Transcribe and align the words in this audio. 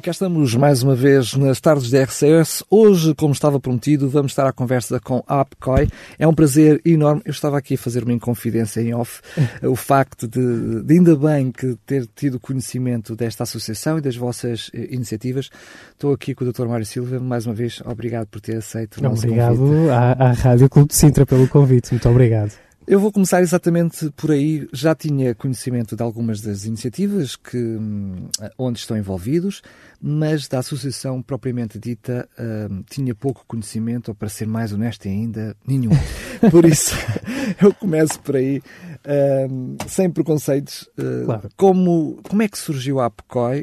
E 0.00 0.02
cá 0.02 0.12
estamos 0.12 0.54
mais 0.54 0.82
uma 0.82 0.94
vez 0.94 1.34
nas 1.34 1.60
tardes 1.60 1.90
da 1.90 2.02
RCS. 2.02 2.64
Hoje, 2.70 3.14
como 3.14 3.34
estava 3.34 3.60
prometido, 3.60 4.08
vamos 4.08 4.32
estar 4.32 4.46
à 4.46 4.50
conversa 4.50 4.98
com 4.98 5.22
a 5.26 5.42
APCOI. 5.42 5.88
É 6.18 6.26
um 6.26 6.32
prazer 6.32 6.80
enorme. 6.86 7.20
Eu 7.22 7.32
estava 7.32 7.58
aqui 7.58 7.74
a 7.74 7.76
fazer 7.76 8.02
uma 8.02 8.14
inconfidência 8.14 8.80
em 8.80 8.94
off. 8.94 9.20
o 9.62 9.76
facto 9.76 10.26
de, 10.26 10.82
de, 10.84 10.94
ainda 10.94 11.14
bem 11.14 11.52
que 11.52 11.76
ter 11.84 12.08
tido 12.16 12.40
conhecimento 12.40 13.14
desta 13.14 13.42
associação 13.42 13.98
e 13.98 14.00
das 14.00 14.16
vossas 14.16 14.70
eh, 14.72 14.88
iniciativas. 14.90 15.50
Estou 15.92 16.14
aqui 16.14 16.34
com 16.34 16.46
o 16.46 16.50
Dr. 16.50 16.64
Mário 16.64 16.86
Silva. 16.86 17.20
Mais 17.20 17.44
uma 17.44 17.54
vez, 17.54 17.82
obrigado 17.84 18.26
por 18.28 18.40
ter 18.40 18.56
aceito 18.56 18.96
o 18.96 19.02
nosso 19.02 19.26
obrigado 19.26 19.58
convite. 19.58 19.74
Obrigado 19.74 20.18
à, 20.18 20.30
à 20.30 20.32
Rádio 20.32 20.70
Clube 20.70 20.88
de 20.88 20.94
Sintra 20.94 21.26
pelo 21.26 21.46
convite. 21.46 21.90
Muito 21.90 22.08
obrigado. 22.08 22.69
Eu 22.86 22.98
vou 22.98 23.12
começar 23.12 23.40
exatamente 23.40 24.10
por 24.16 24.30
aí. 24.30 24.66
Já 24.72 24.94
tinha 24.94 25.34
conhecimento 25.34 25.94
de 25.94 26.02
algumas 26.02 26.40
das 26.40 26.64
iniciativas 26.64 27.36
que, 27.36 27.56
hum, 27.56 28.28
onde 28.58 28.78
estão 28.78 28.96
envolvidos, 28.96 29.62
mas 30.00 30.48
da 30.48 30.58
associação 30.58 31.22
propriamente 31.22 31.78
dita 31.78 32.28
uh, 32.38 32.82
tinha 32.90 33.14
pouco 33.14 33.44
conhecimento, 33.46 34.08
ou 34.08 34.14
para 34.14 34.28
ser 34.28 34.46
mais 34.46 34.72
honesto 34.72 35.06
ainda, 35.06 35.54
nenhum. 35.66 35.90
Por 36.50 36.64
isso, 36.64 36.94
eu 37.62 37.72
começo 37.74 38.18
por 38.20 38.36
aí, 38.36 38.62
uh, 39.04 39.88
sem 39.88 40.10
preconceitos. 40.10 40.88
Uh, 40.98 41.24
claro. 41.24 41.48
como, 41.56 42.20
como 42.22 42.42
é 42.42 42.48
que 42.48 42.58
surgiu 42.58 43.00
a 43.00 43.06
APCOI? 43.06 43.60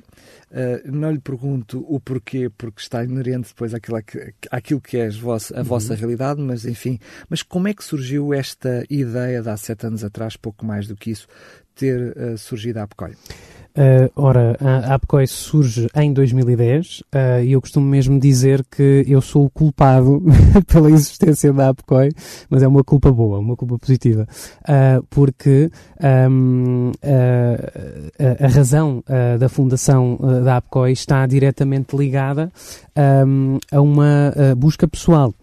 Uh, 0.49 0.91
não 0.91 1.11
lhe 1.11 1.19
pergunto 1.19 1.85
o 1.87 1.99
porquê, 1.99 2.49
porque 2.57 2.81
está 2.81 3.03
inerente 3.03 3.49
depois 3.49 3.73
àquilo, 3.73 3.97
àquilo 4.49 4.81
que 4.81 4.97
é 4.97 5.07
a 5.07 5.11
vossa, 5.11 5.55
a 5.55 5.59
uhum. 5.59 5.63
vossa 5.63 5.95
realidade, 5.95 6.41
mas 6.41 6.65
enfim. 6.65 6.99
Mas 7.29 7.43
como 7.43 7.67
é 7.67 7.73
que 7.73 7.83
surgiu 7.83 8.33
esta 8.33 8.83
ideia 8.89 9.41
de 9.41 9.49
há 9.49 9.57
sete 9.57 9.85
anos 9.85 10.03
atrás, 10.03 10.37
pouco 10.37 10.65
mais 10.65 10.87
do 10.87 10.95
que 10.95 11.11
isso, 11.11 11.27
ter 11.75 12.15
uh, 12.17 12.37
surgido 12.37 12.79
a 12.79 12.83
APCOI? 12.83 13.15
Uh, 13.77 14.09
ora, 14.15 14.57
a 14.59 14.95
APCOI 14.95 15.27
surge 15.27 15.87
em 15.93 16.11
2010 16.11 17.01
uh, 17.01 17.43
e 17.43 17.51
eu 17.51 17.61
costumo 17.61 17.85
mesmo 17.85 18.19
dizer 18.19 18.65
que 18.71 19.05
eu 19.07 19.21
sou 19.21 19.45
o 19.45 19.49
culpado 19.51 20.23
pela 20.65 20.89
existência 20.89 21.53
da 21.53 21.69
APCOI, 21.69 22.09
mas 22.49 22.63
é 22.63 22.67
uma 22.67 22.83
culpa 22.83 23.11
boa, 23.11 23.37
uma 23.37 23.55
culpa 23.55 23.77
positiva, 23.77 24.27
uh, 24.63 25.05
porque 25.11 25.69
um, 26.27 26.91
a, 27.03 28.45
a, 28.45 28.47
razão 28.47 29.03
da 29.39 29.47
fundação 29.47 30.17
da 30.43 30.57
APCOI 30.57 30.91
está 30.91 31.27
diretamente 31.27 31.95
ligada 31.95 32.51
um, 33.27 33.59
a 33.71 33.79
uma 33.79 34.33
busca 34.57 34.87
pessoal. 34.87 35.33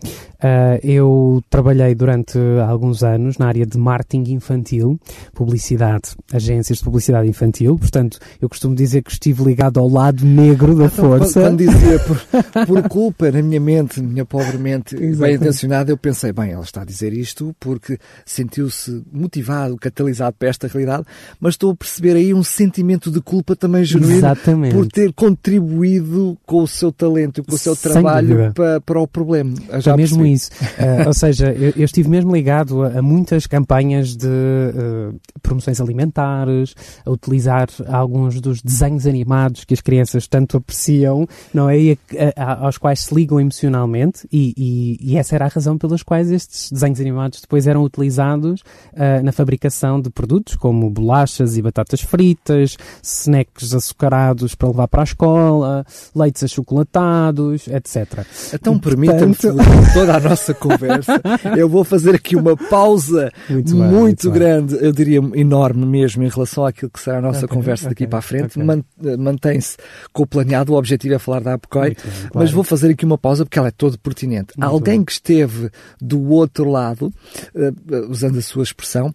Uh, 0.44 0.78
eu 0.82 1.42
trabalhei 1.48 1.94
durante 1.94 2.38
alguns 2.68 3.02
anos 3.02 3.38
na 3.38 3.46
área 3.46 3.64
de 3.64 3.78
marketing 3.78 4.34
infantil, 4.34 5.00
publicidade, 5.32 6.10
agências 6.30 6.78
de 6.80 6.84
publicidade 6.84 7.26
infantil, 7.26 7.78
portanto, 7.78 8.18
eu 8.42 8.46
costumo 8.46 8.74
dizer 8.74 9.02
que 9.02 9.10
estive 9.10 9.42
ligado 9.42 9.80
ao 9.80 9.88
lado 9.88 10.22
negro 10.22 10.74
da 10.74 10.84
então, 10.84 11.08
força. 11.08 11.40
Quando 11.40 11.56
dizia 11.60 11.98
por, 11.98 12.20
por, 12.66 12.88
culpa, 12.90 13.30
na 13.30 13.40
minha 13.40 13.58
mente, 13.58 14.02
minha 14.02 14.26
pobre 14.26 14.58
mente 14.58 14.94
bem 14.94 15.36
intencionada, 15.36 15.90
eu 15.90 15.96
pensei, 15.96 16.30
bem, 16.30 16.50
ela 16.50 16.62
está 16.62 16.82
a 16.82 16.84
dizer 16.84 17.14
isto 17.14 17.56
porque 17.58 17.98
sentiu-se 18.26 19.02
motivado, 19.10 19.78
catalisado 19.78 20.36
para 20.38 20.50
esta 20.50 20.68
realidade, 20.68 21.04
mas 21.40 21.54
estou 21.54 21.70
a 21.70 21.74
perceber 21.74 22.16
aí 22.16 22.34
um 22.34 22.42
sentimento 22.42 23.10
de 23.10 23.22
culpa 23.22 23.56
também 23.56 23.82
genuíno 23.82 24.18
Exatamente. 24.18 24.74
por 24.74 24.86
ter 24.88 25.10
contribuído 25.14 26.36
com 26.44 26.64
o 26.64 26.68
seu 26.68 26.92
talento 26.92 27.40
e 27.40 27.44
com 27.44 27.54
o 27.54 27.58
seu 27.58 27.74
trabalho 27.74 28.52
para, 28.52 28.78
para, 28.82 29.00
o 29.00 29.08
problema. 29.08 29.54
Já 29.80 29.96
mesmo 29.96 30.18
percebi 30.18 30.33
isso. 30.34 30.50
Uh, 30.78 31.06
ou 31.06 31.14
seja, 31.14 31.52
eu, 31.52 31.72
eu, 31.76 31.84
estive 31.84 32.08
mesmo 32.08 32.34
ligado 32.34 32.82
a, 32.82 32.98
a 32.98 33.02
muitas 33.02 33.46
campanhas 33.46 34.16
de 34.16 34.26
uh, 34.26 35.14
promoções 35.42 35.80
alimentares, 35.80 36.74
a 37.04 37.10
utilizar 37.10 37.68
alguns 37.88 38.40
dos 38.40 38.60
desenhos 38.60 39.06
animados 39.06 39.64
que 39.64 39.74
as 39.74 39.80
crianças 39.80 40.26
tanto 40.26 40.56
apreciam, 40.56 41.26
não 41.52 41.70
é? 41.70 41.78
E 41.78 41.98
a, 42.36 42.42
a, 42.42 42.66
aos 42.66 42.78
quais 42.78 43.00
se 43.00 43.14
ligam 43.14 43.40
emocionalmente, 43.40 44.26
e, 44.32 44.54
e, 44.56 45.12
e, 45.12 45.16
essa 45.16 45.34
era 45.34 45.46
a 45.46 45.48
razão 45.48 45.78
pelas 45.78 46.02
quais 46.02 46.30
estes 46.30 46.70
desenhos 46.70 47.00
animados 47.00 47.40
depois 47.40 47.66
eram 47.66 47.82
utilizados 47.82 48.60
uh, 48.92 49.22
na 49.22 49.32
fabricação 49.32 50.00
de 50.00 50.10
produtos 50.10 50.56
como 50.56 50.90
bolachas 50.90 51.56
e 51.56 51.62
batatas 51.62 52.00
fritas, 52.00 52.76
snacks 53.02 53.74
açucarados 53.74 54.54
para 54.54 54.68
levar 54.68 54.88
para 54.88 55.02
a 55.02 55.04
escola, 55.04 55.86
leites 56.14 56.42
achocolatados, 56.42 57.68
etc. 57.68 58.26
Então 58.52 58.78
permita-me 58.78 59.34
toda 59.34 60.13
a 60.16 60.20
nossa 60.20 60.54
conversa. 60.54 61.20
eu 61.56 61.68
vou 61.68 61.84
fazer 61.84 62.14
aqui 62.14 62.36
uma 62.36 62.56
pausa 62.56 63.32
muito, 63.48 63.74
muito, 63.76 63.92
muito 63.92 64.30
grande, 64.30 64.76
eu 64.80 64.92
diria 64.92 65.20
enorme 65.34 65.86
mesmo, 65.86 66.22
em 66.22 66.28
relação 66.28 66.64
àquilo 66.64 66.90
que 66.90 67.00
será 67.00 67.18
a 67.18 67.22
nossa 67.22 67.46
okay, 67.46 67.56
conversa 67.56 67.88
daqui 67.88 68.04
okay, 68.04 68.06
para 68.08 68.18
a 68.18 68.22
frente. 68.22 68.58
Okay. 68.60 69.16
Mantém-se 69.16 69.76
com 70.12 70.22
o 70.22 70.26
planeado, 70.26 70.72
o 70.72 70.76
objetivo 70.76 71.14
é 71.14 71.18
falar 71.18 71.40
da 71.40 71.54
APCOI, 71.54 71.94
claro. 71.94 72.30
mas 72.34 72.50
vou 72.50 72.64
fazer 72.64 72.90
aqui 72.90 73.04
uma 73.04 73.18
pausa 73.18 73.44
porque 73.44 73.58
ela 73.58 73.68
é 73.68 73.72
toda 73.72 73.98
pertinente. 73.98 74.52
Muito 74.56 74.70
Alguém 74.70 74.98
bem. 74.98 75.04
que 75.04 75.12
esteve 75.12 75.70
do 76.00 76.30
outro 76.30 76.70
lado, 76.70 77.12
uh, 77.54 78.10
usando 78.10 78.38
a 78.38 78.42
sua 78.42 78.62
expressão, 78.62 79.14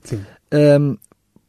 um, 0.54 0.98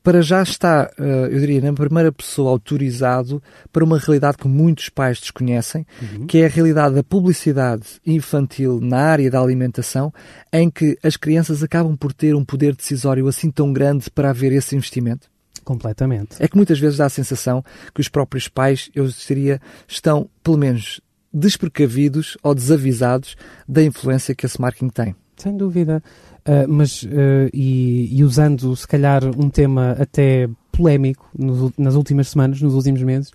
para 0.03 0.23
já 0.23 0.43
está, 0.43 0.91
eh, 0.99 1.29
eu 1.31 1.41
diria, 1.41 1.61
na 1.61 1.73
primeira 1.73 2.11
pessoa 2.11 2.51
autorizado 2.51 3.43
para 3.73 3.85
uma 3.85 3.99
realidade 3.99 4.39
que 4.39 4.49
muitos 4.49 4.89
pais 4.89 5.21
desconhecem, 5.21 5.87
uhum. 6.01 6.27
que 6.27 6.39
é 6.39 6.47
a 6.47 6.49
realidade 6.49 6.95
da 6.95 7.03
publicidade 7.03 7.85
infantil 8.07 8.81
na 8.81 8.99
área 8.99 9.31
da 9.31 9.41
alimentação, 9.41 10.13
em 10.53 10.71
que 10.71 10.99
as 11.03 11.17
crianças 11.17 11.63
acabam 11.63 11.97
por 11.97 12.13
ter 12.13 12.35
um 12.35 12.45
poder 12.45 12.75
decisório 12.75 13.29
assim 13.29 13.51
tão 13.51 13.73
grande 13.73 14.11
para 14.11 14.31
haver 14.31 14.53
esse 14.53 14.75
investimento? 14.75 15.29
Completamente. 15.65 16.37
É 16.39 16.49
que 16.49 16.57
muitas 16.57 16.79
vezes 16.79 16.99
dá 16.99 17.07
a 17.07 17.11
sensação 17.11 17.63
que 17.95 18.01
os 18.01 18.09
próprios 18.09 18.49
pais, 18.49 18.91
eu 18.95 19.07
diria, 19.07 19.61
estão, 19.87 20.29
pelo 20.43 20.57
menos, 20.57 21.01
desprecavidos 21.33 22.37
ou 22.43 22.55
desavisados 22.55 23.37
da 23.69 23.83
influência 23.83 24.35
que 24.35 24.47
esse 24.47 24.61
marketing 24.61 24.89
tem. 24.89 25.15
Sem 25.41 25.57
dúvida. 25.57 26.03
Uh, 26.41 26.69
mas, 26.69 27.03
uh, 27.03 27.49
e, 27.53 28.09
e, 28.13 28.23
usando 28.23 28.77
se 28.77 28.87
calhar 28.87 29.25
um 29.25 29.49
tema 29.49 29.93
até 29.93 30.49
polémico 30.71 31.27
nos, 31.37 31.73
nas 31.79 31.95
últimas 31.95 32.29
semanas, 32.29 32.61
nos 32.61 32.75
últimos 32.75 33.03
meses, 33.03 33.31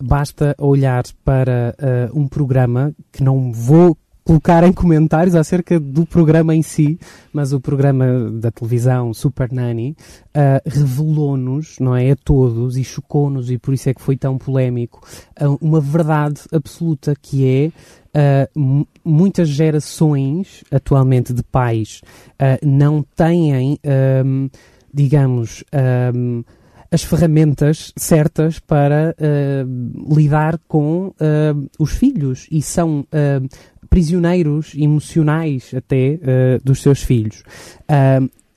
basta 0.00 0.54
olhar 0.58 1.02
para 1.24 1.74
uh, 1.78 2.18
um 2.18 2.28
programa 2.28 2.92
que 3.12 3.22
não 3.22 3.52
vou 3.52 3.96
colocar 4.30 4.62
em 4.62 4.72
comentários 4.72 5.34
acerca 5.34 5.80
do 5.80 6.06
programa 6.06 6.54
em 6.54 6.62
si, 6.62 6.96
mas 7.32 7.52
o 7.52 7.60
programa 7.60 8.30
da 8.30 8.52
televisão 8.52 9.12
Super 9.12 9.50
Nanny 9.50 9.96
uh, 10.36 10.62
revelou-nos, 10.64 11.80
não 11.80 11.96
é, 11.96 12.12
a 12.12 12.16
todos 12.16 12.76
e 12.76 12.84
chocou-nos 12.84 13.50
e 13.50 13.58
por 13.58 13.74
isso 13.74 13.90
é 13.90 13.94
que 13.94 14.00
foi 14.00 14.16
tão 14.16 14.38
polémico, 14.38 15.04
uh, 15.42 15.58
uma 15.60 15.80
verdade 15.80 16.42
absoluta 16.52 17.14
que 17.20 17.44
é 17.44 17.72
Uh, 18.10 18.84
muitas 19.04 19.48
gerações 19.48 20.64
atualmente 20.68 21.32
de 21.32 21.44
pais 21.44 22.02
uh, 22.42 22.66
não 22.66 23.04
têm, 23.14 23.78
um, 24.26 24.50
digamos, 24.92 25.62
um, 26.12 26.42
as 26.90 27.04
ferramentas 27.04 27.92
certas 27.96 28.58
para 28.58 29.14
uh, 29.16 30.12
lidar 30.12 30.58
com 30.66 31.14
os 31.78 31.92
filhos 31.92 32.48
e 32.50 32.60
são 32.60 33.06
prisioneiros 33.90 34.72
emocionais 34.74 35.72
até 35.76 36.14
uh, 36.14 36.64
dos 36.64 36.80
seus 36.80 37.02
filhos. 37.02 37.42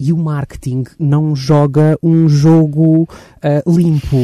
E 0.06 0.12
o 0.12 0.18
marketing 0.18 0.84
não 1.00 1.34
joga 1.34 1.98
um 2.04 2.28
jogo 2.28 3.04
uh, 3.04 3.72
limpo, 3.72 4.18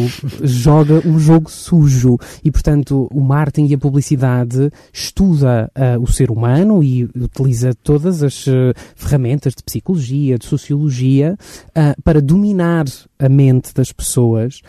joga 0.44 1.01
um 1.07 1.17
jogo 1.17 1.50
sujo. 1.50 2.17
E, 2.44 2.51
portanto, 2.51 3.07
o 3.13 3.21
marketing 3.21 3.67
e 3.67 3.75
a 3.75 3.77
publicidade 3.77 4.69
estuda 4.91 5.71
uh, 5.73 6.03
o 6.03 6.06
ser 6.06 6.31
humano 6.31 6.83
e 6.83 7.06
utiliza 7.15 7.73
todas 7.81 8.23
as 8.23 8.45
uh, 8.47 8.73
ferramentas 8.94 9.53
de 9.56 9.63
psicologia, 9.63 10.38
de 10.38 10.45
sociologia, 10.45 11.38
para 12.03 12.21
dominar 12.21 12.85
a 13.17 13.29
mente 13.29 13.73
das 13.73 13.94
pessoas. 13.94 14.61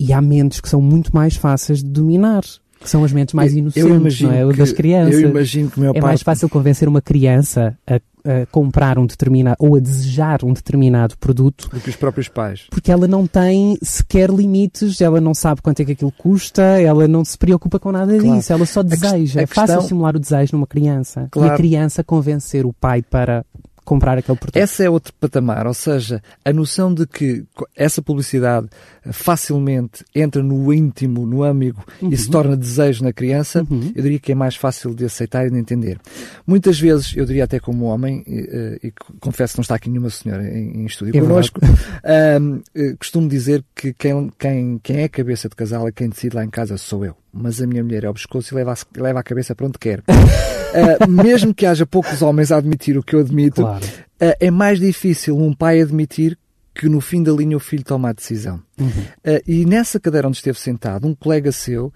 E 0.00 0.12
há 0.12 0.20
mentes 0.20 0.60
que 0.60 0.68
são 0.68 0.80
muito 0.80 1.14
mais 1.14 1.36
fáceis 1.36 1.80
de 1.80 1.90
dominar 1.90 2.42
que 2.86 2.90
são 2.90 3.02
as 3.02 3.12
mentes 3.12 3.34
mais 3.34 3.52
inocentes, 3.52 4.20
não 4.20 4.32
é? 4.32 4.46
O 4.46 4.52
das 4.52 4.70
crianças. 4.70 5.20
Eu 5.20 5.30
imagino 5.30 5.68
que 5.68 5.80
meu 5.80 5.92
é 5.92 6.00
mais 6.00 6.22
fácil 6.22 6.48
convencer 6.48 6.88
uma 6.88 7.02
criança 7.02 7.76
a, 7.84 7.96
a, 7.96 8.46
comprar 8.46 8.96
um 8.96 9.04
determinado 9.04 9.56
ou 9.58 9.74
a 9.74 9.80
desejar 9.80 10.44
um 10.44 10.52
determinado 10.52 11.18
produto 11.18 11.68
do 11.68 11.80
que 11.80 11.90
os 11.90 11.96
próprios 11.96 12.28
pais. 12.28 12.68
Porque 12.70 12.92
ela 12.92 13.08
não 13.08 13.26
tem 13.26 13.76
sequer 13.82 14.30
limites, 14.30 15.00
ela 15.00 15.20
não 15.20 15.34
sabe 15.34 15.62
quanto 15.62 15.80
é 15.80 15.84
que 15.84 15.92
aquilo 15.92 16.12
custa, 16.12 16.62
ela 16.62 17.08
não 17.08 17.24
se 17.24 17.36
preocupa 17.36 17.80
com 17.80 17.90
nada 17.90 18.16
claro. 18.16 18.36
disso, 18.36 18.52
ela 18.52 18.64
só 18.64 18.84
deseja. 18.84 19.40
é 19.40 19.46
questão... 19.46 19.66
fácil 19.66 19.82
simular 19.82 20.14
o 20.14 20.20
desejo 20.20 20.52
numa 20.52 20.66
criança. 20.66 21.26
Claro. 21.32 21.50
E 21.50 21.54
a 21.54 21.56
criança 21.56 22.04
convencer 22.04 22.64
o 22.64 22.72
pai 22.72 23.02
para 23.02 23.44
comprar 23.86 24.18
aquele 24.18 24.36
produto. 24.36 24.56
Esse 24.56 24.84
é 24.84 24.90
outro 24.90 25.14
patamar, 25.14 25.66
ou 25.66 25.72
seja, 25.72 26.20
a 26.44 26.52
noção 26.52 26.92
de 26.92 27.06
que 27.06 27.44
essa 27.74 28.02
publicidade 28.02 28.68
facilmente 29.12 30.04
entra 30.12 30.42
no 30.42 30.72
íntimo, 30.72 31.24
no 31.24 31.44
âmago 31.44 31.84
uhum. 32.02 32.10
e 32.10 32.16
se 32.16 32.28
torna 32.28 32.56
desejo 32.56 33.04
na 33.04 33.12
criança, 33.12 33.64
uhum. 33.70 33.92
eu 33.94 34.02
diria 34.02 34.18
que 34.18 34.32
é 34.32 34.34
mais 34.34 34.56
fácil 34.56 34.92
de 34.92 35.04
aceitar 35.04 35.46
e 35.46 35.50
de 35.50 35.56
entender. 35.56 36.00
Muitas 36.44 36.78
vezes, 36.80 37.16
eu 37.16 37.24
diria 37.24 37.44
até 37.44 37.60
como 37.60 37.84
homem, 37.84 38.24
e, 38.26 38.80
e 38.82 38.92
confesso 39.20 39.54
que 39.54 39.58
não 39.60 39.62
está 39.62 39.76
aqui 39.76 39.88
nenhuma 39.88 40.10
senhora 40.10 40.42
em, 40.42 40.82
em 40.82 40.84
estúdio 40.84 41.16
é 41.16 41.20
connosco, 41.20 41.60
um, 42.42 42.60
eh, 42.74 42.94
costumo 42.98 43.28
dizer 43.28 43.64
que 43.74 43.94
quem, 43.94 44.32
quem, 44.36 44.80
quem 44.82 44.96
é 45.02 45.08
cabeça 45.08 45.48
de 45.48 45.54
casal 45.54 45.86
é 45.86 45.92
quem 45.92 46.08
decide 46.08 46.34
lá 46.34 46.44
em 46.44 46.50
casa 46.50 46.76
sou 46.76 47.04
eu 47.04 47.16
mas 47.36 47.60
a 47.60 47.66
minha 47.66 47.84
mulher 47.84 48.04
é 48.04 48.10
o 48.10 48.14
pescoço 48.14 48.54
e 48.54 48.56
leva 48.56 48.72
a, 48.72 49.00
leva 49.00 49.20
a 49.20 49.22
cabeça 49.22 49.54
para 49.54 49.66
onde 49.66 49.78
quer. 49.78 50.00
uh, 50.00 51.08
mesmo 51.10 51.54
que 51.54 51.66
haja 51.66 51.86
poucos 51.86 52.22
homens 52.22 52.50
a 52.50 52.56
admitir 52.56 52.96
o 52.96 53.02
que 53.02 53.14
eu 53.14 53.20
admito, 53.20 53.62
claro. 53.62 53.84
uh, 53.84 54.36
é 54.40 54.50
mais 54.50 54.80
difícil 54.80 55.36
um 55.36 55.52
pai 55.52 55.80
admitir 55.80 56.38
que 56.74 56.88
no 56.88 57.00
fim 57.00 57.22
da 57.22 57.32
linha 57.32 57.56
o 57.56 57.60
filho 57.60 57.84
toma 57.84 58.10
a 58.10 58.12
decisão. 58.12 58.60
Uhum. 58.78 58.88
Uh, 58.88 59.42
e 59.46 59.64
nessa 59.64 59.98
cadeira 59.98 60.28
onde 60.28 60.36
esteve 60.36 60.58
sentado, 60.58 61.06
um 61.06 61.14
colega 61.14 61.52
seu, 61.52 61.92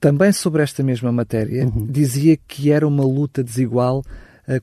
também 0.00 0.32
sobre 0.32 0.62
esta 0.62 0.82
mesma 0.82 1.12
matéria, 1.12 1.66
uhum. 1.66 1.86
dizia 1.86 2.34
que 2.48 2.72
era 2.72 2.88
uma 2.88 3.04
luta 3.04 3.44
desigual 3.44 4.02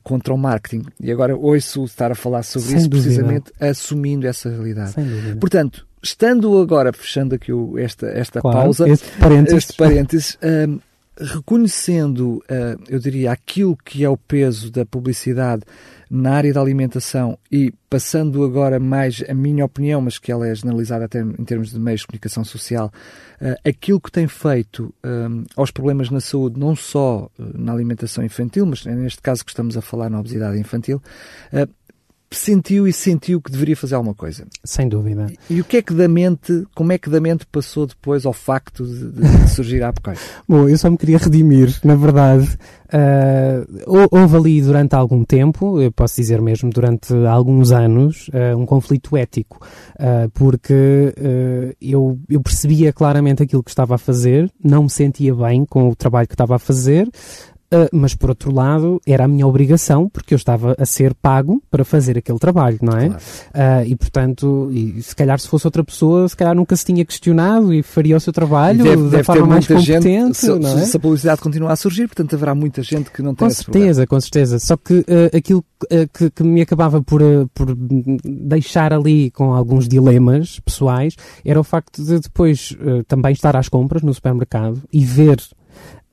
contra 0.02 0.34
o 0.34 0.36
marketing. 0.36 0.84
E 1.00 1.12
agora 1.12 1.36
ouço 1.36 1.84
estar 1.84 2.10
a 2.10 2.16
falar 2.16 2.42
sobre 2.42 2.70
Sem 2.70 2.78
isso 2.78 2.88
dúvida. 2.88 3.08
precisamente 3.08 3.52
assumindo 3.60 4.26
essa 4.26 4.50
realidade. 4.50 4.94
Portanto, 5.40 5.87
estando 6.02 6.58
agora, 6.58 6.92
fechando 6.92 7.34
aqui 7.34 7.52
o, 7.52 7.78
esta, 7.78 8.06
esta 8.06 8.40
claro, 8.40 8.58
pausa, 8.58 8.88
este 8.88 9.10
parênteses, 9.18 9.58
este 9.58 9.76
parênteses 9.76 10.38
um, 10.42 10.78
reconhecendo, 11.20 12.42
uh, 12.44 12.80
eu 12.88 12.98
diria, 12.98 13.32
aquilo 13.32 13.76
que 13.76 14.04
é 14.04 14.08
o 14.08 14.16
peso 14.16 14.70
da 14.70 14.86
publicidade 14.86 15.62
na 16.10 16.32
área 16.32 16.52
da 16.52 16.60
alimentação 16.60 17.38
e 17.52 17.72
passando 17.90 18.42
agora 18.42 18.78
mais 18.78 19.22
a 19.28 19.34
minha 19.34 19.64
opinião, 19.64 20.00
mas 20.00 20.18
que 20.18 20.32
ela 20.32 20.46
é 20.46 20.54
generalizada 20.54 21.04
até 21.04 21.20
em 21.20 21.44
termos 21.44 21.70
de 21.70 21.78
meios 21.78 22.00
de 22.00 22.06
comunicação 22.06 22.44
social, 22.44 22.90
uh, 23.42 23.68
aquilo 23.68 24.00
que 24.00 24.10
tem 24.10 24.28
feito 24.28 24.94
um, 25.04 25.44
aos 25.56 25.70
problemas 25.70 26.08
na 26.08 26.20
saúde, 26.20 26.58
não 26.58 26.76
só 26.76 27.28
na 27.36 27.72
alimentação 27.72 28.24
infantil, 28.24 28.64
mas 28.64 28.84
neste 28.86 29.20
caso 29.20 29.44
que 29.44 29.50
estamos 29.50 29.76
a 29.76 29.82
falar 29.82 30.08
na 30.08 30.20
obesidade 30.20 30.58
infantil, 30.58 31.02
uh, 31.52 31.68
sentiu 32.36 32.86
e 32.86 32.92
sentiu 32.92 33.40
que 33.40 33.50
deveria 33.50 33.76
fazer 33.76 33.94
alguma 33.94 34.14
coisa. 34.14 34.46
Sem 34.64 34.88
dúvida. 34.88 35.26
E, 35.48 35.56
e, 35.56 35.60
o 35.60 35.64
que 35.64 35.78
é 35.78 35.82
que 35.82 35.94
da 35.94 36.08
mente, 36.08 36.64
como 36.74 36.92
é 36.92 36.98
que 36.98 37.08
da 37.08 37.20
mente 37.20 37.46
passou 37.46 37.86
depois 37.86 38.26
ao 38.26 38.32
facto 38.32 38.84
de, 38.84 39.12
de 39.12 39.50
surgir 39.50 39.82
a 39.82 39.88
Apocai? 39.88 40.16
Bom, 40.48 40.68
eu 40.68 40.76
só 40.76 40.90
me 40.90 40.98
queria 40.98 41.18
redimir, 41.18 41.78
na 41.82 41.94
verdade. 41.94 42.58
Uh, 42.88 44.08
houve 44.10 44.36
ali 44.36 44.62
durante 44.62 44.94
algum 44.94 45.22
tempo, 45.22 45.78
eu 45.78 45.92
posso 45.92 46.16
dizer 46.16 46.40
mesmo 46.40 46.70
durante 46.70 47.12
alguns 47.26 47.70
anos, 47.70 48.28
uh, 48.28 48.56
um 48.56 48.64
conflito 48.64 49.14
ético, 49.14 49.60
uh, 49.96 50.30
porque 50.32 51.12
eu, 51.82 52.18
eu 52.30 52.40
percebia 52.40 52.92
claramente 52.92 53.42
aquilo 53.42 53.62
que 53.62 53.70
estava 53.70 53.96
a 53.96 53.98
fazer, 53.98 54.50
não 54.64 54.84
me 54.84 54.90
sentia 54.90 55.34
bem 55.34 55.66
com 55.66 55.90
o 55.90 55.94
trabalho 55.94 56.26
que 56.26 56.34
estava 56.34 56.56
a 56.56 56.58
fazer, 56.58 57.06
Uh, 57.70 57.86
mas 57.92 58.14
por 58.14 58.30
outro 58.30 58.50
lado, 58.50 58.98
era 59.06 59.24
a 59.24 59.28
minha 59.28 59.46
obrigação, 59.46 60.08
porque 60.08 60.32
eu 60.32 60.36
estava 60.36 60.74
a 60.78 60.86
ser 60.86 61.12
pago 61.12 61.62
para 61.70 61.84
fazer 61.84 62.16
aquele 62.16 62.38
trabalho, 62.38 62.78
não 62.80 62.96
é? 62.96 63.08
Claro. 63.08 63.22
Uh, 63.54 63.86
e 63.88 63.94
portanto, 63.94 64.70
e, 64.72 65.02
se 65.02 65.14
calhar 65.14 65.38
se 65.38 65.46
fosse 65.46 65.66
outra 65.66 65.84
pessoa, 65.84 66.26
se 66.26 66.34
calhar 66.34 66.54
nunca 66.54 66.74
se 66.74 66.86
tinha 66.86 67.04
questionado 67.04 67.74
e 67.74 67.82
faria 67.82 68.16
o 68.16 68.20
seu 68.20 68.32
trabalho 68.32 68.82
deve, 68.82 69.02
da 69.02 69.08
deve 69.10 69.22
forma 69.22 69.46
mais 69.46 69.66
competente. 69.66 70.02
Gente, 70.02 70.36
se, 70.38 70.50
é? 70.50 70.84
se, 70.86 70.96
a 70.96 71.00
publicidade 71.00 71.42
continua 71.42 71.70
a 71.70 71.76
surgir, 71.76 72.06
portanto 72.06 72.34
haverá 72.34 72.54
muita 72.54 72.82
gente 72.82 73.10
que 73.10 73.20
não 73.20 73.34
tem 73.34 73.46
Com 73.46 73.54
certeza, 73.54 74.06
com 74.06 74.18
certeza. 74.18 74.58
Só 74.58 74.74
que 74.74 75.00
uh, 75.00 75.36
aquilo 75.36 75.62
que, 76.14 76.30
que, 76.30 76.42
me 76.42 76.62
acabava 76.62 77.02
por, 77.02 77.20
por 77.52 77.76
deixar 78.24 78.94
ali 78.94 79.30
com 79.30 79.52
alguns 79.52 79.86
dilemas 79.86 80.58
pessoais 80.60 81.16
era 81.44 81.60
o 81.60 81.64
facto 81.64 82.02
de 82.02 82.18
depois 82.18 82.76
também 83.06 83.32
estar 83.32 83.54
às 83.54 83.68
compras 83.68 84.02
no 84.02 84.12
supermercado 84.12 84.82
e 84.90 85.04
ver 85.04 85.38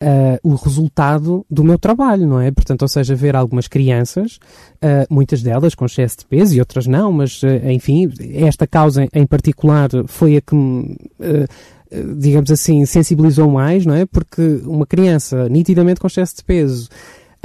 uh, 0.06 0.40
o 0.44 0.56
resultado 0.56 1.46
do 1.50 1.64
meu 1.64 1.80
trabalho, 1.80 2.28
não 2.28 2.40
é? 2.40 2.52
Portanto, 2.52 2.84
ou 2.84 2.88
seja, 2.88 3.16
ver 3.16 3.36
algumas 3.36 3.68
crianças, 3.68 4.40
uh, 4.76 5.06
muitas 5.10 5.42
delas 5.42 5.74
com 5.74 5.86
excesso 5.86 6.20
de 6.20 6.26
peso 6.26 6.56
e 6.56 6.60
outras 6.60 6.86
não, 6.86 7.12
mas 7.12 7.42
uh, 7.42 7.48
enfim, 7.70 8.12
esta 8.36 8.68
causa 8.68 9.08
em 9.12 9.26
particular 9.26 9.90
foi 10.08 10.38
a 10.38 10.42
que 10.42 10.56
me 10.56 10.96
digamos 12.18 12.52
assim, 12.52 12.86
sensibilizou 12.86 13.50
mais, 13.50 13.86
não 13.86 13.94
é? 13.94 14.06
Porque 14.06 14.60
uma 14.66 14.86
criança 14.86 15.48
nitidamente 15.48 16.00
com 16.00 16.08
excesso 16.08 16.38
de 16.38 16.44
peso 16.44 16.90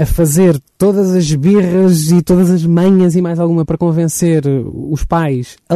a 0.00 0.06
fazer 0.06 0.58
todas 0.78 1.14
as 1.14 1.30
birras 1.34 2.10
e 2.10 2.22
todas 2.22 2.50
as 2.50 2.64
manhas 2.64 3.14
e 3.14 3.20
mais 3.20 3.38
alguma 3.38 3.66
para 3.66 3.76
convencer 3.76 4.44
os 4.46 5.04
pais 5.04 5.58
a, 5.68 5.74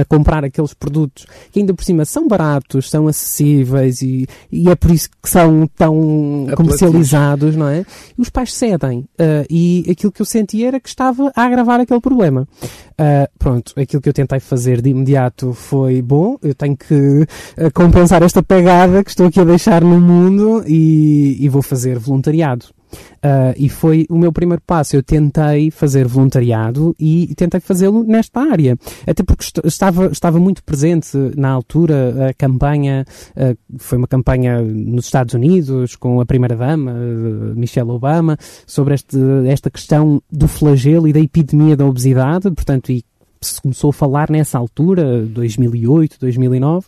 a, 0.00 0.04
comprar 0.04 0.44
aqueles 0.44 0.72
produtos 0.72 1.26
que 1.50 1.58
ainda 1.58 1.74
por 1.74 1.84
cima 1.84 2.04
são 2.04 2.28
baratos, 2.28 2.88
são 2.88 3.08
acessíveis 3.08 4.00
e, 4.00 4.28
e 4.52 4.70
é 4.70 4.76
por 4.76 4.92
isso 4.92 5.08
que 5.20 5.28
são 5.28 5.68
tão 5.76 6.46
comercializados, 6.56 7.56
não 7.56 7.66
é? 7.66 7.84
E 8.16 8.22
os 8.22 8.30
pais 8.30 8.54
cedem. 8.54 9.00
Uh, 9.18 9.44
e 9.50 9.84
aquilo 9.90 10.12
que 10.12 10.22
eu 10.22 10.26
senti 10.26 10.64
era 10.64 10.78
que 10.78 10.88
estava 10.88 11.32
a 11.34 11.42
agravar 11.42 11.80
aquele 11.80 12.00
problema. 12.00 12.46
Uh, 12.92 13.28
pronto, 13.36 13.72
aquilo 13.76 14.00
que 14.00 14.08
eu 14.08 14.12
tentei 14.12 14.38
fazer 14.38 14.80
de 14.80 14.90
imediato 14.90 15.52
foi 15.52 16.00
bom, 16.00 16.38
eu 16.40 16.54
tenho 16.54 16.76
que 16.76 16.94
uh, 16.94 17.26
compensar 17.74 18.22
esta 18.22 18.40
pegada 18.40 19.02
que 19.02 19.10
estou 19.10 19.26
aqui 19.26 19.40
a 19.40 19.44
deixar 19.44 19.82
no 19.82 20.00
mundo 20.00 20.62
e, 20.64 21.38
e 21.40 21.48
vou 21.48 21.60
fazer 21.60 21.98
voluntariado. 21.98 22.66
Uh, 22.94 23.54
e 23.56 23.68
foi 23.68 24.06
o 24.08 24.16
meu 24.16 24.32
primeiro 24.32 24.62
passo. 24.66 24.96
Eu 24.96 25.02
tentei 25.02 25.70
fazer 25.70 26.06
voluntariado 26.06 26.94
e 26.98 27.34
tentei 27.36 27.60
fazê-lo 27.60 28.02
nesta 28.04 28.40
área. 28.40 28.76
Até 29.06 29.22
porque 29.22 29.44
estava, 29.64 30.06
estava 30.06 30.38
muito 30.38 30.62
presente 30.62 31.16
na 31.36 31.50
altura 31.50 32.28
a 32.30 32.34
campanha, 32.34 33.04
uh, 33.36 33.56
foi 33.78 33.98
uma 33.98 34.08
campanha 34.08 34.60
nos 34.60 35.06
Estados 35.06 35.34
Unidos 35.34 35.96
com 35.96 36.20
a 36.20 36.26
primeira-dama, 36.26 36.92
uh, 36.92 37.56
Michelle 37.56 37.90
Obama, 37.90 38.36
sobre 38.66 38.94
este, 38.94 39.18
esta 39.48 39.70
questão 39.70 40.22
do 40.30 40.48
flagelo 40.48 41.08
e 41.08 41.12
da 41.12 41.20
epidemia 41.20 41.76
da 41.76 41.86
obesidade, 41.86 42.50
portanto, 42.50 42.90
e 42.90 43.04
se 43.46 43.60
começou 43.60 43.90
a 43.90 43.92
falar 43.92 44.30
nessa 44.30 44.58
altura, 44.58 45.22
2008, 45.22 46.16
2009, 46.20 46.86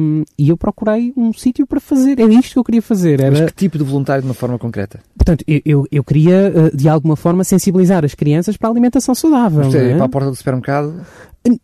um, 0.00 0.24
e 0.38 0.48
eu 0.48 0.56
procurei 0.56 1.12
um 1.16 1.32
sítio 1.32 1.66
para 1.66 1.80
fazer. 1.80 2.20
Era 2.20 2.32
isto 2.32 2.52
que 2.52 2.58
eu 2.58 2.64
queria 2.64 2.82
fazer. 2.82 3.20
Era... 3.20 3.30
Mas 3.30 3.50
que 3.50 3.56
tipo 3.56 3.78
de 3.78 3.84
voluntário 3.84 4.22
de 4.22 4.28
uma 4.28 4.34
forma 4.34 4.58
concreta? 4.58 5.00
Portanto, 5.16 5.44
eu, 5.46 5.60
eu, 5.64 5.86
eu 5.90 6.04
queria, 6.04 6.52
uh, 6.54 6.76
de 6.76 6.88
alguma 6.88 7.16
forma, 7.16 7.44
sensibilizar 7.44 8.04
as 8.04 8.14
crianças 8.14 8.56
para 8.56 8.68
a 8.68 8.72
alimentação 8.72 9.14
saudável. 9.14 9.64
Você 9.64 9.78
é? 9.78 9.96
para 9.96 10.04
a 10.04 10.08
porta 10.08 10.30
do 10.30 10.36
supermercado? 10.36 10.94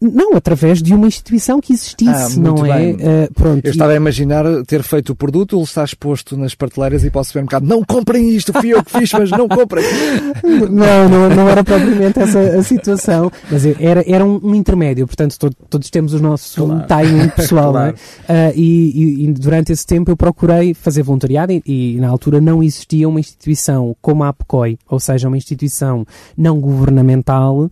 Não, 0.00 0.34
através 0.34 0.82
de 0.82 0.94
uma 0.94 1.06
instituição 1.06 1.60
que 1.60 1.74
existisse, 1.74 2.38
ah, 2.38 2.40
não 2.40 2.64
é? 2.64 2.92
Uh, 2.92 3.34
pronto. 3.34 3.62
Eu 3.62 3.70
estava 3.70 3.92
a 3.92 3.96
imaginar 3.96 4.44
ter 4.66 4.82
feito 4.82 5.10
o 5.10 5.14
produto, 5.14 5.54
ele 5.54 5.64
está 5.64 5.84
exposto 5.84 6.34
nas 6.34 6.54
prateleiras 6.54 7.04
e 7.04 7.10
para 7.10 7.20
o 7.20 7.24
supermercado, 7.24 7.64
não 7.64 7.84
comprem 7.84 8.30
isto, 8.30 8.54
fui 8.54 8.72
eu 8.72 8.82
que 8.82 8.98
fiz, 8.98 9.12
mas 9.12 9.30
não 9.30 9.46
comprem. 9.46 9.84
não, 10.42 11.08
não, 11.10 11.28
não 11.28 11.48
era 11.48 11.62
propriamente 11.62 12.18
essa 12.18 12.40
a 12.40 12.62
situação, 12.62 13.30
mas 13.50 13.66
era, 13.66 14.02
era 14.06 14.24
um, 14.24 14.40
um 14.42 14.54
intermédio, 14.54 15.06
portanto 15.06 15.38
to, 15.38 15.50
todos 15.68 15.90
temos 15.90 16.14
o 16.14 16.20
nosso 16.20 16.64
claro. 16.64 16.86
timing 16.86 17.28
pessoal, 17.28 17.72
claro. 17.72 17.94
não 18.28 18.34
é? 18.34 18.36
Uh, 18.36 18.52
e, 18.56 19.24
e, 19.24 19.32
durante 19.32 19.72
esse 19.72 19.86
tempo 19.86 20.10
eu 20.10 20.16
procurei 20.16 20.74
fazer 20.74 21.02
voluntariado 21.02 21.52
e, 21.52 21.62
e, 21.64 22.00
na 22.00 22.08
altura 22.08 22.40
não 22.40 22.62
existia 22.62 23.08
uma 23.08 23.20
instituição 23.20 23.96
como 24.00 24.24
a 24.24 24.28
APCOI, 24.28 24.78
ou 24.88 24.98
seja, 24.98 25.28
uma 25.28 25.36
instituição 25.36 26.04
não 26.36 26.60
governamental 26.60 27.64
uh, 27.64 27.70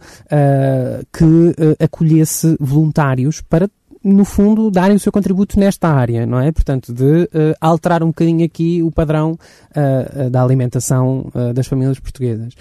que 1.12 1.24
acolhesse 1.94 2.56
voluntários 2.58 3.40
para 3.40 3.70
no 4.02 4.26
fundo, 4.26 4.70
darem 4.70 4.96
o 4.96 5.00
seu 5.00 5.10
contributo 5.10 5.58
nesta 5.58 5.88
área, 5.88 6.26
não 6.26 6.38
é? 6.38 6.52
Portanto, 6.52 6.92
de 6.92 7.22
uh, 7.22 7.56
alterar 7.58 8.02
um 8.02 8.08
bocadinho 8.08 8.44
aqui 8.44 8.82
o 8.82 8.90
padrão 8.90 9.32
uh, 9.32 10.28
da 10.28 10.42
alimentação 10.42 11.32
das 11.54 11.66
famílias 11.66 11.98
portuguesas. 11.98 12.52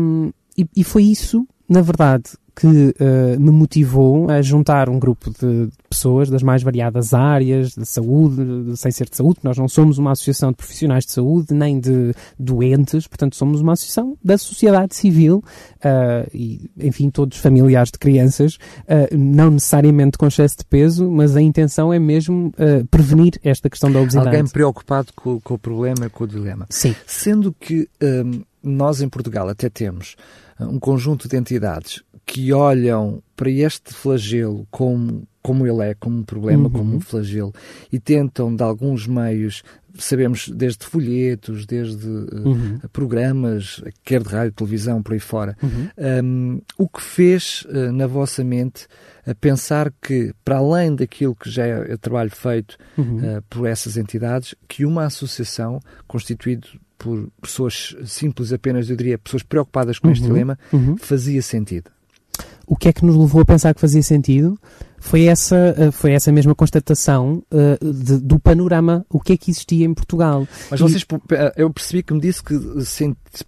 Um, 0.00 0.32
e, 0.56 0.66
e, 0.74 0.82
foi 0.82 1.04
isso, 1.04 1.46
na 1.68 1.82
verdade, 1.82 2.24
que 2.54 2.66
uh, 2.66 3.40
me 3.40 3.50
motivou 3.50 4.30
a 4.30 4.42
juntar 4.42 4.88
um 4.88 4.98
grupo 4.98 5.30
de 5.30 5.68
pessoas 5.88 6.28
das 6.28 6.42
mais 6.42 6.62
variadas 6.62 7.14
áreas 7.14 7.70
de 7.70 7.86
saúde, 7.86 8.44
de, 8.64 8.76
sem 8.76 8.90
ser 8.90 9.08
de 9.08 9.16
saúde. 9.16 9.40
Nós 9.42 9.56
não 9.56 9.68
somos 9.68 9.98
uma 9.98 10.12
associação 10.12 10.50
de 10.50 10.56
profissionais 10.56 11.04
de 11.04 11.12
saúde 11.12 11.54
nem 11.54 11.80
de 11.80 12.14
doentes, 12.38 13.06
portanto, 13.06 13.36
somos 13.36 13.60
uma 13.60 13.72
associação 13.72 14.16
da 14.22 14.36
sociedade 14.36 14.94
civil 14.94 15.42
uh, 15.78 16.28
e, 16.32 16.70
enfim, 16.78 17.08
todos 17.10 17.38
familiares 17.38 17.90
de 17.90 17.98
crianças, 17.98 18.56
uh, 18.56 19.16
não 19.16 19.52
necessariamente 19.52 20.18
com 20.18 20.26
excesso 20.26 20.58
de 20.58 20.64
peso, 20.66 21.10
mas 21.10 21.36
a 21.36 21.42
intenção 21.42 21.92
é 21.92 21.98
mesmo 21.98 22.52
prevenir 22.90 23.38
esta 23.42 23.68
questão 23.68 23.90
da 23.90 24.00
obesidade. 24.00 24.28
Alguém 24.28 24.46
preocupado 24.46 25.08
com, 25.14 25.40
com, 25.40 25.54
o 25.54 25.58
problema, 25.58 26.08
com 26.10 26.24
o 26.24 26.26
dilema. 26.26 26.66
Sim. 26.68 26.94
Sendo 27.06 27.54
que 27.58 27.88
um, 28.02 28.42
nós 28.62 29.00
em 29.00 29.08
Portugal 29.08 29.48
até 29.48 29.68
temos 29.68 30.16
um 30.60 30.78
conjunto 30.78 31.28
de 31.28 31.36
entidades 31.36 32.02
que 32.26 32.52
olham 32.52 33.22
para 33.36 33.50
este 33.50 33.92
flagelo 33.92 34.66
como 34.70 35.26
como 35.42 35.66
ele 35.66 35.90
é, 35.90 35.94
como 35.94 36.18
um 36.18 36.22
problema, 36.22 36.64
uhum. 36.64 36.70
como 36.70 36.96
um 36.96 37.00
flagelo, 37.00 37.52
e 37.92 37.98
tentam, 37.98 38.54
de 38.54 38.62
alguns 38.62 39.08
meios, 39.08 39.64
sabemos 39.98 40.48
desde 40.48 40.86
folhetos, 40.86 41.66
desde 41.66 42.06
uh, 42.06 42.48
uhum. 42.48 42.78
programas, 42.92 43.82
quer 44.04 44.22
de 44.22 44.28
rádio, 44.28 44.52
televisão, 44.52 45.02
por 45.02 45.14
aí 45.14 45.18
fora, 45.18 45.56
uhum. 45.60 45.88
um, 46.24 46.60
o 46.78 46.88
que 46.88 47.02
fez 47.02 47.66
uh, 47.68 47.92
na 47.92 48.06
vossa 48.06 48.44
mente 48.44 48.86
a 49.26 49.34
pensar 49.34 49.92
que, 50.00 50.32
para 50.44 50.58
além 50.58 50.94
daquilo 50.94 51.34
que 51.34 51.50
já 51.50 51.66
é, 51.66 51.92
é 51.92 51.96
trabalho 51.96 52.30
feito 52.30 52.76
uh, 52.96 53.42
por 53.50 53.66
essas 53.66 53.96
entidades, 53.96 54.54
que 54.68 54.84
uma 54.86 55.04
associação 55.04 55.80
constituída 56.06 56.68
por 56.96 57.28
pessoas 57.40 57.96
simples 58.04 58.52
apenas, 58.52 58.88
eu 58.88 58.94
diria, 58.94 59.18
pessoas 59.18 59.42
preocupadas 59.42 59.98
com 59.98 60.08
este 60.08 60.22
uhum. 60.22 60.32
dilema, 60.32 60.58
uhum. 60.72 60.96
fazia 60.96 61.42
sentido. 61.42 61.90
O 62.66 62.76
que 62.76 62.88
é 62.88 62.92
que 62.92 63.04
nos 63.04 63.16
levou 63.16 63.42
a 63.42 63.44
pensar 63.44 63.74
que 63.74 63.80
fazia 63.80 64.02
sentido? 64.02 64.58
Foi 65.02 65.24
essa, 65.24 65.74
eh, 65.76 65.90
foi 65.90 66.12
essa 66.12 66.30
mesma 66.30 66.54
constatação 66.54 67.42
uh, 67.50 67.92
de, 67.92 68.18
do 68.18 68.38
panorama, 68.38 69.04
o 69.10 69.18
que 69.18 69.32
é 69.32 69.36
que 69.36 69.50
existia 69.50 69.84
em 69.84 69.92
Portugal. 69.92 70.46
Mas 70.70 70.78
e... 70.78 70.82
vocês, 70.82 71.04
eh, 71.32 71.52
eu 71.56 71.70
percebi 71.70 72.04
que 72.04 72.14
me 72.14 72.20
disse 72.20 72.40
que 72.40 72.56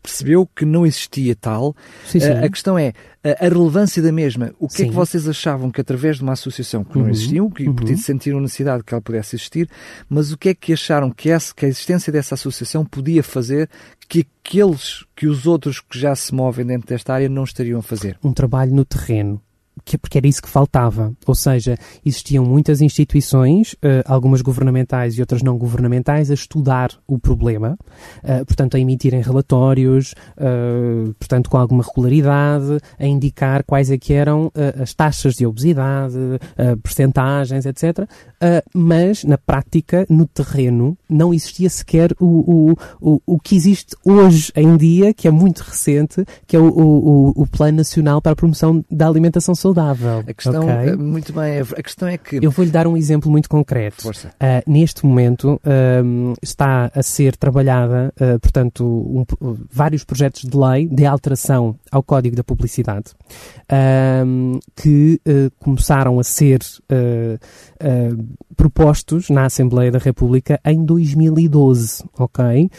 percebeu 0.02 0.46
que 0.46 0.64
não 0.64 0.84
existia 0.84 1.36
tal. 1.36 1.76
Sim, 2.06 2.18
sim. 2.18 2.28
Uh, 2.28 2.44
a 2.44 2.48
questão 2.48 2.76
é 2.76 2.92
a 3.22 3.48
relevância 3.48 4.02
da 4.02 4.10
mesma. 4.10 4.52
O 4.58 4.66
que 4.66 4.74
sim. 4.74 4.82
é 4.82 4.88
que 4.88 4.92
vocês 4.92 5.28
achavam 5.28 5.70
que 5.70 5.80
através 5.80 6.16
de 6.16 6.22
uma 6.24 6.32
associação 6.32 6.82
que 6.82 6.98
uhum. 6.98 7.04
não 7.04 7.10
existia, 7.10 7.40
que 7.50 7.68
uhum. 7.68 7.96
sentiram 7.96 8.40
necessidade 8.40 8.82
que 8.82 8.92
ela 8.92 9.00
pudesse 9.00 9.36
existir, 9.36 9.70
mas 10.08 10.32
o 10.32 10.36
que 10.36 10.48
é 10.48 10.54
que 10.54 10.72
acharam 10.72 11.08
que, 11.10 11.30
essa, 11.30 11.54
que 11.54 11.64
a 11.64 11.68
existência 11.68 12.12
dessa 12.12 12.34
associação 12.34 12.84
podia 12.84 13.22
fazer 13.22 13.70
que 14.08 14.26
aqueles, 14.44 15.04
que 15.14 15.28
os 15.28 15.46
outros 15.46 15.80
que 15.80 15.98
já 15.98 16.14
se 16.16 16.34
movem 16.34 16.66
dentro 16.66 16.88
desta 16.88 17.14
área 17.14 17.28
não 17.28 17.44
estariam 17.44 17.78
a 17.78 17.82
fazer? 17.82 18.18
Um 18.22 18.32
trabalho 18.32 18.74
no 18.74 18.84
terreno 18.84 19.40
que, 19.84 19.98
porque 19.98 20.18
era 20.18 20.26
isso 20.26 20.42
que 20.42 20.48
faltava. 20.48 21.12
Ou 21.26 21.34
seja, 21.34 21.76
existiam 22.04 22.44
muitas 22.44 22.80
instituições, 22.80 23.72
uh, 23.74 24.02
algumas 24.06 24.42
governamentais 24.42 25.16
e 25.16 25.20
outras 25.20 25.42
não 25.42 25.56
governamentais, 25.58 26.30
a 26.30 26.34
estudar 26.34 26.90
o 27.06 27.18
problema, 27.18 27.76
uh, 28.22 28.44
portanto, 28.46 28.76
a 28.76 28.80
emitirem 28.80 29.20
relatórios, 29.20 30.14
uh, 30.38 31.12
portanto, 31.14 31.50
com 31.50 31.56
alguma 31.56 31.82
regularidade, 31.82 32.78
a 32.98 33.06
indicar 33.06 33.64
quais 33.64 33.90
é 33.90 33.98
que 33.98 34.12
eram 34.12 34.50
as 34.80 34.94
taxas 34.94 35.34
de 35.34 35.46
obesidade, 35.46 36.16
percentagens, 36.82 37.66
etc. 37.66 38.08
mas, 38.74 39.24
na 39.24 39.38
prática, 39.38 40.06
no 40.08 40.26
terreno, 40.26 40.96
não 41.08 41.32
existia 41.32 41.68
sequer 41.70 42.12
o, 42.20 42.26
o, 42.26 42.74
o, 43.00 43.20
o 43.26 43.38
que 43.38 43.56
existe 43.56 43.96
hoje 44.04 44.52
em 44.56 44.76
dia, 44.76 45.14
que 45.14 45.28
é 45.28 45.30
muito 45.30 45.60
recente, 45.60 46.24
que 46.46 46.56
é 46.56 46.58
o, 46.58 46.68
o, 46.68 47.42
o 47.42 47.46
Plano 47.46 47.78
Nacional 47.78 48.20
para 48.20 48.32
a 48.32 48.36
Promoção 48.36 48.84
da 48.90 49.06
Alimentação 49.06 49.54
saudável. 49.64 50.22
A 50.26 50.34
questão, 50.34 50.64
okay? 50.64 50.90
Eh, 50.90 50.96
muito 50.96 51.32
bem, 51.32 51.60
a 51.60 51.82
questão 51.82 52.06
é 52.06 52.18
que... 52.18 52.36
Eu 52.42 52.50
vou-lhe 52.50 52.70
dar 52.70 52.86
um 52.86 52.96
exemplo 52.96 53.30
muito 53.30 53.48
concreto. 53.48 54.02
Força. 54.02 54.28
Uh, 54.28 54.70
neste 54.70 55.06
momento 55.06 55.54
uh, 55.54 56.34
está 56.42 56.90
a 56.94 57.02
ser 57.02 57.34
trabalhada, 57.36 58.12
uh, 58.20 58.38
portanto, 58.40 58.84
um, 58.84 59.24
vários 59.72 60.04
projetos 60.04 60.42
de 60.42 60.54
lei 60.56 60.86
de 60.86 61.06
alteração 61.06 61.76
ao 61.90 62.02
Código 62.02 62.36
da 62.36 62.44
Publicidade 62.44 63.12
que 64.76 65.20
começaram 65.58 66.20
a 66.20 66.24
ser 66.24 66.60
propostos 68.56 69.30
na 69.30 69.46
Assembleia 69.46 69.90
da 69.90 69.98
República 69.98 70.60
em 70.64 70.84
2012, 70.84 72.04
ok? 72.18 72.70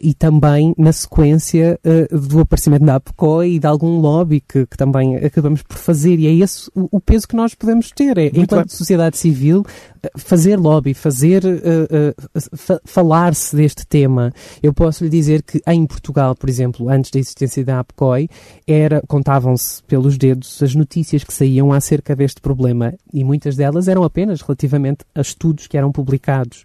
e 0.00 0.14
também 0.14 0.74
na 0.76 0.92
sequência 0.92 1.78
do 2.10 2.40
aparecimento 2.40 2.84
da 2.84 2.96
APCOI 2.96 3.52
e 3.52 3.58
de 3.58 3.66
algum 3.66 3.98
lobby 4.00 4.40
que, 4.40 4.66
que 4.66 4.76
também 4.76 5.16
acabamos 5.16 5.62
por 5.62 5.76
fazer 5.76 6.15
e 6.18 6.26
é 6.26 6.34
esse 6.34 6.70
o, 6.74 6.88
o 6.92 7.00
peso 7.00 7.26
que 7.26 7.36
nós 7.36 7.54
podemos 7.54 7.90
ter. 7.90 8.18
É, 8.18 8.26
enquanto 8.26 8.68
bem. 8.68 8.76
sociedade 8.76 9.16
civil, 9.16 9.64
eh, 10.02 10.10
fazer 10.16 10.58
lobby, 10.58 10.94
fazer 10.94 11.44
uh, 11.44 11.48
uh, 11.48 12.80
falar-se 12.84 13.54
deste 13.54 13.86
tema. 13.86 14.32
Eu 14.62 14.72
posso 14.72 15.04
lhe 15.04 15.10
dizer 15.10 15.42
que 15.42 15.60
em 15.66 15.86
Portugal, 15.86 16.34
por 16.34 16.48
exemplo, 16.48 16.88
antes 16.88 17.10
da 17.10 17.18
existência 17.18 17.64
da 17.64 17.80
APCOI, 17.80 18.28
era, 18.66 19.02
contavam-se 19.06 19.82
pelos 19.84 20.16
dedos 20.16 20.62
as 20.62 20.74
notícias 20.74 21.24
que 21.24 21.32
saíam 21.32 21.72
acerca 21.72 22.14
deste 22.14 22.40
problema 22.40 22.94
e 23.12 23.24
muitas 23.24 23.56
delas 23.56 23.88
eram 23.88 24.04
apenas 24.04 24.40
relativamente 24.40 25.04
a 25.14 25.20
estudos 25.20 25.66
que 25.66 25.76
eram 25.76 25.92
publicados 25.92 26.64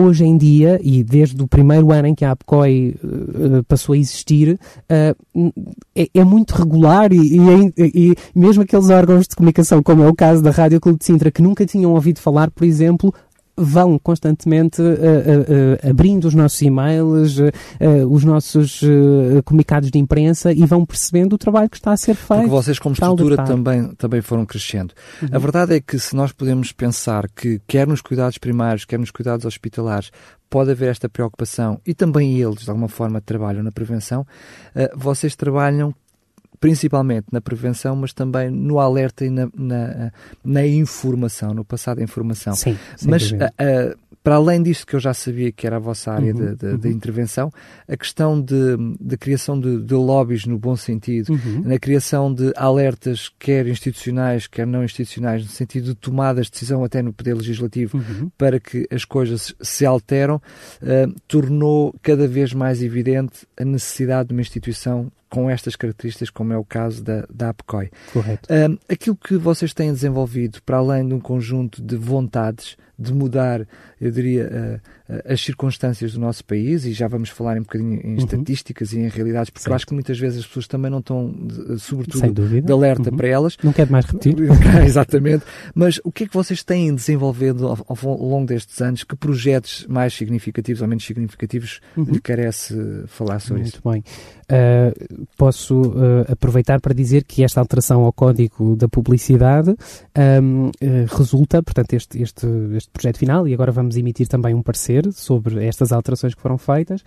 hoje 0.00 0.24
em 0.24 0.36
dia, 0.36 0.78
e 0.80 1.02
desde 1.02 1.42
o 1.42 1.48
primeiro 1.48 1.90
ano 1.90 2.06
em 2.06 2.14
que 2.14 2.24
a 2.24 2.30
APCOI 2.30 2.94
uh, 3.02 3.64
passou 3.64 3.94
a 3.94 3.98
existir, 3.98 4.52
uh, 4.54 5.52
é, 5.92 6.08
é, 6.14 6.22
muito 6.22 6.54
regular 6.54 7.12
e, 7.12 7.16
e, 7.16 7.72
e, 7.76 8.14
mesmo 8.32 8.62
aqueles 8.62 8.90
órgãos 8.90 9.26
de 9.26 9.34
comunicação, 9.34 9.82
como 9.82 10.04
é 10.04 10.08
o 10.08 10.14
caso 10.14 10.40
da 10.40 10.52
Rádio 10.52 10.80
Clube 10.80 11.00
de 11.00 11.04
Sintra, 11.04 11.32
que 11.32 11.42
nunca 11.42 11.66
tinham 11.66 11.92
ouvido 11.92 12.20
falar, 12.20 12.48
por 12.48 12.64
exemplo, 12.64 13.12
vão 13.58 13.98
constantemente 13.98 14.80
uh, 14.80 14.84
uh, 14.84 14.88
uh, 14.88 15.90
abrindo 15.90 16.26
os 16.26 16.34
nossos 16.34 16.60
e-mails, 16.62 17.38
os 18.08 18.24
nossos 18.24 18.80
comunicados 19.44 19.90
de 19.90 19.98
imprensa 19.98 20.52
e 20.52 20.64
vão 20.64 20.84
percebendo 20.84 21.34
o 21.34 21.38
trabalho 21.38 21.68
que 21.68 21.76
está 21.76 21.92
a 21.92 21.96
ser 21.96 22.14
feito. 22.14 22.40
Porque 22.40 22.50
vocês, 22.50 22.78
como 22.78 22.92
estrutura, 22.92 23.44
também, 23.44 23.88
também 23.94 24.20
foram 24.20 24.46
crescendo. 24.46 24.94
Uhum. 25.22 25.28
A 25.32 25.38
verdade 25.38 25.74
é 25.74 25.80
que 25.80 25.98
se 25.98 26.14
nós 26.14 26.32
podemos 26.32 26.72
pensar 26.72 27.28
que, 27.28 27.60
quer 27.66 27.86
nos 27.86 28.00
cuidados 28.00 28.38
primários, 28.38 28.84
quer 28.84 28.98
nos 28.98 29.10
cuidados 29.10 29.44
hospitalares, 29.44 30.10
pode 30.48 30.70
haver 30.70 30.90
esta 30.90 31.08
preocupação 31.08 31.80
e 31.86 31.94
também 31.94 32.38
eles, 32.40 32.60
de 32.60 32.70
alguma 32.70 32.88
forma, 32.88 33.20
trabalham 33.20 33.62
na 33.62 33.72
prevenção, 33.72 34.26
vocês 34.96 35.36
trabalham 35.36 35.94
principalmente 36.60 37.26
na 37.32 37.40
prevenção, 37.40 37.94
mas 37.96 38.12
também 38.12 38.50
no 38.50 38.78
alerta 38.78 39.24
e 39.24 39.30
na, 39.30 39.48
na, 39.54 40.12
na 40.44 40.66
informação, 40.66 41.54
no 41.54 41.64
passado 41.64 42.02
informação. 42.02 42.54
Sim, 42.54 42.76
mas 43.04 43.32
para 44.28 44.36
além 44.36 44.62
disto 44.62 44.86
que 44.86 44.94
eu 44.94 45.00
já 45.00 45.14
sabia 45.14 45.50
que 45.50 45.66
era 45.66 45.76
a 45.76 45.78
vossa 45.78 46.12
área 46.12 46.34
uhum, 46.34 46.50
de, 46.50 46.56
de, 46.56 46.66
uhum. 46.66 46.76
de, 46.76 46.88
intervenção, 46.90 47.50
a 47.88 47.96
questão 47.96 48.38
de, 48.38 48.76
de 49.00 49.16
criação 49.16 49.58
de, 49.58 49.80
de 49.80 49.94
lobbies 49.94 50.44
no 50.44 50.58
bom 50.58 50.76
sentido, 50.76 51.32
uhum. 51.32 51.62
na 51.64 51.78
criação 51.78 52.34
de 52.34 52.52
alertas, 52.54 53.32
quer 53.38 53.66
institucionais, 53.66 54.46
quer 54.46 54.66
não 54.66 54.84
institucionais, 54.84 55.44
no 55.44 55.48
sentido 55.48 55.86
de 55.86 55.94
tomadas 55.94 56.44
de 56.44 56.52
decisão 56.52 56.84
até 56.84 57.00
no 57.00 57.10
Poder 57.10 57.32
Legislativo, 57.32 57.96
uhum. 57.96 58.30
para 58.36 58.60
que 58.60 58.86
as 58.90 59.02
coisas 59.02 59.54
se 59.62 59.86
alteram, 59.86 60.36
uh, 60.36 61.20
tornou 61.26 61.94
cada 62.02 62.28
vez 62.28 62.52
mais 62.52 62.82
evidente 62.82 63.46
a 63.58 63.64
necessidade 63.64 64.28
de 64.28 64.34
uma 64.34 64.42
instituição 64.42 65.10
com 65.30 65.48
estas 65.48 65.74
características, 65.74 66.28
como 66.28 66.52
é 66.52 66.58
o 66.58 66.64
caso 66.64 67.02
da, 67.02 67.24
da 67.32 67.48
APCOI. 67.48 67.90
Correto. 68.12 68.48
Um, 68.52 68.78
aquilo 68.90 69.16
que 69.16 69.36
vocês 69.36 69.72
têm 69.72 69.90
desenvolvido, 69.90 70.60
para 70.64 70.76
além 70.76 71.06
de 71.08 71.14
um 71.14 71.20
conjunto 71.20 71.82
de 71.82 71.96
vontades 71.96 72.76
de 72.98 73.14
mudar, 73.14 73.66
eu 74.00 74.10
diria, 74.10 74.80
uh, 75.08 75.12
uh, 75.12 75.32
as 75.32 75.40
circunstâncias 75.40 76.12
do 76.12 76.20
nosso 76.20 76.44
país, 76.44 76.84
e 76.84 76.92
já 76.92 77.08
vamos 77.08 77.28
falar 77.30 77.56
um 77.56 77.62
bocadinho 77.62 78.00
em 78.04 78.10
uhum. 78.10 78.16
estatísticas 78.16 78.92
e 78.92 78.98
em 78.98 79.08
realidades, 79.08 79.50
porque 79.50 79.62
certo. 79.62 79.72
eu 79.72 79.76
acho 79.76 79.86
que 79.86 79.94
muitas 79.94 80.18
vezes 80.18 80.40
as 80.40 80.46
pessoas 80.46 80.66
também 80.66 80.90
não 80.90 80.98
estão, 80.98 81.34
sobretudo, 81.78 82.60
de 82.60 82.72
alerta 82.72 83.10
uhum. 83.10 83.16
para 83.16 83.28
elas. 83.28 83.56
Não 83.62 83.72
quero 83.72 83.90
mais 83.90 84.04
repetir. 84.04 84.36
Exatamente. 84.84 85.44
Mas 85.74 86.00
o 86.04 86.12
que 86.12 86.24
é 86.24 86.26
que 86.26 86.34
vocês 86.34 86.62
têm 86.62 86.94
desenvolvido 86.94 87.66
ao, 87.66 87.78
ao, 87.88 88.28
longo 88.28 88.46
destes 88.46 88.80
anos? 88.80 89.04
Que 89.04 89.16
projetos 89.16 89.86
mais 89.88 90.14
significativos 90.14 90.82
ou 90.82 90.88
menos 90.88 91.04
significativos 91.04 91.80
uhum. 91.96 92.04
lhe 92.04 92.20
carece 92.20 92.74
falar 93.06 93.40
sobre 93.40 93.62
Muito 93.62 93.76
isso? 93.76 93.80
Muito 93.84 94.02
bem. 94.02 94.38
Uh, 94.50 95.26
posso 95.36 95.78
uh, 95.82 96.24
aproveitar 96.32 96.80
para 96.80 96.94
dizer 96.94 97.24
que 97.24 97.44
esta 97.44 97.60
alteração 97.60 98.02
ao 98.04 98.12
Código 98.12 98.74
da 98.76 98.88
Publicidade 98.88 99.74
um, 100.42 100.68
uh, 100.68 100.72
resulta, 101.14 101.62
portanto, 101.62 101.92
este, 101.92 102.22
este, 102.22 102.46
este 102.74 102.88
projeto 102.90 103.18
final, 103.18 103.46
e 103.46 103.52
agora 103.52 103.70
vamos 103.70 103.87
emitir 103.96 104.28
também 104.28 104.54
um 104.54 104.62
parecer 104.62 105.12
sobre 105.12 105.64
estas 105.64 105.92
alterações 105.92 106.34
que 106.34 106.40
foram 106.40 106.58
feitas. 106.58 107.02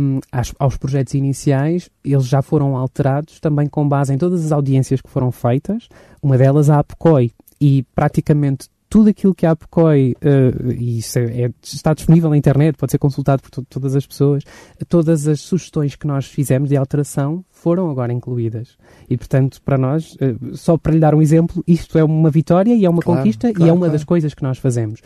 Um, 0.00 0.20
aos, 0.30 0.52
aos 0.58 0.76
projetos 0.76 1.14
iniciais, 1.14 1.90
eles 2.04 2.26
já 2.26 2.42
foram 2.42 2.76
alterados 2.76 3.40
também 3.40 3.66
com 3.68 3.88
base 3.88 4.12
em 4.12 4.18
todas 4.18 4.44
as 4.44 4.52
audiências 4.52 5.00
que 5.00 5.08
foram 5.08 5.30
feitas, 5.32 5.88
uma 6.22 6.36
delas 6.36 6.68
a 6.70 6.78
APCOI, 6.78 7.32
e 7.60 7.84
praticamente 7.94 8.68
tudo 8.92 9.08
aquilo 9.08 9.34
que 9.34 9.46
a 9.46 9.52
APCOI, 9.52 10.12
uh, 10.12 10.72
e 10.72 10.98
isso 10.98 11.18
é, 11.18 11.44
é, 11.44 11.50
está 11.62 11.94
disponível 11.94 12.28
na 12.28 12.36
internet, 12.36 12.76
pode 12.76 12.92
ser 12.92 12.98
consultado 12.98 13.40
por 13.40 13.64
todas 13.64 13.96
as 13.96 14.06
pessoas, 14.06 14.44
todas 14.86 15.26
as 15.26 15.40
sugestões 15.40 15.96
que 15.96 16.06
nós 16.06 16.26
fizemos 16.26 16.68
de 16.68 16.76
alteração 16.76 17.42
foram 17.62 17.88
agora 17.88 18.12
incluídas. 18.12 18.76
E, 19.08 19.16
portanto, 19.16 19.62
para 19.64 19.78
nós, 19.78 20.14
uh, 20.14 20.56
só 20.56 20.76
para 20.76 20.92
lhe 20.92 20.98
dar 20.98 21.14
um 21.14 21.22
exemplo, 21.22 21.62
isto 21.66 21.96
é 21.96 22.02
uma 22.02 22.30
vitória 22.30 22.74
e 22.74 22.84
é 22.84 22.90
uma 22.90 23.00
claro, 23.00 23.20
conquista 23.20 23.52
claro, 23.52 23.64
e 23.64 23.68
é 23.68 23.72
uma 23.72 23.80
claro. 23.80 23.92
das 23.92 24.04
coisas 24.04 24.34
que 24.34 24.42
nós 24.42 24.58
fazemos. 24.58 25.00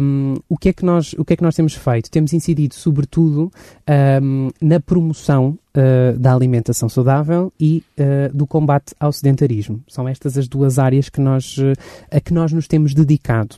Um, 0.00 0.36
o, 0.48 0.56
que 0.56 0.68
é 0.68 0.72
que 0.72 0.84
nós, 0.84 1.14
o 1.14 1.24
que 1.24 1.32
é 1.32 1.36
que 1.36 1.42
nós 1.42 1.56
temos 1.56 1.74
feito? 1.74 2.10
Temos 2.10 2.32
incidido, 2.32 2.74
sobretudo, 2.74 3.50
um, 4.22 4.50
na 4.60 4.78
promoção 4.78 5.58
uh, 5.74 6.18
da 6.18 6.32
alimentação 6.32 6.88
saudável 6.88 7.52
e 7.58 7.82
uh, 7.98 8.36
do 8.36 8.46
combate 8.46 8.94
ao 9.00 9.12
sedentarismo. 9.12 9.82
São 9.88 10.08
estas 10.08 10.38
as 10.38 10.46
duas 10.46 10.78
áreas 10.78 11.08
que 11.08 11.20
nós, 11.20 11.58
uh, 11.58 11.72
a 12.10 12.20
que 12.20 12.32
nós 12.32 12.52
nos 12.52 12.66
temos 12.68 12.94
dedicado. 12.94 13.56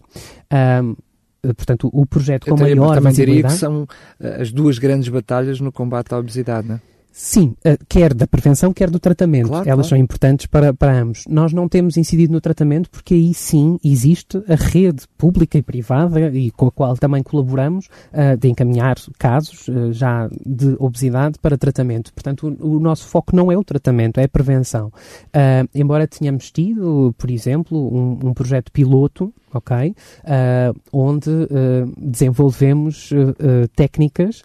Portanto, 1.56 1.90
o 1.92 2.06
projeto 2.06 2.46
com 2.46 2.56
maior 2.56 2.94
também 2.94 3.12
diria 3.12 3.42
que 3.42 3.52
são 3.52 3.84
as 4.20 4.52
duas 4.52 4.78
grandes 4.78 5.08
batalhas 5.08 5.60
no 5.60 5.72
combate 5.72 6.14
à 6.14 6.18
obesidade, 6.18 6.68
não 6.68 6.76
é? 6.76 6.91
Sim, 7.12 7.54
uh, 7.58 7.84
quer 7.86 8.14
da 8.14 8.26
prevenção, 8.26 8.72
quer 8.72 8.88
do 8.88 8.98
tratamento. 8.98 9.48
Claro, 9.48 9.68
Elas 9.68 9.86
claro. 9.86 9.88
são 9.88 9.98
importantes 9.98 10.46
para, 10.46 10.72
para 10.72 10.98
ambos. 10.98 11.24
Nós 11.28 11.52
não 11.52 11.68
temos 11.68 11.98
incidido 11.98 12.32
no 12.32 12.40
tratamento 12.40 12.88
porque 12.88 13.12
aí 13.12 13.34
sim 13.34 13.78
existe 13.84 14.42
a 14.48 14.54
rede 14.54 15.02
pública 15.18 15.58
e 15.58 15.62
privada 15.62 16.30
e 16.30 16.50
com 16.50 16.66
a 16.66 16.72
qual 16.72 16.96
também 16.96 17.22
colaboramos 17.22 17.86
uh, 18.12 18.36
de 18.38 18.48
encaminhar 18.48 18.96
casos 19.18 19.68
uh, 19.68 19.92
já 19.92 20.28
de 20.44 20.74
obesidade 20.78 21.38
para 21.38 21.58
tratamento. 21.58 22.14
Portanto, 22.14 22.56
o, 22.58 22.76
o, 22.76 22.80
nosso 22.80 23.06
foco 23.06 23.36
não 23.36 23.52
é 23.52 23.58
o 23.58 23.62
tratamento, 23.62 24.18
é 24.18 24.24
a 24.24 24.28
prevenção. 24.28 24.90
embora 25.74 26.08
tenhamos 26.08 26.50
tido, 26.50 27.14
por 27.18 27.30
exemplo, 27.30 27.78
um, 27.78 28.28
um 28.28 28.34
projeto 28.34 28.72
piloto 28.72 29.32
ok? 29.52 29.88
Uh, 29.88 30.80
onde 30.92 31.30
uh, 31.30 31.92
desenvolvemos 31.96 33.10
uh, 33.12 33.68
técnicas 33.74 34.42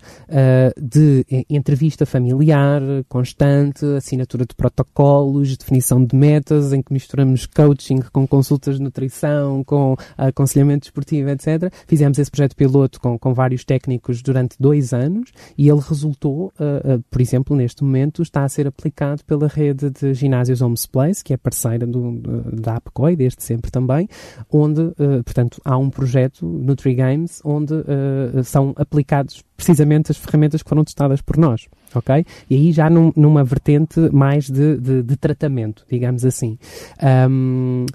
de 0.78 1.26
entrevista 1.50 2.06
familiar 2.06 2.82
constante, 3.08 3.86
assinatura 3.98 4.46
de 4.46 4.56
protocolos, 4.56 5.56
definição 5.58 6.04
de 6.04 6.16
metas, 6.16 6.74
em 6.74 6.82
que 6.82 6.94
misturamos 6.94 7.46
coaching 7.46 8.02
com 8.12 8.28
consultas 8.28 8.78
de 8.78 8.84
nutrição, 8.84 9.64
com 9.64 9.96
aconselhamento 10.18 10.88
esportivo, 10.88 11.30
etc. 11.30 11.72
Fizemos 11.88 12.20
esse 12.20 12.30
projeto 12.30 12.56
piloto 12.56 13.00
com, 13.00 13.18
com 13.18 13.34
vários 13.34 13.64
técnicos 13.64 14.22
durante 14.22 14.56
dois 14.60 14.94
anos 14.94 15.32
e 15.58 15.70
ele 15.70 15.80
resultou, 15.80 16.52
por 17.10 17.22
exemplo, 17.22 17.56
neste 17.56 17.84
momento, 17.84 18.22
está 18.22 18.44
a 18.44 18.50
ser 18.50 18.68
aplicado 18.68 19.24
pela 19.26 19.48
rede 19.48 19.90
de 19.90 20.14
ginásios 20.14 20.62
Homes 20.62 20.86
Place, 20.86 21.24
que 21.24 21.34
é 21.34 21.38
parceira 21.38 21.86
do, 21.86 22.20
da 22.54 22.76
APCOI, 22.76 23.16
desde 23.16 23.44
sempre 23.44 23.72
também, 23.72 24.08
onde 24.52 24.94
uh, 25.00 25.24
portanto, 25.24 25.62
há 25.64 25.78
um 25.78 25.90
projeto, 25.90 26.46
NutriGames, 26.46 27.42
onde 27.44 27.74
uh, 27.74 28.44
são 28.44 28.74
aplicados 28.76 29.44
precisamente 29.56 30.12
as 30.12 30.18
ferramentas 30.18 30.62
que 30.62 30.70
foram 30.70 30.84
testadas 30.84 31.22
por 31.22 31.38
nós, 31.38 31.68
ok? 31.94 32.26
E 32.50 32.56
aí 32.56 32.72
já 32.72 32.90
num, 32.90 33.12
numa 33.16 33.44
vertente 33.44 34.00
mais 34.12 34.50
de, 34.50 34.78
de, 34.78 35.04
de 35.04 35.18
tratamento, 35.18 35.86
digamos 35.90 36.24
assim. 36.24 36.58
Um, 37.30 37.86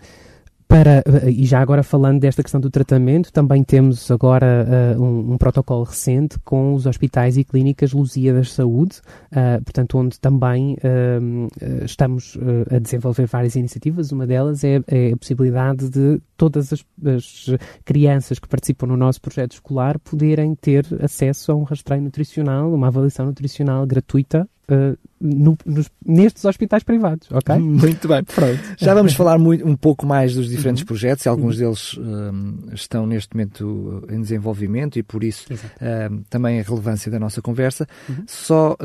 para, 0.73 1.05
e 1.29 1.45
já 1.45 1.61
agora 1.61 1.83
falando 1.83 2.21
desta 2.21 2.43
questão 2.43 2.59
do 2.59 2.71
tratamento, 2.71 3.31
também 3.31 3.63
temos 3.63 4.11
agora 4.11 4.97
uh, 4.97 5.03
um, 5.03 5.35
um, 5.35 5.37
protocolo 5.37 5.85
recente 5.85 6.39
com 6.39 6.73
os 6.73 6.87
hospitais 6.87 7.37
e 7.37 7.45
clínicas 7.45 7.93
Lusíadas 7.93 8.47
de 8.47 8.53
Saúde, 8.55 8.97
uh, 9.33 9.63
portanto, 9.63 9.99
onde 9.99 10.19
também 10.19 10.75
uh, 10.77 11.85
estamos 11.85 12.39
a 12.75 12.79
desenvolver 12.79 13.27
várias 13.27 13.55
iniciativas. 13.55 14.13
Uma 14.13 14.27
delas 14.27 14.65
é, 14.65 14.81
é 14.89 15.13
a 15.13 15.17
possibilidade 15.17 15.91
de 15.91 16.23
todas 16.39 16.73
as, 16.73 16.85
as, 17.05 17.51
crianças 17.85 18.39
que 18.39 18.49
participam 18.49 18.87
no 18.87 18.97
nosso 18.97 19.21
projeto 19.21 19.53
escolar 19.53 19.99
poderem 19.99 20.55
ter 20.55 20.87
acesso 21.03 21.53
a 21.53 21.55
um 21.55 21.65
rastreio 21.65 22.01
nutricional, 22.01 22.73
uma 22.73 22.87
avaliação 22.87 23.27
nutricional 23.27 23.87
gratuita 23.87 24.49
Uh, 24.73 24.97
no, 25.21 25.57
nos, 25.67 25.91
nestes 26.05 26.45
hospitais 26.45 26.83
privados, 26.83 27.29
ok? 27.31 27.55
Muito 27.61 28.09
bem. 28.09 28.25
Pronto. 28.25 28.61
Já 28.79 28.95
vamos 28.95 29.13
falar 29.13 29.39
muito, 29.39 29.67
um 29.67 29.77
pouco 29.77 30.07
mais 30.07 30.35
dos 30.35 30.49
diferentes 30.49 30.83
uhum. 30.83 30.87
projetos, 30.87 31.27
alguns 31.27 31.57
uhum. 31.57 31.65
deles 31.65 31.93
uh, 31.95 32.75
estão 32.75 33.07
neste 33.07 33.35
momento 33.35 34.05
em 34.11 34.21
desenvolvimento 34.21 34.99
e 34.99 35.03
por 35.03 35.23
isso 35.23 35.47
uh, 35.53 36.25
também 36.31 36.59
a 36.59 36.63
relevância 36.63 37.11
da 37.11 37.21
nossa 37.21 37.43
conversa. 37.43 37.87
Uhum. 38.09 38.25
Só 38.27 38.77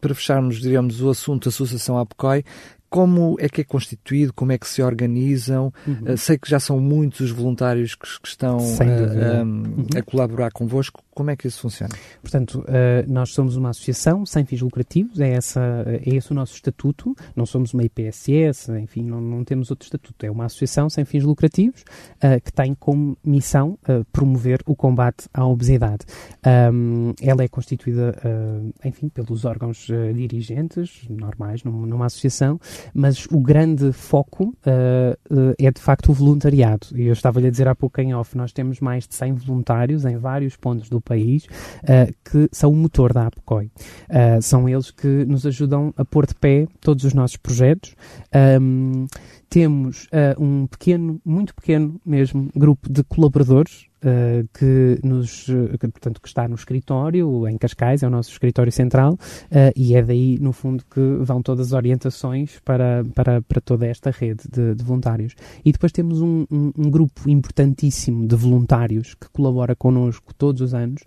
para 0.00 0.14
fecharmos, 0.14 0.60
digamos, 0.60 1.00
o 1.00 1.10
assunto 1.10 1.44
da 1.44 1.48
Associação 1.48 1.98
APCOI, 1.98 2.44
como 2.90 3.36
é 3.38 3.48
que 3.48 3.60
é 3.60 3.64
constituído, 3.64 4.32
como 4.34 4.50
é 4.50 4.58
que 4.58 4.66
se 4.66 4.82
organizam. 4.82 5.72
Uhum. 5.86 6.12
Uh, 6.12 6.18
sei 6.18 6.36
que 6.36 6.50
já 6.50 6.58
são 6.58 6.80
muitos 6.80 7.20
os 7.20 7.30
voluntários 7.30 7.94
que, 7.94 8.06
que 8.20 8.28
estão 8.28 8.58
uh, 8.58 9.44
uhum. 9.44 9.86
a 9.96 10.02
colaborar 10.02 10.50
convosco. 10.50 11.00
Como 11.20 11.30
é 11.30 11.36
que 11.36 11.46
isso 11.46 11.60
funciona? 11.60 11.94
Portanto, 12.22 12.60
uh, 12.60 12.64
nós 13.06 13.34
somos 13.34 13.54
uma 13.54 13.68
associação 13.68 14.24
sem 14.24 14.42
fins 14.46 14.62
lucrativos, 14.62 15.20
é, 15.20 15.32
essa, 15.32 15.60
é 15.86 16.14
esse 16.16 16.32
o 16.32 16.34
nosso 16.34 16.54
estatuto. 16.54 17.14
Não 17.36 17.44
somos 17.44 17.74
uma 17.74 17.82
IPSS, 17.82 18.70
enfim, 18.80 19.02
não, 19.02 19.20
não 19.20 19.44
temos 19.44 19.70
outro 19.70 19.84
estatuto. 19.84 20.24
É 20.24 20.30
uma 20.30 20.46
associação 20.46 20.88
sem 20.88 21.04
fins 21.04 21.22
lucrativos 21.22 21.84
que 22.42 22.50
tem 22.50 22.74
como 22.74 23.18
missão 23.22 23.78
promover 24.10 24.62
o 24.64 24.74
combate 24.74 25.28
à 25.34 25.44
obesidade. 25.44 26.06
Ela 26.42 27.44
é 27.44 27.48
constituída, 27.48 28.14
enfim, 28.84 29.08
pelos 29.08 29.44
órgãos 29.44 29.88
dirigentes 30.14 31.06
normais 31.08 31.62
numa, 31.64 32.06
associação 32.06 32.58
mas 32.94 33.26
o 33.26 33.40
grande 33.40 33.92
foco 33.92 34.54
é 34.64 35.70
de 35.70 35.80
facto 35.80 36.10
o 36.10 36.14
voluntariado. 36.14 36.88
E 36.94 37.06
eu 37.06 37.12
estava-lhe 37.12 37.48
a 37.48 37.50
dizer 37.50 37.68
há 37.68 37.74
pouco 37.74 38.00
em 38.00 38.14
off, 38.14 38.36
nós 38.36 38.52
temos 38.52 38.80
mais 38.80 39.06
de 39.06 39.14
100 39.14 39.34
voluntários 39.34 40.04
em 40.04 40.16
vários 40.16 40.56
pontos 40.56 40.88
do 40.88 41.00
país 41.10 41.44
uh, 41.44 42.14
que 42.24 42.48
são 42.52 42.70
o 42.70 42.76
motor 42.76 43.12
da 43.12 43.26
APCOI. 43.26 43.70
são 44.40 44.68
eles 44.68 44.90
que 44.90 45.24
nos 45.24 45.44
ajudam 45.44 45.92
a 45.96 46.04
pôr 46.04 46.26
de 46.26 46.34
pé 46.34 46.66
todos 46.80 47.04
os 47.04 47.14
nossos 47.14 47.36
projetos. 47.36 47.94
Um, 48.60 49.06
temos 49.48 50.04
uh, 50.06 50.42
um 50.42 50.66
pequeno, 50.66 51.20
muito 51.24 51.54
pequeno 51.54 52.00
mesmo, 52.06 52.48
grupo 52.54 52.90
de 52.90 53.02
colaboradores 53.02 53.89
uh, 54.04 54.48
que 54.52 54.98
nos, 55.02 55.48
uh, 55.48 55.68
portanto, 55.78 56.20
que 56.20 56.28
está 56.28 56.48
no 56.48 56.54
escritório, 56.54 57.46
em 57.48 57.56
Cascais, 57.58 58.02
é 58.02 58.06
o 58.06 58.10
nosso 58.10 58.30
escritório 58.30 58.72
central, 58.72 59.14
uh, 59.14 59.72
e 59.76 59.94
é 59.94 60.02
daí, 60.02 60.38
no 60.40 60.52
fundo, 60.52 60.84
que 60.90 61.00
vão 61.20 61.42
todas 61.42 61.68
as 61.68 61.72
orientações 61.72 62.58
para, 62.64 63.04
para, 63.14 63.42
para 63.42 63.60
toda 63.60 63.86
esta 63.86 64.10
rede 64.10 64.44
de, 64.50 64.74
de 64.74 64.84
voluntários. 64.84 65.34
E 65.64 65.72
depois 65.72 65.92
temos 65.92 66.20
um, 66.20 66.46
um, 66.50 66.72
um, 66.76 66.90
grupo 66.90 67.28
importantíssimo 67.28 68.26
de 68.26 68.36
voluntários 68.36 69.14
que 69.14 69.28
colabora 69.30 69.74
connosco 69.74 70.34
todos 70.34 70.60
os 70.60 70.74
anos, 70.74 71.02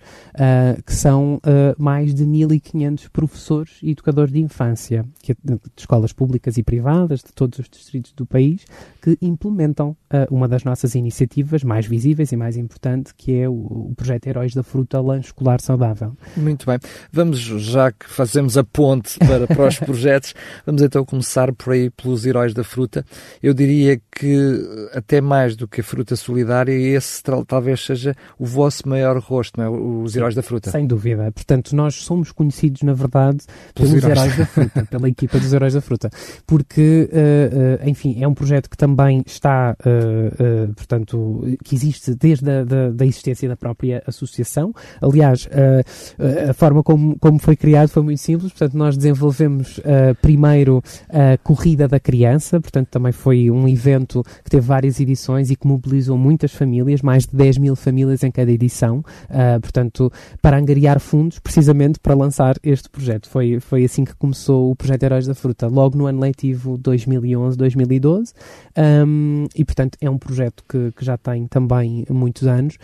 que 0.85 0.93
são 0.93 1.39
mais 1.77 2.13
de 2.13 2.25
1.500 2.25 3.09
professores 3.09 3.77
e 3.81 3.91
educadores 3.91 4.31
de 4.31 4.39
infância, 4.39 5.05
que, 5.21 5.35
de 5.43 5.59
escolas 5.77 6.13
públicas 6.13 6.57
e 6.57 6.63
privadas, 6.63 7.21
de 7.21 7.33
todos 7.33 7.59
os 7.59 7.69
distritos 7.69 8.13
do 8.13 8.25
país, 8.25 8.65
que 9.01 9.17
implementam 9.21 9.95
uma 10.29 10.47
das 10.47 10.63
nossas 10.63 10.95
iniciativas 10.95 11.63
mais 11.63 11.85
visíveis 11.85 12.31
e 12.31 12.37
mais 12.37 12.57
importantes 12.57 12.82
importante, 12.83 13.13
que 13.15 13.39
é 13.39 13.47
o, 13.47 13.53
o 13.53 13.93
projeto 13.95 14.27
Heróis 14.27 14.53
da 14.53 14.61
Fruta 14.61 14.99
Lanche 14.99 15.27
Escolar 15.27 15.61
Saudável. 15.61 16.15
Muito 16.35 16.65
bem. 16.65 16.77
Vamos, 17.11 17.39
já 17.39 17.91
que 17.91 18.09
fazemos 18.09 18.57
a 18.57 18.63
ponte 18.63 19.17
para, 19.19 19.47
para 19.47 19.67
os 19.67 19.79
projetos, 19.79 20.33
vamos 20.65 20.81
então 20.81 21.05
começar 21.05 21.53
por 21.53 21.73
aí 21.73 21.89
pelos 21.89 22.25
Heróis 22.25 22.53
da 22.53 22.63
Fruta. 22.63 23.05
Eu 23.41 23.53
diria 23.53 23.99
que 24.11 24.89
até 24.93 25.21
mais 25.21 25.55
do 25.55 25.67
que 25.67 25.81
a 25.81 25.83
fruta 25.83 26.15
solidária, 26.15 26.73
esse 26.73 27.23
talvez 27.47 27.85
seja 27.85 28.15
o 28.37 28.45
vosso 28.45 28.87
maior 28.87 29.17
rosto, 29.17 29.59
não 29.59 29.65
é? 29.65 29.69
os 29.69 30.15
Heróis 30.15 30.35
da 30.35 30.43
Fruta. 30.43 30.71
Sem 30.71 30.85
dúvida. 30.85 31.31
Portanto, 31.31 31.75
nós 31.75 31.95
somos 31.95 32.31
conhecidos, 32.31 32.81
na 32.81 32.93
verdade, 32.93 33.39
pelos, 33.73 33.91
pelos 33.91 34.03
heróis. 34.03 34.19
heróis. 34.19 34.37
da 34.37 34.45
Fruta, 34.45 34.87
pela 34.91 35.09
equipa 35.09 35.39
dos 35.39 35.53
Heróis 35.53 35.73
da 35.73 35.81
Fruta. 35.81 36.09
Porque, 36.45 37.09
uh, 37.11 37.83
uh, 37.85 37.89
enfim, 37.89 38.21
é 38.21 38.27
um 38.27 38.33
projeto 38.33 38.69
que 38.69 38.77
também 38.77 39.23
está, 39.25 39.75
uh, 39.79 40.73
portanto, 40.73 41.43
que 41.63 41.75
existe 41.75 42.13
desde 42.15 42.49
a 42.49 42.63
da, 42.73 42.89
da 42.89 43.05
existência 43.05 43.47
da 43.47 43.55
própria 43.55 44.01
associação. 44.07 44.73
Aliás, 45.01 45.45
uh, 45.45 46.49
a 46.49 46.53
forma 46.53 46.81
como, 46.81 47.17
como 47.19 47.39
foi 47.39 47.55
criado 47.55 47.89
foi 47.89 48.01
muito 48.01 48.19
simples, 48.19 48.51
portanto, 48.51 48.75
nós 48.75 48.97
desenvolvemos 48.97 49.77
uh, 49.79 50.15
primeiro 50.21 50.81
a 51.09 51.37
Corrida 51.37 51.87
da 51.87 51.99
Criança, 51.99 52.59
portanto, 52.59 52.87
também 52.89 53.11
foi 53.11 53.51
um 53.51 53.67
evento 53.67 54.23
que 54.43 54.49
teve 54.49 54.65
várias 54.65 54.99
edições 54.99 55.51
e 55.51 55.55
que 55.55 55.67
mobilizou 55.67 56.17
muitas 56.17 56.51
famílias, 56.53 57.01
mais 57.01 57.25
de 57.25 57.35
10 57.35 57.57
mil 57.57 57.75
famílias 57.75 58.23
em 58.23 58.31
cada 58.31 58.51
edição, 58.51 58.99
uh, 58.99 59.59
portanto, 59.61 60.11
para 60.41 60.57
angariar 60.57 60.99
fundos 60.99 61.39
precisamente 61.39 61.99
para 61.99 62.15
lançar 62.15 62.55
este 62.63 62.89
projeto. 62.89 63.29
Foi, 63.29 63.59
foi 63.59 63.83
assim 63.83 64.03
que 64.03 64.15
começou 64.15 64.71
o 64.71 64.75
projeto 64.75 65.03
Heróis 65.03 65.27
da 65.27 65.35
Fruta, 65.35 65.67
logo 65.67 65.97
no 65.97 66.07
ano 66.07 66.19
letivo 66.19 66.77
2011-2012, 66.79 68.33
um, 69.05 69.45
e 69.55 69.63
portanto 69.63 69.97
é 70.01 70.09
um 70.09 70.17
projeto 70.17 70.63
que, 70.67 70.91
que 70.91 71.05
já 71.05 71.17
tem 71.17 71.47
também 71.47 72.05
muitos 72.09 72.47
anos 72.47 72.62
anos, 72.63 72.77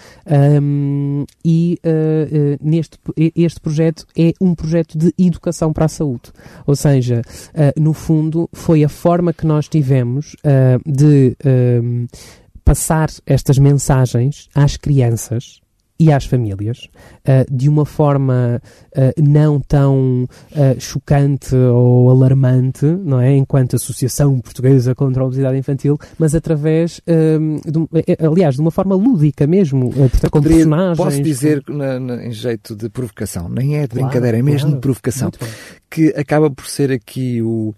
um, 0.62 1.26
e 1.44 1.80
uh, 1.86 2.58
neste, 2.62 2.98
este 3.36 3.60
projeto 3.60 4.06
é 4.18 4.34
um 4.42 4.54
projeto 4.54 4.98
de 4.98 5.14
educação 5.18 5.72
para 5.74 5.86
a 5.86 5.90
saúde. 5.90 6.32
Ou 6.66 6.76
seja, 6.76 7.22
uh, 7.22 7.82
no 7.82 7.94
fundo, 7.94 8.50
foi 8.54 8.84
a 8.84 8.90
forma 8.90 9.34
que 9.34 9.46
nós 9.46 9.68
tivemos 9.68 10.36
de 10.86 11.36
passar 12.64 13.10
estas 13.26 13.58
mensagens 13.58 14.48
às 14.54 14.78
crianças 14.78 15.62
e 16.00 16.14
às 16.14 16.26
famílias 16.26 16.88
uh, 17.28 17.54
de 17.54 17.68
uma 17.68 17.86
forma 17.86 18.62
uh, 18.96 19.22
não 19.22 19.60
tão 19.60 20.24
uh, 20.24 20.80
chocante 20.80 21.54
ou 21.54 22.10
alarmante, 22.10 22.86
não 22.86 23.20
é? 23.20 23.36
Enquanto 23.36 23.76
Associação 23.76 24.40
Portuguesa 24.40 24.96
contra 24.96 25.22
a 25.22 25.26
Obesidade 25.26 25.58
Infantil, 25.58 25.98
mas 26.18 26.34
através, 26.34 27.02
de, 27.06 28.26
aliás, 28.26 28.56
de 28.56 28.62
uma 28.62 28.72
forma 28.72 28.96
lúdica 28.96 29.46
mesmo, 29.46 29.92
portanto, 29.92 30.32
com 30.32 30.42
personagens. 30.42 30.98
Posso 30.98 31.22
dizer, 31.22 31.64
com... 31.64 31.74
na, 31.74 32.00
na, 32.00 32.26
em 32.26 32.32
jeito 32.32 32.76
de 32.76 32.90
provocação, 32.90 33.50
nem 33.50 33.78
é 33.78 33.82
de 33.82 33.90
claro, 33.90 34.06
brincadeira, 34.06 34.38
é 34.38 34.42
mesmo 34.42 34.62
claro. 34.62 34.76
de 34.76 34.82
provocação, 34.82 35.32
que 35.90 36.10
acaba 36.10 36.50
por 36.50 36.66
ser 36.66 36.92
aqui 36.92 37.42
o, 37.42 37.74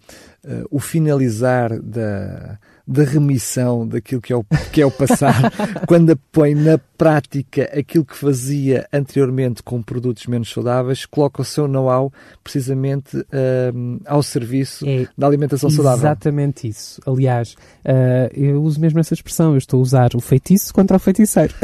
o 0.70 0.80
finalizar 0.80 1.80
da 1.82 2.60
da 2.92 3.04
remissão 3.04 3.88
daquilo 3.88 4.22
que 4.22 4.34
é 4.34 4.36
o, 4.36 4.44
que 4.72 4.82
é 4.82 4.86
o 4.86 4.92
passar, 4.92 5.52
quando 5.88 6.16
põe 6.32 6.54
na 6.54 6.78
prática 6.78 7.64
aquilo 7.78 8.06
que 8.06 8.16
fazia 8.16 8.88
anteriormente 8.94 9.64
com 9.64 9.82
produtos 9.82 10.28
menos 10.28 10.52
saudáveis, 10.52 11.06
coloca 11.06 11.42
o 11.42 11.46
seu 11.46 11.68
know-how 11.68 12.14
precisamente 12.44 13.18
uh, 13.18 14.02
ao 14.06 14.22
serviço 14.22 14.88
é 14.88 15.08
da 15.18 15.26
alimentação 15.26 15.70
saudável. 15.70 16.00
Exatamente 16.00 16.68
isso. 16.68 17.02
Aliás, 17.08 17.54
uh, 17.86 18.30
eu 18.34 18.62
uso 18.62 18.80
mesmo 18.80 19.00
essa 19.00 19.14
expressão, 19.14 19.54
eu 19.54 19.58
estou 19.58 19.80
a 19.80 19.82
usar 19.82 20.16
o 20.16 20.20
feitiço 20.20 20.72
contra 20.74 20.98
o 20.98 21.00
feiticeiro. 21.00 21.56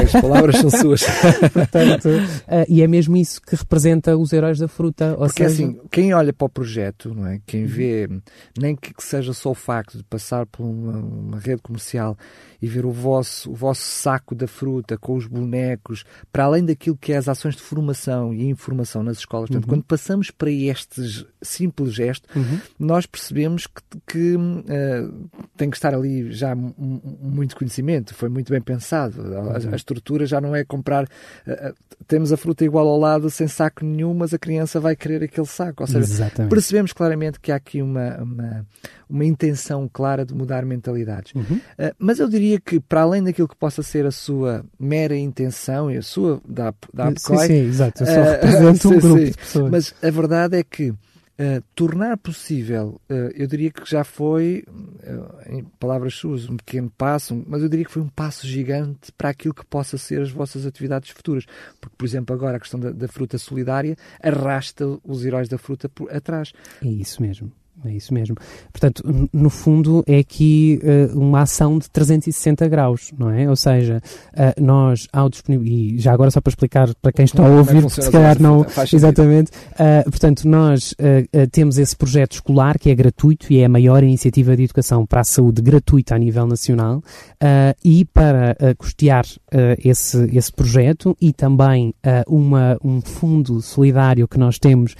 as 0.00 0.12
palavras 0.12 0.58
são 0.58 0.70
suas. 0.70 1.02
Portanto, 1.52 2.08
uh, 2.08 2.64
e 2.68 2.82
é 2.82 2.86
mesmo 2.86 3.16
isso 3.16 3.40
que 3.42 3.56
representa 3.56 4.16
os 4.16 4.32
heróis 4.32 4.58
da 4.58 4.68
fruta. 4.68 5.16
Porque 5.18 5.48
seja... 5.48 5.64
assim, 5.64 5.80
quem 5.90 6.14
olha 6.14 6.32
para 6.32 6.46
o 6.46 6.48
projeto, 6.48 7.12
não 7.12 7.26
é? 7.26 7.40
quem 7.46 7.64
vê, 7.64 8.08
nem 8.56 8.76
que 8.76 8.92
seja 8.98 9.32
só 9.32 9.50
o 9.50 9.54
facto 9.54 9.98
de 9.98 10.04
passar 10.04 10.46
por 10.46 10.64
uma, 10.74 10.98
uma 10.98 11.38
rede 11.38 11.62
comercial 11.62 12.16
e 12.60 12.66
ver 12.66 12.86
o 12.86 12.90
vosso, 12.90 13.50
o 13.50 13.54
vosso 13.54 13.82
saco 13.82 14.34
da 14.34 14.46
fruta 14.46 14.96
com 14.96 15.14
os 15.14 15.26
bonecos, 15.26 16.04
para 16.32 16.44
além 16.44 16.64
daquilo 16.64 16.96
que 16.96 17.12
é 17.12 17.16
as 17.16 17.28
ações 17.28 17.54
de 17.56 17.62
formação 17.62 18.32
e 18.32 18.48
informação 18.48 19.02
nas 19.02 19.18
escolas. 19.18 19.48
Portanto, 19.48 19.64
uhum. 19.64 19.76
quando 19.76 19.84
passamos 19.84 20.30
para 20.30 20.50
este 20.50 21.26
simples 21.42 21.92
gesto, 21.92 22.26
uhum. 22.34 22.58
nós 22.78 23.04
percebemos 23.04 23.66
que, 23.66 23.82
que 24.06 24.36
uh, 24.36 25.28
tem 25.56 25.68
que 25.68 25.76
estar 25.76 25.94
ali 25.94 26.32
já 26.32 26.54
muito 26.54 27.54
conhecimento, 27.54 28.14
foi 28.14 28.28
muito 28.28 28.50
bem 28.50 28.62
pensado. 28.62 29.20
A, 29.34 29.38
a 29.38 29.58
uhum. 29.58 29.74
estrutura 29.74 30.24
já 30.24 30.40
não 30.40 30.56
é 30.56 30.64
comprar. 30.64 31.04
Uh, 31.04 31.74
temos 32.06 32.32
a 32.32 32.36
fruta 32.36 32.64
igual 32.64 32.88
ao 32.88 32.98
lado, 32.98 33.30
sem 33.30 33.46
saco 33.46 33.84
nenhum, 33.84 34.14
mas 34.14 34.32
a 34.32 34.38
criança 34.38 34.80
vai 34.80 34.96
querer 34.96 35.22
aquele 35.22 35.46
saco. 35.46 35.82
Ou 35.82 35.86
seja, 35.86 35.98
Exatamente. 36.00 36.50
percebemos 36.50 36.92
claramente 36.92 37.38
que 37.40 37.52
há 37.52 37.56
aqui 37.56 37.82
uma, 37.82 38.16
uma, 38.22 38.66
uma 39.08 39.24
intenção 39.24 39.88
clara 39.92 40.24
de 40.24 40.34
mudar 40.34 40.63
mentalidades. 40.64 41.34
Uhum. 41.34 41.56
Uh, 41.56 41.94
mas 41.98 42.18
eu 42.18 42.28
diria 42.28 42.60
que, 42.60 42.80
para 42.80 43.02
além 43.02 43.22
daquilo 43.22 43.48
que 43.48 43.56
possa 43.56 43.82
ser 43.82 44.06
a 44.06 44.10
sua 44.10 44.64
mera 44.78 45.16
intenção 45.16 45.90
e 45.90 45.96
a 45.96 46.02
sua 46.02 46.40
da, 46.46 46.74
da 46.92 47.08
Apcoy, 47.08 47.38
sim, 47.38 47.46
sim, 47.46 47.68
exato, 47.68 48.02
eu 48.02 48.06
só 48.06 48.20
uh, 48.20 48.24
represento 48.24 48.88
um 48.90 49.00
grupo 49.00 49.18
sim, 49.18 49.24
de 49.24 49.36
pessoas. 49.36 49.70
Mas 49.70 49.94
a 50.02 50.10
verdade 50.10 50.56
é 50.58 50.62
que 50.62 50.94
Uh, 51.36 51.60
tornar 51.74 52.16
possível, 52.16 53.00
uh, 53.10 53.14
eu 53.34 53.48
diria 53.48 53.68
que 53.68 53.84
já 53.90 54.04
foi, 54.04 54.62
uh, 54.68 55.52
em 55.52 55.64
palavras 55.80 56.14
suas, 56.14 56.48
um 56.48 56.56
pequeno 56.56 56.88
passo, 56.96 57.42
mas 57.48 57.60
eu 57.60 57.68
diria 57.68 57.84
que 57.84 57.90
foi 57.90 58.02
um 58.02 58.08
passo 58.08 58.46
gigante 58.46 59.10
para 59.18 59.30
aquilo 59.30 59.52
que 59.52 59.66
possa 59.66 59.98
ser 59.98 60.22
as 60.22 60.30
vossas 60.30 60.64
atividades 60.64 61.10
futuras. 61.10 61.44
Porque, 61.80 61.96
por 61.98 62.04
exemplo, 62.04 62.36
agora 62.36 62.56
a 62.56 62.60
questão 62.60 62.78
da, 62.78 62.92
da 62.92 63.08
fruta 63.08 63.36
solidária 63.36 63.96
arrasta 64.22 64.86
os 65.02 65.24
heróis 65.24 65.48
da 65.48 65.58
fruta 65.58 65.88
por, 65.88 66.08
atrás. 66.14 66.52
É 66.80 66.86
isso 66.86 67.20
mesmo. 67.20 67.50
É 67.86 67.92
isso 67.92 68.14
mesmo. 68.14 68.36
Portanto, 68.72 69.02
no 69.32 69.50
fundo, 69.50 70.02
é 70.06 70.18
aqui 70.18 70.80
uh, 70.82 71.18
uma 71.18 71.42
ação 71.42 71.78
de 71.78 71.90
360 71.90 72.66
graus, 72.68 73.12
não 73.18 73.30
é? 73.30 73.48
Ou 73.48 73.56
seja, 73.56 74.00
uh, 74.32 74.62
nós, 74.62 75.06
ao 75.12 75.28
disponibilizar, 75.28 75.64
e 75.64 75.98
já 75.98 76.12
agora 76.12 76.30
só 76.30 76.40
para 76.40 76.50
explicar 76.50 76.94
para 77.00 77.12
quem 77.12 77.24
está 77.24 77.46
a 77.46 77.50
ouvir, 77.50 77.84
é 77.84 77.88
se 77.88 78.10
calhar 78.10 78.40
não. 78.40 78.64
Exatamente. 78.92 79.50
Uh, 79.72 80.10
portanto, 80.10 80.46
nós 80.48 80.94
temos 81.50 81.78
esse 81.78 81.96
projeto 81.96 82.32
escolar 82.32 82.78
que 82.78 82.90
é 82.90 82.94
gratuito 82.94 83.52
e 83.52 83.60
é 83.60 83.64
a 83.64 83.68
maior 83.68 84.02
iniciativa 84.02 84.56
de 84.56 84.64
educação 84.64 85.06
para 85.06 85.20
a 85.20 85.24
saúde 85.24 85.62
gratuita 85.62 86.14
a 86.14 86.18
nível 86.18 86.46
nacional. 86.46 87.02
e 87.84 88.04
para 88.04 88.56
custear 88.76 89.24
esse, 89.82 90.30
esse 90.36 90.52
projeto 90.52 91.16
e 91.20 91.32
também 91.32 91.94
uma, 92.26 92.76
um 92.82 93.00
fundo 93.00 93.60
solidário 93.60 94.28
que 94.28 94.38
nós 94.38 94.58
temos 94.58 94.94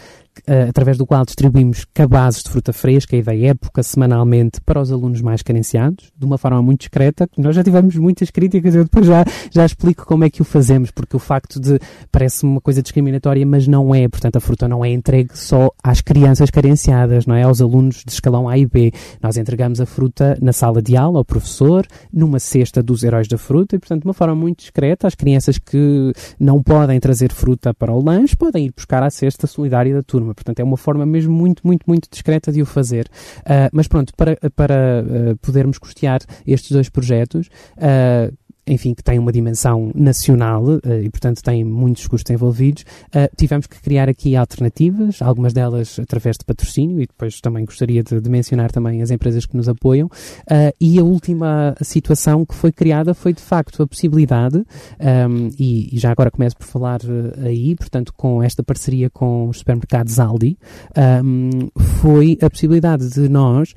através 0.69 0.99
do 0.99 1.07
qual 1.07 1.25
distribuímos 1.25 1.87
cabazes 1.93 2.43
de 2.43 2.51
fruta 2.51 2.73
fresca 2.73 3.17
e 3.17 3.23
da 3.23 3.35
época 3.37 3.83
semanalmente 3.83 4.61
para 4.61 4.81
os 4.81 4.91
alunos 4.91 5.21
mais 5.21 5.43
carenciados, 5.43 6.11
de 6.17 6.25
uma 6.25 6.39
forma 6.39 6.61
muito 6.63 6.81
discreta. 6.81 7.29
Nós 7.37 7.57
já 7.57 7.63
tivemos 7.63 7.97
muitas 7.97 8.31
críticas, 8.31 8.75
eu 8.75 8.85
depois 8.85 9.07
já, 9.07 9.25
já 9.51 9.65
explico 9.65 10.05
como 10.05 10.25
é 10.25 10.31
que 10.31 10.43
o 10.43 10.45
fazemos, 10.45 10.91
porque 10.91 11.17
o 11.17 11.19
facto 11.19 11.61
de 11.61 11.79
parece 12.11 12.45
uma 12.45 12.61
coisa 12.61 12.83
discriminatória, 12.83 13.45
mas 13.47 13.67
não 13.67 13.95
é. 13.95 14.09
Portanto, 14.09 14.37
a 14.37 14.41
fruta 14.41 14.69
não 14.69 14.85
é 14.85 14.91
entregue 14.91 15.37
só 15.37 15.71
às 15.83 16.01
crianças 16.01 16.51
carenciadas, 16.51 17.27
não 17.27 17.35
é? 17.35 17.43
Aos 17.43 17.61
alunos 17.61 18.03
de 18.05 18.13
escalão 18.13 18.49
A 18.49 18.57
e 18.59 18.67
B. 18.67 18.93
Nós 19.23 19.37
entregamos 19.37 19.81
a 19.81 19.87
fruta 19.87 20.37
na 20.41 20.53
sala 20.53 20.83
de 20.83 20.97
aula 20.97 21.19
ao 21.19 21.25
professor, 21.25 21.87
numa 22.13 22.39
cesta 22.39 22.83
dos 22.83 23.03
heróis 23.03 23.29
da 23.29 23.39
fruta 23.39 23.77
e, 23.77 23.79
portanto, 23.79 24.03
de 24.03 24.07
uma 24.07 24.15
forma 24.15 24.35
muito 24.35 24.61
discreta. 24.61 25.07
As 25.07 25.15
crianças 25.15 25.59
que 25.59 26.13
não 26.39 26.63
podem 26.63 26.99
trazer 27.01 27.33
fruta 27.33 27.75
para 27.75 27.93
o 27.93 28.03
lanche 28.03 28.37
podem 28.37 28.67
ir 28.67 28.73
buscar 28.75 29.03
a 29.03 29.11
cesta 29.11 29.47
solidária 29.47 29.95
da 29.95 30.03
turma 30.03 30.24
turma. 30.25 30.35
Portanto, 30.35 30.61
é 30.61 30.65
uma 30.65 30.77
forma 30.77 31.05
mesmo 31.05 31.33
muito, 31.33 31.65
muito, 31.65 31.85
muito 31.87 32.09
discreta 32.11 32.51
de 32.51 32.63
o 32.63 32.67
fazer. 32.67 33.07
Uh, 33.41 33.69
mas 33.73 33.87
pronto, 33.87 34.13
para, 34.17 34.37
para 34.57 35.05
uh, 35.05 35.37
podermos 35.37 35.79
custear 35.79 36.21
estes 36.47 36.73
dois 36.73 36.89
projetos, 36.89 37.49
uh, 37.77 38.33
enfim, 38.67 38.95
que 38.95 39.03
tem 39.03 39.19
uma 39.19 39.33
dimensão 39.33 39.91
nacional 39.95 40.65
uh, 40.65 40.81
e, 41.03 41.11
portanto, 41.11 41.43
tem 41.43 41.63
muitos 41.65 42.07
custos 42.07 42.31
envolvidos, 42.31 42.83
uh, 43.09 43.35
tivemos 43.37 43.67
que 43.67 43.81
criar 43.81 44.09
aqui 44.09 44.37
alternativas, 44.37 45.21
algumas 45.21 45.53
delas 45.53 45.99
através 45.99 46.37
de 46.39 46.45
patrocínio 46.45 47.01
e 47.01 47.07
depois 47.07 47.41
também 47.41 47.65
gostaria 47.65 48.03
de, 48.03 48.21
de 48.21 48.31
mencionar 48.31 48.73
também 48.73 49.03
as 49.03 49.11
empresas 49.11 49.45
que 49.45 49.57
nos 49.57 49.69
apoiam. 49.69 50.07
Uh, 50.07 50.75
e 50.81 50.99
a 50.99 51.05
última 51.05 51.75
situação 51.83 52.45
que 52.45 52.55
foi 52.55 52.73
criada 52.73 53.13
foi, 53.13 53.33
de 53.33 53.43
facto, 53.43 53.83
a 53.83 53.87
possibilidade, 53.87 54.57
um, 54.59 54.65
ehm, 54.99 55.51
e, 55.59 55.95
e, 55.95 55.99
já 55.99 56.11
agora 56.11 56.31
começo 56.31 56.57
por 56.57 56.67
falar 56.67 57.01
aí, 57.45 57.75
portanto, 57.75 58.13
com 58.17 58.43
esta 58.43 58.63
parceria 58.63 59.11
com 59.11 59.49
os 59.49 59.59
supermercados 59.59 60.19
Aldi, 60.19 60.57
um, 60.97 61.01
ehm, 61.01 61.69
foi 62.01 62.39
a 62.41 62.49
possibilidade 62.49 63.11
de 63.11 63.29
nós, 63.29 63.75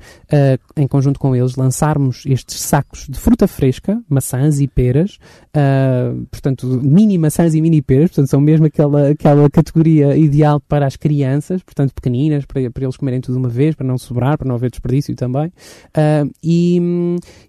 em 0.76 0.86
conjunto 0.86 1.18
com 1.18 1.34
eles, 1.34 1.56
lançarmos 1.56 2.24
estes 2.26 2.60
sacos 2.60 3.06
de 3.08 3.18
fruta 3.18 3.46
fresca, 3.46 4.00
maçãs 4.08 4.60
e 4.60 4.68
peras, 4.78 5.18
uh, 5.56 6.24
portanto, 6.30 6.64
mini 6.80 7.18
maçãs 7.18 7.52
e 7.52 7.60
mini 7.60 7.82
peras, 7.82 8.10
portanto, 8.10 8.30
são 8.30 8.40
mesmo 8.40 8.66
aquela, 8.66 9.08
aquela 9.08 9.50
categoria 9.50 10.16
ideal 10.16 10.60
para 10.60 10.86
as 10.86 10.94
crianças, 10.94 11.64
portanto, 11.64 11.92
pequeninas, 11.92 12.44
para, 12.44 12.70
para 12.70 12.84
eles 12.84 12.96
comerem 12.96 13.20
tudo 13.20 13.34
de 13.34 13.40
uma 13.40 13.48
vez, 13.48 13.74
para 13.74 13.84
não 13.84 13.98
sobrar, 13.98 14.38
para 14.38 14.46
não 14.46 14.54
haver 14.54 14.70
desperdício 14.70 15.16
também. 15.16 15.48
Uh, 15.48 16.30
e, 16.40 16.80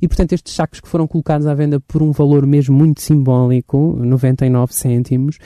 e, 0.02 0.08
portanto, 0.08 0.34
estes 0.34 0.56
sacos 0.56 0.80
que 0.80 0.88
foram 0.88 1.06
colocados 1.06 1.46
à 1.46 1.54
venda 1.54 1.80
por 1.80 2.02
um 2.02 2.12
valor 2.12 2.48
mesmo 2.48 2.76
muito 2.76 3.00
simbólico, 3.00 3.96
99 4.00 4.74
cêntimos, 4.74 5.38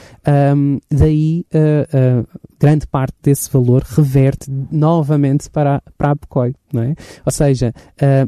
um, 0.55 0.79
daí 0.89 1.45
uh, 1.53 2.25
grande 2.57 2.87
parte 2.87 3.17
desse 3.21 3.51
valor 3.51 3.83
reverte 3.83 4.49
novamente 4.71 5.49
para, 5.49 5.83
para 5.97 6.11
a 6.11 6.15
Pecoi, 6.15 6.55
não 6.71 6.83
é? 6.83 6.95
Ou 7.25 7.31
seja, 7.31 7.73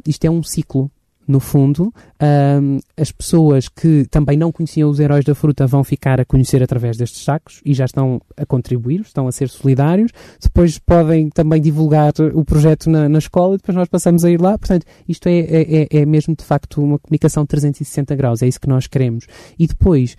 isto 0.05 0.25
é 0.25 0.29
um 0.29 0.43
ciclo 0.43 0.91
no 1.27 1.39
fundo, 1.39 1.93
um, 2.21 2.79
as 2.97 3.11
pessoas 3.11 3.67
que 3.67 4.05
também 4.09 4.37
não 4.37 4.51
conheciam 4.51 4.89
os 4.89 4.99
heróis 4.99 5.25
da 5.25 5.33
fruta 5.33 5.65
vão 5.65 5.83
ficar 5.83 6.19
a 6.19 6.25
conhecer 6.25 6.61
através 6.61 6.97
destes 6.97 7.23
sacos 7.23 7.61
e 7.65 7.73
já 7.73 7.85
estão 7.85 8.21
a 8.37 8.45
contribuir, 8.45 9.01
estão 9.01 9.27
a 9.27 9.31
ser 9.31 9.49
solidários. 9.49 10.11
Depois 10.41 10.77
podem 10.77 11.29
também 11.29 11.61
divulgar 11.61 12.13
o 12.33 12.45
projeto 12.45 12.89
na, 12.89 13.09
na 13.09 13.19
escola 13.19 13.55
e 13.55 13.57
depois 13.57 13.75
nós 13.75 13.87
passamos 13.87 14.23
a 14.23 14.29
ir 14.29 14.39
lá. 14.39 14.57
Portanto, 14.57 14.85
isto 15.07 15.27
é, 15.27 15.39
é, 15.39 15.81
é, 15.81 15.87
é 16.01 16.05
mesmo 16.05 16.35
de 16.35 16.43
facto 16.43 16.81
uma 16.81 16.99
comunicação 16.99 17.45
360 17.45 18.15
graus, 18.15 18.41
é 18.41 18.47
isso 18.47 18.59
que 18.59 18.69
nós 18.69 18.87
queremos. 18.87 19.25
E 19.57 19.67
depois, 19.67 20.15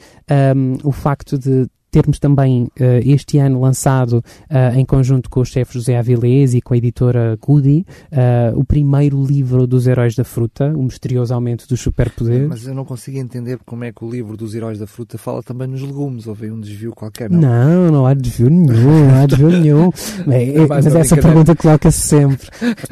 um, 0.57 0.89
o 0.89 0.93
facto 0.93 1.39
de 1.39 1.69
termos 1.97 2.19
também 2.19 2.65
uh, 2.65 2.71
este 3.07 3.39
ano 3.39 3.59
lançado, 3.59 4.23
uh, 4.51 4.79
em 4.79 4.85
conjunto 4.85 5.31
com 5.31 5.41
o 5.41 5.45
chefe 5.47 5.73
José 5.73 5.97
Avilés 5.97 6.53
e 6.53 6.61
com 6.61 6.75
a 6.75 6.77
editora 6.77 7.39
Goody, 7.41 7.87
uh, 8.13 8.59
o 8.59 8.63
primeiro 8.63 9.25
livro 9.25 9.67
dos 9.67 9.87
Heróis 9.87 10.15
da 10.15 10.23
Fruta, 10.23 10.75
O 10.77 10.83
Misterioso 10.83 11.33
Aumento 11.33 11.67
dos 11.67 11.81
Superpoderes. 11.81 12.49
Mas 12.49 12.67
eu 12.67 12.75
não 12.75 12.85
consigo 12.85 13.17
entender 13.17 13.59
como 13.65 13.85
é 13.85 13.93
que 13.93 14.05
o 14.05 14.11
livro 14.11 14.37
dos 14.37 14.55
Heróis 14.55 14.79
da 14.79 14.87
Fruta 14.87 15.17
fala 15.17 15.43
também 15.43 15.67
nos 15.69 15.81
legumes. 15.81 16.27
Houve 16.27 16.51
um 16.51 16.61
desvio 16.61 16.93
qualquer, 16.95 17.31
não? 17.31 17.41
Não, 17.41 17.91
não 17.91 18.07
há 18.07 18.13
desvio 18.13 18.51
nenhum, 18.51 19.09
não 19.09 19.23
há 19.23 19.27
desvio 19.27 19.49
nenhum. 19.49 19.91
É, 20.29 20.59
é, 20.59 20.67
mas 20.67 20.87
essa 20.87 21.17
pergunta 21.17 21.55
coloca-se 21.55 22.01
sempre. 22.01 22.49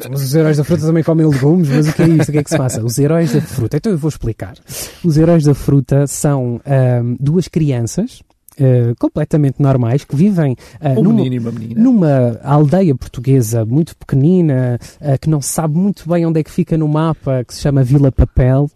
Mas 0.09 0.23
os 0.23 0.33
Heróis 0.33 0.57
da 0.57 0.63
Fruta 0.63 0.85
também 0.85 1.03
comem 1.03 1.27
legumes, 1.27 1.69
mas 1.69 1.87
o 1.87 1.93
que 1.93 2.01
é 2.01 2.07
isto? 2.07 2.29
O 2.29 2.31
que 2.31 2.37
é 2.37 2.43
que 2.43 2.49
se 2.49 2.57
passa? 2.57 2.83
Os 2.83 2.97
Heróis 2.97 3.33
da 3.33 3.41
Fruta, 3.41 3.77
então 3.77 3.91
eu 3.91 3.97
vou 3.97 4.09
explicar. 4.09 4.55
Os 5.03 5.17
Heróis 5.17 5.43
da 5.43 5.53
Fruta 5.53 6.07
são 6.07 6.61
um, 6.65 7.17
duas 7.19 7.47
crianças 7.47 8.23
Uh, 8.57 8.95
completamente 8.97 9.61
normais 9.61 10.05
que 10.05 10.15
vivem 10.15 10.53
uh, 10.53 10.97
um 10.97 11.03
numa, 11.03 11.51
numa 11.75 12.39
aldeia 12.41 12.95
portuguesa 12.95 13.65
muito 13.65 13.97
pequenina 13.97 14.79
uh, 15.01 15.19
que 15.19 15.29
não 15.29 15.41
se 15.41 15.49
sabe 15.49 15.77
muito 15.77 16.07
bem 16.07 16.25
onde 16.25 16.39
é 16.39 16.43
que 16.43 16.49
fica 16.49 16.77
no 16.77 16.87
mapa 16.87 17.43
que 17.43 17.53
se 17.53 17.59
chama 17.59 17.83
Vila 17.83 18.13
Papel. 18.13 18.69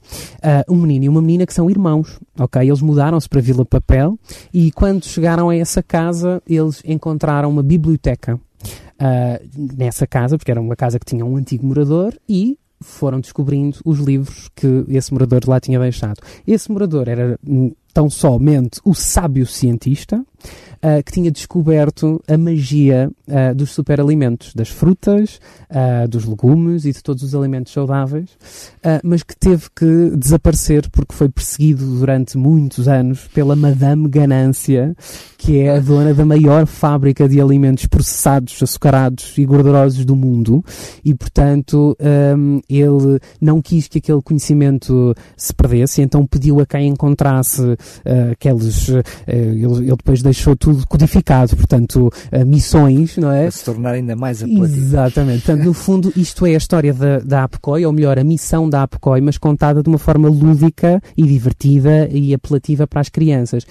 Um 0.67 0.75
menino 0.75 1.05
e 1.05 1.09
uma 1.09 1.21
menina 1.21 1.45
que 1.45 1.53
são 1.53 1.69
irmãos 1.69 2.19
ok? 2.37 2.61
Eles 2.61 2.81
mudaram-se 2.81 3.29
para 3.29 3.39
Vila 3.39 3.65
Papel 3.65 4.19
e 4.53 4.69
quando 4.71 5.05
chegaram 5.05 5.49
a 5.49 5.55
essa 5.55 5.81
casa 5.81 6.41
eles 6.45 6.81
encontraram 6.83 7.49
uma 7.49 7.63
biblioteca 7.63 8.37
nessa 9.77 10.05
casa 10.05 10.37
porque 10.37 10.51
era 10.51 10.59
uma 10.59 10.75
casa 10.75 10.99
que 10.99 11.05
tinha 11.05 11.25
um 11.25 11.37
antigo 11.37 11.65
morador 11.65 12.13
e 12.27 12.57
foram 12.81 13.19
descobrindo 13.19 13.77
os 13.83 13.99
livros 13.99 14.49
que 14.55 14.85
esse 14.89 15.11
morador 15.13 15.41
lá 15.47 15.59
tinha 15.59 15.79
deixado. 15.79 16.21
Esse 16.47 16.71
morador 16.71 17.07
era 17.07 17.37
hum, 17.45 17.73
tão 17.99 18.09
somente 18.09 18.79
o 18.85 18.93
sábio 18.93 19.45
cientista, 19.45 20.23
uh, 20.79 21.03
que 21.05 21.11
tinha 21.11 21.29
descoberto 21.29 22.21
a 22.27 22.37
magia 22.37 23.11
uh, 23.27 23.53
dos 23.53 23.71
superalimentos, 23.71 24.53
das 24.53 24.69
frutas, 24.69 25.39
uh, 25.69 26.07
dos 26.07 26.23
legumes 26.23 26.85
e 26.85 26.93
de 26.93 27.03
todos 27.03 27.23
os 27.23 27.35
alimentos 27.35 27.73
saudáveis, 27.73 28.29
mas 29.03 29.23
que 29.23 29.35
teve 29.35 29.67
que 29.75 30.15
desaparecer 30.15 30.89
porque 30.89 31.13
foi 31.13 31.27
perseguido 31.27 31.85
durante 31.97 32.37
muitos 32.37 32.87
anos 32.87 33.27
pela 33.27 33.55
Madame 33.55 34.07
Ganância, 34.07 34.95
que 35.37 35.59
é 35.59 35.75
a 35.75 35.79
dona 35.79 36.13
da 36.13 36.25
maior 36.25 36.65
fábrica 36.65 37.27
de 37.27 37.41
alimentos 37.41 37.85
processados, 37.85 38.61
açucarados 38.61 39.37
e 39.37 39.45
gordurosos 39.45 40.05
do 40.05 40.15
mundo, 40.15 40.63
e 41.03 41.13
portanto 41.13 41.97
um, 42.37 42.61
ele 42.69 43.19
não 43.39 43.61
quis 43.61 43.87
que 43.87 43.97
aquele 43.97 44.21
conhecimento 44.21 45.13
se 45.35 45.53
perdesse, 45.53 46.01
então 46.01 46.25
pediu 46.25 46.59
a 46.59 46.65
quem 46.65 46.87
encontrasse 46.87 47.77
aqueles. 48.31 48.89
Uh, 48.89 49.03
ele, 49.27 49.63
ele, 49.63 49.95
depois 49.95 50.21
deixou 50.21 50.55
tudo 50.55 50.85
codificado, 50.87 51.55
portanto, 51.55 52.07
uh, 52.07 52.45
missões, 52.45 53.17
não 53.17 53.31
é? 53.31 53.43
Para 53.43 53.51
se 53.51 53.65
tornar 53.65 53.91
ainda 53.91 54.15
mais 54.15 54.43
apelativo. 54.43 54.77
Exatamente. 54.77 55.45
Portanto, 55.45 55.65
no 55.65 55.73
fundo, 55.73 56.13
isto 56.15 56.45
é 56.45 56.53
a 56.53 56.57
história 56.57 56.93
da, 56.93 57.19
da 57.19 57.43
APCOI, 57.43 57.85
ou 57.85 57.93
melhor, 57.93 58.19
a 58.19 58.23
missão 58.23 58.69
da 58.69 58.83
APCOI, 58.83 59.21
mas 59.21 59.37
contada 59.37 59.81
de 59.81 59.89
uma 59.89 59.97
forma 59.97 60.27
lúdica 60.29 61.01
e 61.15 61.23
divertida 61.23 62.09
e 62.11 62.33
apelativa 62.33 62.85
para 62.87 63.01
as 63.01 63.09
crianças. 63.09 63.65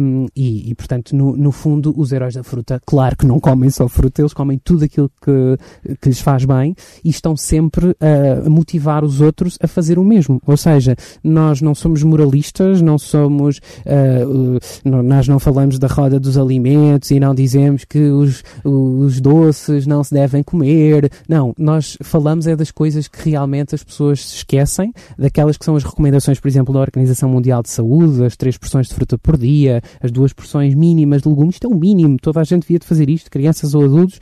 Um, 0.00 0.26
e, 0.34 0.70
e, 0.70 0.74
portanto, 0.74 0.96
Portanto, 0.96 1.16
no, 1.16 1.36
no, 1.36 1.52
fundo, 1.52 1.94
os 1.96 2.12
heróis 2.12 2.34
da 2.34 2.42
fruta, 2.42 2.80
claro 2.84 3.16
que 3.16 3.26
não 3.26 3.38
comem 3.38 3.68
só 3.70 3.88
fruta, 3.88 4.22
eles 4.22 4.32
comem 4.32 4.58
tudo 4.62 4.84
aquilo 4.84 5.10
que, 5.20 5.96
que 6.00 6.08
lhes 6.08 6.20
faz 6.20 6.44
bem 6.44 6.74
e 7.04 7.10
estão 7.10 7.36
sempre 7.36 7.94
a 8.00 8.48
motivar 8.48 9.04
os 9.04 9.20
outros 9.20 9.58
a 9.60 9.66
fazer 9.66 9.98
o 9.98 10.04
mesmo. 10.04 10.40
Ou 10.46 10.56
seja, 10.56 10.96
nós 11.22 11.60
não 11.60 11.74
somos 11.74 12.02
moralistas, 12.02 12.80
não 12.80 12.98
somos, 12.98 13.35
uh, 13.38 14.56
uh, 14.56 15.02
nós 15.02 15.28
não 15.28 15.38
falamos 15.38 15.78
da 15.78 15.86
roda 15.86 16.18
dos 16.18 16.36
alimentos 16.36 17.10
e 17.10 17.20
não 17.20 17.34
dizemos 17.34 17.84
que 17.84 17.98
os, 17.98 18.42
os 18.64 19.20
doces 19.20 19.86
não 19.86 20.02
se 20.02 20.12
devem 20.12 20.42
comer. 20.42 21.10
Não, 21.28 21.54
nós 21.58 21.96
falamos 22.02 22.46
é 22.46 22.56
das 22.56 22.70
coisas 22.70 23.08
que 23.08 23.30
realmente 23.30 23.74
as 23.74 23.82
pessoas 23.82 24.24
se 24.24 24.36
esquecem, 24.36 24.92
daquelas 25.18 25.56
que 25.56 25.64
são 25.64 25.76
as 25.76 25.84
recomendações, 25.84 26.40
por 26.40 26.48
exemplo, 26.48 26.72
da 26.72 26.80
Organização 26.80 27.28
Mundial 27.28 27.62
de 27.62 27.70
Saúde, 27.70 28.24
as 28.24 28.36
três 28.36 28.56
porções 28.56 28.88
de 28.88 28.94
fruta 28.94 29.18
por 29.18 29.36
dia, 29.36 29.82
as 30.00 30.10
duas 30.10 30.32
porções 30.32 30.74
mínimas 30.74 31.22
de 31.22 31.28
legumes, 31.28 31.56
isto 31.56 31.66
é 31.66 31.70
o 31.70 31.74
mínimo, 31.74 32.16
toda 32.20 32.40
a 32.40 32.44
gente 32.44 32.62
devia 32.62 32.78
de 32.78 32.86
fazer 32.86 33.08
isto, 33.10 33.30
crianças 33.30 33.74
ou 33.74 33.84
adultos, 33.84 34.20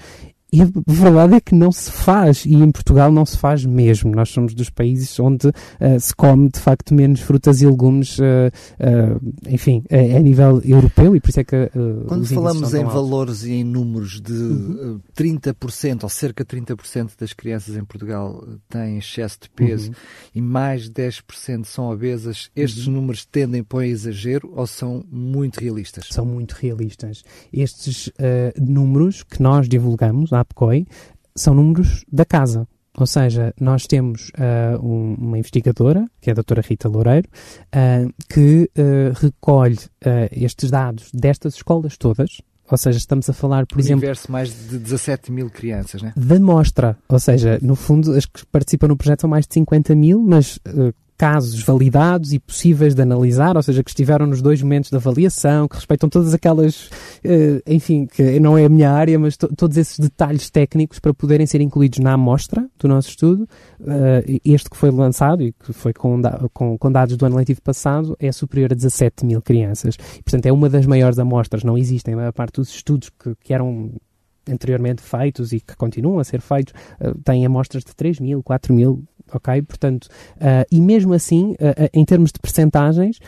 e 0.54 0.62
a 0.62 0.68
verdade 0.86 1.34
é 1.34 1.40
que 1.40 1.52
não 1.52 1.72
se 1.72 1.90
faz, 1.90 2.44
e 2.46 2.54
em 2.54 2.70
Portugal 2.70 3.10
não 3.10 3.26
se 3.26 3.36
faz 3.36 3.64
mesmo. 3.66 4.14
Nós 4.14 4.28
somos 4.28 4.54
dos 4.54 4.70
países 4.70 5.18
onde 5.18 5.48
uh, 5.48 5.52
se 5.98 6.14
come 6.14 6.48
de 6.48 6.60
facto 6.60 6.94
menos 6.94 7.20
frutas 7.20 7.60
e 7.60 7.66
legumes, 7.66 8.20
uh, 8.20 8.22
uh, 8.78 9.32
enfim, 9.48 9.82
a, 9.90 10.16
a, 10.16 10.20
nível 10.20 10.62
europeu, 10.64 11.16
e 11.16 11.20
por 11.20 11.30
isso 11.30 11.40
é 11.40 11.44
que. 11.44 11.70
Quando 12.06 12.24
falamos 12.26 12.72
em 12.72 12.84
valores 12.84 13.42
e 13.42 13.54
em 13.54 13.64
números 13.64 14.20
de 14.20 14.32
uhum. 14.32 15.00
30% 15.16 16.04
ou 16.04 16.08
cerca 16.08 16.44
de 16.44 16.56
30% 16.56 17.10
das 17.18 17.32
crianças 17.32 17.74
em 17.74 17.84
Portugal 17.84 18.46
têm 18.68 18.98
excesso 18.98 19.38
de 19.42 19.50
peso 19.50 19.88
uhum. 19.88 19.94
e 20.36 20.40
mais 20.40 20.84
de 20.84 20.90
10% 20.90 21.64
são 21.64 21.90
obesas, 21.90 22.48
estes 22.54 22.86
uhum. 22.86 22.94
números 22.94 23.24
tendem 23.24 23.64
para 23.64 23.78
o 23.78 23.82
exagero 23.82 24.52
ou 24.54 24.68
são 24.68 25.04
muito 25.10 25.58
realistas? 25.58 26.06
São 26.12 26.24
muito 26.24 26.52
realistas. 26.52 27.24
Estes 27.52 28.08
números 28.56 29.24
que 29.24 29.42
nós 29.42 29.68
divulgamos, 29.68 30.32
APCOI, 30.44 30.86
são 31.34 31.54
números 31.54 32.04
da 32.10 32.24
casa. 32.24 32.66
Ou 32.96 33.06
seja, 33.06 33.52
nós 33.60 33.88
temos 33.88 34.30
uh, 34.38 34.80
um, 34.80 35.14
uma 35.14 35.38
investigadora, 35.38 36.06
que 36.20 36.30
é 36.30 36.32
a 36.32 36.34
doutora 36.34 36.62
Rita 36.62 36.88
Loureiro, 36.88 37.28
uh, 37.74 38.14
que 38.28 38.70
uh, 38.78 39.12
recolhe 39.20 39.78
estes 40.30 40.70
dados 40.70 41.10
destas 41.12 41.54
escolas 41.54 41.96
todas, 41.96 42.38
ou 42.70 42.78
seja, 42.78 42.96
estamos 42.96 43.28
a 43.28 43.32
falar, 43.32 43.66
por 43.66 43.78
exemplo. 43.78 43.98
Universo 43.98 44.32
mais 44.32 44.48
de 44.48 44.78
17 44.78 45.30
mil 45.30 45.50
crianças, 45.50 46.00
né? 46.00 46.12
Da 46.16 46.40
mostra. 46.40 46.96
Ou 47.08 47.18
seja, 47.18 47.58
no 47.60 47.76
fundo, 47.76 48.12
as 48.12 48.24
que 48.24 48.44
participam 48.46 48.88
no 48.88 48.96
projeto 48.96 49.22
são 49.22 49.30
mais 49.30 49.46
de 49.46 49.54
50 49.54 49.94
mil, 49.94 50.22
mas 50.22 50.56
uh, 50.68 50.94
casos 51.16 51.62
validados 51.62 52.32
e 52.32 52.38
possíveis 52.38 52.94
de 52.94 53.02
analisar, 53.02 53.56
ou 53.56 53.62
seja, 53.62 53.82
que 53.82 53.90
estiveram 53.90 54.26
nos 54.26 54.42
dois 54.42 54.60
momentos 54.62 54.90
da 54.90 54.98
avaliação, 54.98 55.68
que 55.68 55.76
respeitam 55.76 56.08
todas 56.08 56.34
aquelas, 56.34 56.86
uh, 57.24 57.62
enfim, 57.66 58.06
que 58.06 58.40
não 58.40 58.58
é 58.58 58.64
a 58.64 58.68
minha 58.68 58.90
área, 58.90 59.18
mas 59.18 59.36
to 59.36 59.48
todos 59.54 59.76
esses 59.76 59.98
detalhes 59.98 60.50
técnicos 60.50 60.98
para 60.98 61.14
poderem 61.14 61.46
ser 61.46 61.60
incluídos 61.60 62.00
na 62.00 62.14
amostra 62.14 62.68
do 62.78 62.88
nosso 62.88 63.08
estudo. 63.10 63.48
Uh, 63.80 64.40
este 64.44 64.68
que 64.68 64.76
foi 64.76 64.90
lançado 64.90 65.42
e 65.42 65.52
que 65.52 65.72
foi 65.72 65.92
com, 65.92 66.20
com, 66.52 66.76
com, 66.76 66.92
dados 66.92 67.16
do 67.16 67.24
ano 67.24 67.36
letivo 67.36 67.62
passado 67.62 68.16
é 68.18 68.32
superior 68.32 68.72
a 68.72 68.74
17 68.74 69.24
mil 69.24 69.40
crianças. 69.40 69.96
E, 70.18 70.22
portanto, 70.22 70.46
é 70.46 70.52
uma 70.52 70.68
das 70.68 70.86
maiores 70.86 71.18
amostras. 71.18 71.62
Não 71.62 71.78
existem 71.78 72.14
a 72.14 72.16
maior 72.16 72.32
parte 72.32 72.56
dos 72.56 72.70
estudos 72.70 73.10
que, 73.10 73.34
que 73.42 73.54
eram 73.54 73.92
anteriormente 74.50 75.02
feitos 75.02 75.52
e 75.52 75.60
que 75.60 75.76
continuam 75.76 76.18
a 76.18 76.24
ser 76.24 76.40
feitos, 76.40 76.74
uh, 77.00 77.16
têm 77.22 77.44
amostras 77.46 77.84
de 77.84 77.94
3 77.94 78.20
mil, 78.20 78.42
4 78.42 78.72
mil, 78.74 79.02
ok? 79.32 79.62
Portanto, 79.62 80.04
uh, 80.36 80.66
e 80.70 80.80
mesmo 80.80 81.12
assim, 81.12 81.52
uh, 81.52 81.88
em 81.92 82.04
termos 82.04 82.30
de 82.32 82.38
percentagens, 82.38 83.18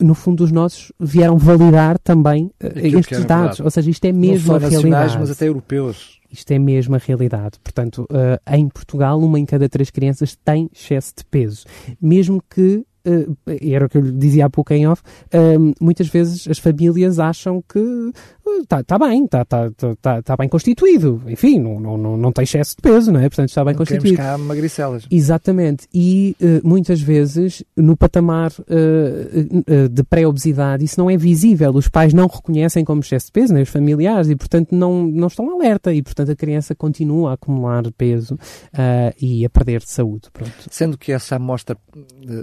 no 0.00 0.14
fundo 0.14 0.42
os 0.42 0.52
nossos 0.52 0.92
vieram 0.98 1.36
validar 1.36 1.98
também 1.98 2.50
estes 2.60 3.24
dados, 3.24 3.60
ou 3.60 3.70
seja, 3.70 3.90
isto 3.90 4.04
é 4.04 4.12
mesmo 4.12 4.52
Não 4.52 4.60
só 4.60 4.66
a 4.66 4.68
realidade. 4.68 5.18
mas 5.18 5.30
até 5.30 5.48
europeus. 5.48 6.20
Isto 6.30 6.50
é 6.50 6.58
mesmo 6.58 6.94
a 6.94 6.98
realidade. 6.98 7.58
Portanto, 7.62 8.06
em 8.50 8.68
Portugal, 8.68 9.18
uma 9.20 9.38
em 9.38 9.46
cada 9.46 9.68
três 9.68 9.90
crianças 9.90 10.36
tem 10.44 10.68
excesso 10.74 11.14
de 11.18 11.24
peso. 11.24 11.64
Mesmo 12.00 12.42
que 12.50 12.84
uh, 13.06 13.36
era 13.60 13.86
o 13.86 13.88
que 13.88 13.96
eu 13.96 14.02
lhe 14.02 14.12
dizia 14.12 14.46
há 14.46 14.50
pouco 14.50 14.72
em 14.72 14.86
off, 14.86 15.02
uh, 15.34 15.74
muitas 15.80 16.08
vezes 16.08 16.46
as 16.48 16.58
famílias 16.58 17.18
acham 17.18 17.62
que 17.62 17.78
está 18.62 18.78
uh, 18.78 18.84
tá 18.84 18.98
bem, 18.98 19.24
está 19.24 19.44
tá, 19.44 19.70
tá, 20.00 20.22
tá, 20.22 20.36
bem 20.36 20.48
constituído, 20.48 21.22
enfim, 21.26 21.60
não, 21.60 21.96
não, 21.96 22.16
não 22.16 22.32
tem 22.32 22.44
excesso 22.44 22.76
de 22.76 22.82
peso, 22.82 23.12
não 23.12 23.20
é? 23.20 23.28
Portanto, 23.28 23.48
está 23.48 23.64
bem 23.64 23.74
não 23.74 23.78
constituído. 23.78 24.16
cá 24.16 24.36
magricelas. 24.38 25.06
Exatamente, 25.10 25.86
e 25.92 26.36
uh, 26.40 26.66
muitas 26.66 27.00
vezes 27.00 27.62
no 27.76 27.96
patamar 27.96 28.50
de 29.90 30.04
pré-obesidade 30.04 30.84
isso 30.84 30.98
não 30.98 31.10
é 31.10 31.16
visível, 31.16 31.70
os 31.72 31.88
pais 31.88 32.12
não 32.12 32.26
reconhecem 32.26 32.84
como 32.84 33.00
excesso 33.00 33.26
de 33.26 33.32
peso, 33.32 33.52
nem 33.52 33.62
os 33.62 33.68
familiares, 33.68 34.28
e 34.28 34.36
portanto 34.36 34.72
não, 34.72 35.04
não 35.04 35.28
estão 35.28 35.50
alerta, 35.50 35.92
e 35.92 36.02
portanto 36.02 36.30
a 36.30 36.36
criança 36.36 36.74
continua 36.74 37.30
a 37.30 37.34
acumular 37.34 37.82
peso 37.92 38.38
e 39.20 39.44
a 39.44 39.50
perder 39.50 39.80
de 39.80 39.90
saúde. 39.90 40.28
Pronto. 40.32 40.52
Sendo 40.70 40.96
que 40.98 41.12
essa 41.12 41.36
amostra 41.36 41.76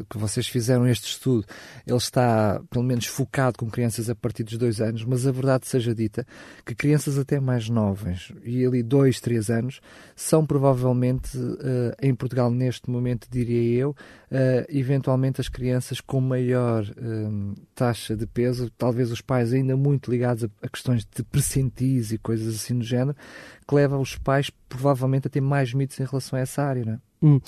que 0.09 0.17
vocês 0.17 0.47
fizeram 0.53 0.87
este 0.87 1.07
estudo, 1.07 1.45
ele 1.85 1.97
está, 1.97 2.61
pelo 2.69 2.83
menos, 2.83 3.07
focado 3.07 3.57
com 3.57 3.69
crianças 3.69 4.09
a 4.09 4.15
partir 4.15 4.43
dos 4.43 4.57
dois 4.57 4.79
anos, 4.79 5.03
mas 5.03 5.25
a 5.25 5.31
verdade 5.31 5.67
seja 5.67 5.93
dita 5.93 6.25
que 6.65 6.75
crianças 6.75 7.17
até 7.17 7.39
mais 7.39 7.69
novas, 7.69 8.31
e 8.43 8.63
ali 8.65 8.83
dois, 8.83 9.19
três 9.19 9.49
anos, 9.49 9.81
são 10.15 10.45
provavelmente, 10.45 11.35
uh, 11.37 11.93
em 12.01 12.13
Portugal 12.13 12.51
neste 12.51 12.89
momento, 12.89 13.27
diria 13.29 13.79
eu, 13.79 13.89
uh, 13.89 13.95
eventualmente 14.69 15.41
as 15.41 15.49
crianças 15.49 15.99
com 15.99 16.21
maior 16.21 16.83
uh, 16.83 17.55
taxa 17.73 18.15
de 18.15 18.27
peso, 18.27 18.69
talvez 18.77 19.11
os 19.11 19.21
pais 19.21 19.53
ainda 19.53 19.75
muito 19.75 20.11
ligados 20.11 20.43
a, 20.43 20.49
a 20.61 20.69
questões 20.69 21.03
de 21.03 21.23
pressentis 21.23 22.11
e 22.11 22.17
coisas 22.17 22.55
assim 22.55 22.77
do 22.77 22.85
género, 22.85 23.17
que 23.67 23.73
levam 23.73 23.99
os 23.99 24.15
pais 24.15 24.51
provavelmente 24.69 25.27
a 25.27 25.29
ter 25.29 25.41
mais 25.41 25.73
mitos 25.73 25.99
em 25.99 26.05
relação 26.05 26.37
a 26.37 26.41
essa 26.41 26.61
área, 26.61 26.85
não 26.85 26.93
é? 26.93 26.99
Hum. 27.23 27.39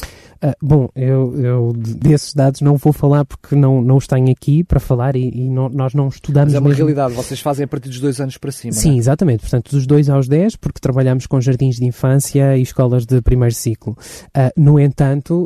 Uh, 0.43 0.53
bom, 0.61 0.89
eu, 0.95 1.35
eu, 1.38 1.73
desses 1.75 2.33
dados 2.33 2.61
não 2.61 2.77
vou 2.77 2.93
falar 2.93 3.25
porque 3.25 3.55
não, 3.55 3.81
não 3.81 3.97
os 3.97 4.07
tenho 4.07 4.31
aqui 4.31 4.63
para 4.63 4.79
falar 4.79 5.15
e, 5.15 5.29
e 5.29 5.49
não, 5.49 5.67
nós 5.67 5.93
não 5.93 6.07
estudamos. 6.07 6.53
Mas 6.53 6.55
é 6.55 6.59
uma 6.59 6.69
mesmo... 6.69 6.85
realidade, 6.85 7.13
vocês 7.13 7.41
fazem 7.41 7.65
a 7.65 7.67
partir 7.67 7.89
dos 7.89 7.99
dois 7.99 8.21
anos 8.21 8.38
para 8.38 8.51
cima. 8.51 8.71
Sim, 8.71 8.95
é? 8.95 8.97
exatamente. 8.97 9.41
Portanto, 9.41 9.71
dos 9.71 9.85
dois 9.85 10.09
aos 10.09 10.29
dez, 10.29 10.55
porque 10.55 10.79
trabalhamos 10.79 11.27
com 11.27 11.41
jardins 11.41 11.75
de 11.75 11.85
infância 11.85 12.57
e 12.57 12.61
escolas 12.61 13.05
de 13.05 13.21
primeiro 13.21 13.53
ciclo. 13.53 13.97
Uh, 14.27 14.51
no 14.55 14.79
entanto, 14.79 15.45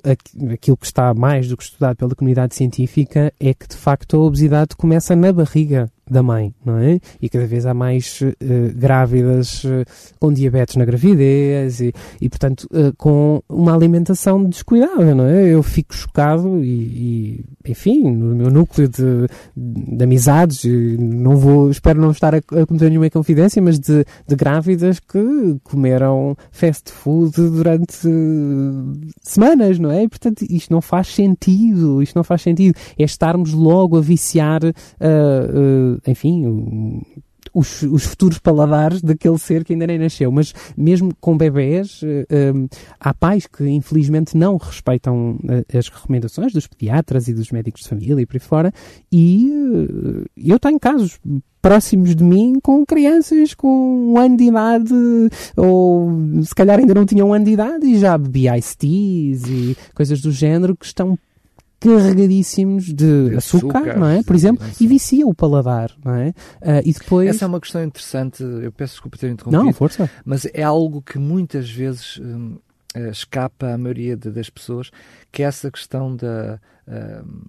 aquilo 0.53 0.77
que 0.77 0.85
está 0.85 1.11
mais 1.13 1.47
do 1.47 1.57
que 1.57 1.63
estudado 1.63 1.95
pela 1.95 2.13
comunidade 2.13 2.53
científica 2.53 3.33
é 3.39 3.53
que 3.53 3.67
de 3.67 3.75
facto 3.75 4.15
a 4.15 4.19
obesidade 4.19 4.75
começa 4.75 5.15
na 5.15 5.33
barriga 5.33 5.89
da 6.09 6.23
mãe, 6.23 6.53
não 6.65 6.77
é? 6.77 6.99
E 7.21 7.29
cada 7.29 7.45
vez 7.45 7.65
há 7.65 7.73
mais 7.73 8.21
uh, 8.21 8.35
grávidas 8.75 9.63
uh, 9.63 9.85
com 10.19 10.33
diabetes 10.33 10.75
na 10.75 10.85
gravidez 10.85 11.79
e, 11.79 11.93
e 12.19 12.29
portanto, 12.29 12.67
uh, 12.71 12.93
com 12.97 13.41
uma 13.47 13.73
alimentação 13.73 14.43
descuidada, 14.43 15.13
não 15.13 15.25
é? 15.25 15.47
Eu 15.47 15.61
fico 15.61 15.93
chocado 15.93 16.63
e, 16.63 16.69
e 16.69 17.45
enfim, 17.67 18.11
no 18.11 18.35
meu 18.35 18.49
núcleo 18.49 18.87
de, 18.87 19.27
de 19.55 20.03
amizades, 20.03 20.63
não 20.97 21.37
vou, 21.37 21.69
espero 21.69 22.01
não 22.01 22.11
estar 22.11 22.33
a, 22.33 22.37
a 22.37 22.65
cometer 22.65 22.89
nenhuma 22.89 23.09
confidência, 23.09 23.61
mas 23.61 23.79
de, 23.79 24.05
de 24.27 24.35
grávidas 24.35 24.99
que 24.99 25.57
comeram 25.63 26.35
fast 26.51 26.91
food 26.91 27.31
durante 27.35 28.07
semanas, 29.21 29.77
não 29.77 29.91
é? 29.91 30.03
E, 30.03 30.09
portanto, 30.09 30.45
isto 30.49 30.71
não 30.71 30.81
faz 30.81 31.07
sentido, 31.07 32.01
isto 32.01 32.15
não 32.15 32.23
faz 32.23 32.41
sentido. 32.41 32.75
É 32.97 33.03
estarmos 33.03 33.53
logo 33.53 33.97
a 33.97 34.01
viciar 34.01 34.61
enfim, 36.07 37.01
os, 37.53 37.81
os, 37.83 38.03
futuros 38.03 38.39
paladares 38.39 39.01
daquele 39.01 39.37
ser 39.37 39.63
que 39.63 39.73
ainda 39.73 39.87
nem 39.87 39.97
nasceu. 39.97 40.31
Mas 40.31 40.53
mesmo 40.77 41.11
com 41.19 41.37
bebés, 41.37 42.01
uh, 42.03 42.69
há 42.99 43.13
pais 43.13 43.47
que 43.47 43.67
infelizmente 43.67 44.37
não 44.37 44.57
respeitam 44.57 45.39
uh, 45.43 45.77
as 45.77 45.89
recomendações 45.89 46.53
dos 46.53 46.67
pediatras 46.67 47.27
e 47.27 47.33
dos 47.33 47.51
médicos 47.51 47.83
de 47.83 47.89
família 47.89 48.21
e 48.21 48.25
por 48.25 48.35
aí 48.35 48.39
fora. 48.39 48.73
E 49.11 49.49
eu 50.37 50.59
tenho 50.59 50.79
casos 50.79 51.19
próximos 51.61 52.15
de 52.15 52.23
mim 52.23 52.57
com 52.61 52.85
crianças 52.85 53.53
com 53.53 54.13
um 54.13 54.17
ano 54.17 54.37
de 54.37 54.45
idade 54.45 54.93
ou 55.57 56.09
se 56.43 56.55
calhar 56.55 56.79
ainda 56.79 56.93
não 56.93 57.05
tinham 57.05 57.29
um 57.29 57.33
ano 57.33 57.43
de 57.43 57.51
idade 57.51 57.85
e 57.85 57.99
já 57.99 58.17
bebia 58.17 58.57
ice 58.57 58.77
teas 58.77 59.43
e 59.45 59.77
coisas 59.93 60.21
do 60.21 60.31
género 60.31 60.73
que 60.75 60.85
estão 60.85 61.17
carregadíssimos 61.79 62.85
de, 62.85 63.29
de 63.29 63.35
açúcar, 63.35 63.79
açúcar, 63.79 63.99
não 63.99 64.07
é? 64.07 64.21
Por 64.23 64.35
exemplo, 64.35 64.65
sim. 64.73 64.83
e 64.83 64.87
vicia 64.87 65.25
o 65.25 65.33
paladar, 65.33 65.91
não 66.03 66.13
é? 66.13 66.29
Uh, 66.29 66.81
e 66.85 66.93
depois... 66.93 67.29
Essa 67.29 67.45
é 67.45 67.47
uma 67.47 67.59
questão 67.61 67.83
interessante, 67.83 68.43
eu 68.43 68.71
peço 68.71 68.93
desculpa 68.93 69.17
ter 69.17 69.29
interrompido. 69.29 69.63
Não, 69.63 69.73
força. 69.73 70.09
Mas 70.25 70.45
é 70.53 70.63
algo 70.63 71.01
que 71.01 71.17
muitas 71.17 71.69
vezes 71.69 72.19
hum, 72.19 72.57
eh, 72.95 73.09
escapa 73.09 73.73
à 73.73 73.77
maioria 73.77 74.17
de, 74.17 74.31
das 74.31 74.49
pessoas, 74.49 74.89
que 75.31 75.43
é 75.43 75.45
essa 75.45 75.69
questão 75.69 76.15
da, 76.15 76.59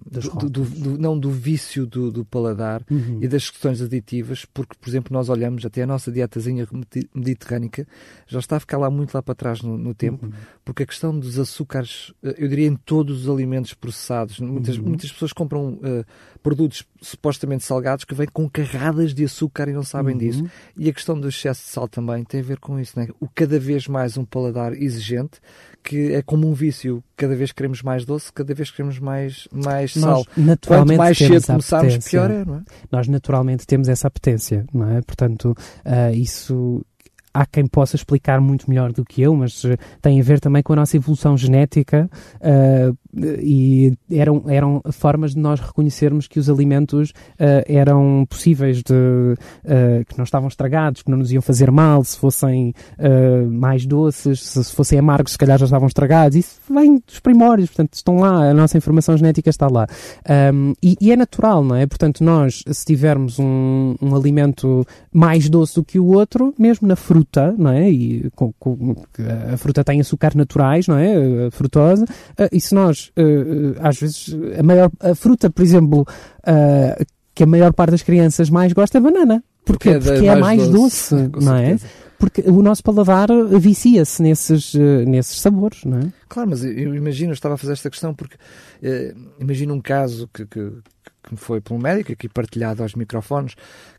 do, 0.09 0.49
do, 0.49 0.63
do, 0.63 0.97
não 0.97 1.17
do 1.17 1.31
vício 1.31 1.85
do, 1.87 2.23
paladar 2.23 2.83
uhum. 2.89 3.19
e 3.21 3.27
das 3.27 3.49
questões 3.49 3.81
aditivas, 3.81 4.45
porque, 4.45 4.75
por 4.79 4.87
exemplo, 4.87 5.11
nós 5.11 5.29
olhamos 5.29 5.65
até 5.65 5.81
a 5.81 5.87
nossa 5.87 6.11
dietazinha 6.11 6.67
mediterrânica, 7.13 7.87
já 8.27 8.39
está 8.39 8.57
a 8.57 8.59
ficar 8.59 8.77
lá 8.77 8.89
muito 8.89 9.15
lá 9.15 9.21
para 9.21 9.33
trás 9.33 9.61
no, 9.61 9.77
no 9.77 9.95
tempo, 9.95 10.25
uhum. 10.25 10.31
porque 10.63 10.83
a 10.83 10.85
questão 10.85 11.17
dos 11.17 11.39
açúcares, 11.39 12.13
eh, 12.23 12.35
eu 12.37 12.47
diria 12.47 12.67
em 12.67 12.75
todos 12.75 13.23
os 13.23 13.29
alimentos 13.29 13.73
processados, 13.73 14.39
muitas, 14.39 14.77
uhum. 14.77 14.85
muitas 14.85 15.11
pessoas 15.11 15.33
compram 15.33 15.73
uh, 15.73 16.05
produtos 16.43 16.85
supostamente 17.01 17.63
salgados 17.63 18.05
que 18.05 18.13
vêm 18.13 18.27
com 18.31 18.47
carradas 18.49 19.13
de 19.13 19.23
açúcar 19.23 19.67
e 19.67 19.73
não 19.73 19.83
sabem 19.83 20.15
disso. 20.17 20.43
E 20.77 20.89
a 20.89 20.93
questão 20.93 21.19
do 21.19 21.27
excesso 21.27 21.63
de 21.63 21.69
sal 21.69 21.87
também 21.87 22.23
tem 22.23 22.41
a 22.41 22.43
ver 22.43 22.59
com 22.59 22.79
isso, 22.79 22.99
né? 22.99 23.07
o 23.19 23.27
cada 23.27 23.59
vez 23.59 23.87
mais 23.87 24.17
um 24.17 24.25
paladar 24.25 24.73
exigente, 24.73 25.39
que 25.83 26.13
é 26.13 26.21
como 26.21 26.47
um 26.47 26.53
vício, 26.53 27.03
cada 27.15 27.35
vez 27.35 27.51
queremos 27.51 27.81
mais 27.81 28.05
doce, 28.05 28.31
cada 28.31 28.53
vez 28.53 28.69
queremos 28.69 28.99
mais, 28.99 29.30
mais 29.51 29.93
sal. 29.93 30.25
Quanto 30.65 30.95
mais 30.95 31.17
cedo 31.17 31.45
começarmos, 31.45 31.97
pior 32.09 32.31
é, 32.31 32.45
não 32.45 32.55
é? 32.55 32.61
Nós 32.91 33.07
naturalmente 33.07 33.65
temos 33.65 33.89
essa 33.89 34.07
apetência, 34.07 34.65
não 34.73 34.89
é? 34.89 35.01
Portanto, 35.01 35.55
uh, 35.85 36.13
isso 36.13 36.85
há 37.33 37.45
quem 37.45 37.65
possa 37.65 37.95
explicar 37.95 38.41
muito 38.41 38.69
melhor 38.69 38.91
do 38.91 39.05
que 39.05 39.21
eu, 39.21 39.35
mas 39.35 39.63
uh, 39.63 39.77
tem 40.01 40.19
a 40.19 40.23
ver 40.23 40.39
também 40.39 40.61
com 40.61 40.73
a 40.73 40.75
nossa 40.75 40.97
evolução 40.97 41.37
genética 41.37 42.09
uh, 42.37 42.97
e 43.13 43.93
eram, 44.11 44.43
eram 44.47 44.81
formas 44.91 45.33
de 45.33 45.39
nós 45.39 45.59
reconhecermos 45.59 46.27
que 46.27 46.39
os 46.39 46.49
alimentos 46.49 47.09
uh, 47.09 47.63
eram 47.67 48.25
possíveis 48.29 48.77
de 48.77 48.91
que 50.07 50.17
não 50.17 50.23
estavam 50.23 50.47
estragados, 50.47 51.01
que 51.01 51.09
não 51.09 51.17
nos 51.17 51.31
iam 51.31 51.41
fazer 51.41 51.71
mal, 51.71 52.03
se 52.03 52.17
fossem 52.17 52.73
mais 53.49 53.85
doces, 53.85 54.43
se, 54.43 54.63
se, 54.63 54.73
fossem 54.73 54.99
amargos, 54.99 55.33
se 55.33 55.37
calhar 55.37 55.57
já 55.57 55.65
estavam 55.65 55.87
estragados. 55.87 56.37
Isso 56.37 56.59
vem 56.69 57.01
dos 57.05 57.19
primórdios, 57.19 57.69
portanto, 57.69 57.93
estão 57.93 58.17
lá, 58.17 58.49
a 58.49 58.53
nossa 58.53 58.77
informação 58.77 59.17
genética 59.17 59.49
está 59.49 59.67
lá. 59.67 59.87
Um, 60.53 60.73
e, 60.81 60.97
e, 60.99 61.11
é 61.11 61.15
natural, 61.15 61.63
não 61.63 61.75
é? 61.75 61.85
Portanto, 61.85 62.23
nós, 62.23 62.63
se 62.67 62.85
tivermos 62.85 63.39
um, 63.39 63.95
um 64.01 64.15
alimento 64.15 64.85
mais 65.11 65.49
doce 65.49 65.75
do 65.75 65.83
que 65.83 65.99
o 65.99 66.05
outro, 66.07 66.53
mesmo 66.57 66.87
na 66.87 66.95
fruta, 66.95 67.53
não 67.57 67.71
é? 67.71 67.89
E 67.89 68.29
com, 68.35 68.53
com, 68.59 68.95
a 69.51 69.57
fruta 69.57 69.83
tem 69.83 69.99
açúcar 69.99 70.35
naturais, 70.35 70.87
não 70.87 70.97
é? 70.97 71.47
A 71.47 71.51
frutose. 71.51 72.03
Uh, 72.03 72.49
e 72.51 72.59
se 72.59 72.73
nós, 72.73 73.00
uh, 73.09 73.75
às 73.81 73.99
vezes, 73.99 74.35
a 74.57 74.63
maior, 74.63 74.91
a 74.99 75.15
fruta, 75.15 75.49
por 75.49 75.63
exemplo, 75.63 76.01
uh, 76.01 77.05
que 77.33 77.43
a 77.43 77.47
maior 77.47 77.73
parte 77.73 77.91
das 77.91 78.01
crianças 78.01 78.49
mais 78.49 78.73
gosta 78.73 78.97
é 78.97 79.01
banana. 79.01 79.43
Porque, 79.63 79.91
porque, 79.93 80.09
é, 80.09 80.13
porque 80.13 80.27
é 80.27 80.35
mais 80.35 80.67
doce, 80.67 81.15
doce 81.27 81.45
não 81.45 81.55
é? 81.55 81.77
Porque 82.17 82.41
o 82.47 82.61
nosso 82.61 82.83
paladar 82.83 83.29
vicia-se 83.59 84.21
nesses, 84.21 84.73
nesses 85.07 85.39
sabores, 85.39 85.83
não 85.85 85.99
é? 85.99 86.13
Claro, 86.31 86.49
mas 86.49 86.63
eu 86.63 86.95
imagino, 86.95 87.31
eu 87.31 87.33
estava 87.33 87.55
a 87.55 87.57
fazer 87.57 87.73
esta 87.73 87.89
questão 87.89 88.15
porque 88.15 88.35
uh, 88.35 89.31
imagino 89.37 89.73
um 89.73 89.81
caso 89.81 90.29
que, 90.33 90.45
que, 90.45 90.71
que 91.23 91.35
foi 91.35 91.59
por 91.59 91.73
um 91.73 91.77
médico, 91.77 92.13
aqui 92.13 92.29
partilhado 92.29 92.81
aos 92.81 92.95
microfones, 92.95 93.53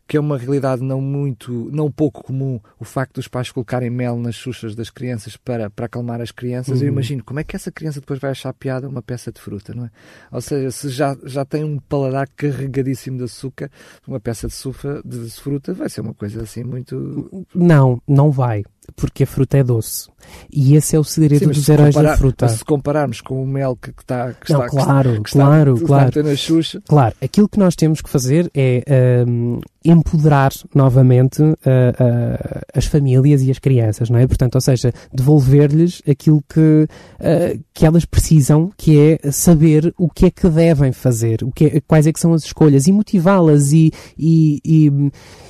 que 0.07 0.17
é 0.17 0.19
uma 0.19 0.35
realidade 0.35 0.81
não 0.81 0.99
muito, 0.99 1.69
não 1.71 1.91
pouco 1.91 2.23
comum, 2.23 2.59
o 2.79 2.83
facto 2.83 3.13
dos 3.17 3.27
pais 3.27 3.51
colocarem 3.51 3.91
mel 3.91 4.17
nas 4.17 4.33
xuxas 4.33 4.73
das 4.73 4.89
crianças 4.89 5.37
para, 5.37 5.69
para 5.69 5.85
acalmar 5.85 6.21
as 6.21 6.31
crianças. 6.31 6.79
Uhum. 6.79 6.87
Eu 6.87 6.91
imagino 6.93 7.23
como 7.23 7.39
é 7.39 7.43
que 7.43 7.55
essa 7.55 7.71
criança 7.71 7.99
depois 7.99 8.17
vai 8.17 8.31
achar 8.31 8.51
piada 8.51 8.89
uma 8.89 9.03
peça 9.03 9.31
de 9.31 9.39
fruta, 9.39 9.71
não 9.75 9.85
é? 9.85 9.91
Ou 10.31 10.41
seja, 10.41 10.71
se 10.71 10.89
já, 10.89 11.15
já 11.25 11.45
tem 11.45 11.63
um 11.63 11.77
paladar 11.77 12.27
carregadíssimo 12.35 13.19
de 13.19 13.25
açúcar, 13.25 13.69
uma 14.07 14.19
peça 14.19 14.47
de, 14.47 14.53
sufa, 14.53 15.03
de 15.05 15.29
fruta 15.29 15.71
vai 15.71 15.87
ser 15.87 16.01
uma 16.01 16.15
coisa 16.15 16.41
assim 16.41 16.63
muito. 16.63 17.45
Não, 17.53 18.01
não 18.07 18.31
vai 18.31 18.63
porque 18.95 19.23
a 19.23 19.27
fruta 19.27 19.57
é 19.57 19.63
doce. 19.63 20.11
E 20.51 20.75
esse 20.75 20.95
é 20.95 20.99
o 20.99 21.03
segredo 21.03 21.39
Sim, 21.39 21.47
dos 21.47 21.67
heróis 21.67 21.95
comparar, 21.95 22.11
da 22.11 22.17
fruta. 22.17 22.47
Se 22.47 22.65
compararmos 22.65 23.21
com 23.21 23.43
o 23.43 23.47
mel 23.47 23.75
que, 23.75 23.89
está, 23.89 24.33
que 24.33 24.51
Não, 24.53 24.65
está, 24.65 24.69
claro, 24.69 25.23
que 25.23 25.31
claro, 25.31 25.73
está, 25.73 25.85
claro. 25.85 26.09
Está 26.09 26.23
na 26.23 26.35
Xuxa. 26.35 26.81
Claro, 26.87 27.15
aquilo 27.21 27.49
que 27.49 27.59
nós 27.59 27.75
temos 27.75 28.01
que 28.01 28.09
fazer 28.09 28.49
é 28.53 29.25
um, 29.27 29.59
empoderar 29.83 30.51
novamente 30.73 31.41
uh, 31.41 31.55
uh, 31.55 32.61
as 32.73 32.85
famílias 32.85 33.41
e 33.41 33.51
as 33.51 33.59
crianças, 33.59 34.09
não 34.09 34.19
é? 34.19 34.27
Portanto, 34.27 34.55
ou 34.55 34.61
seja, 34.61 34.93
devolver-lhes 35.13 36.01
aquilo 36.07 36.43
que, 36.47 36.59
uh, 36.59 37.63
que 37.73 37.85
elas 37.85 38.05
precisam, 38.05 38.71
que 38.77 38.97
é 38.99 39.31
saber 39.31 39.93
o 39.97 40.09
que 40.09 40.27
é 40.27 40.31
que 40.31 40.47
devem 40.47 40.91
fazer, 40.91 41.43
o 41.43 41.51
que 41.51 41.65
é, 41.65 41.81
quais 41.81 42.07
é 42.07 42.13
que 42.13 42.19
são 42.19 42.33
as 42.33 42.43
escolhas 42.43 42.87
e 42.87 42.91
motivá-las 42.91 43.71
e, 43.71 43.91
e, 44.17 44.61
e, 44.63 44.91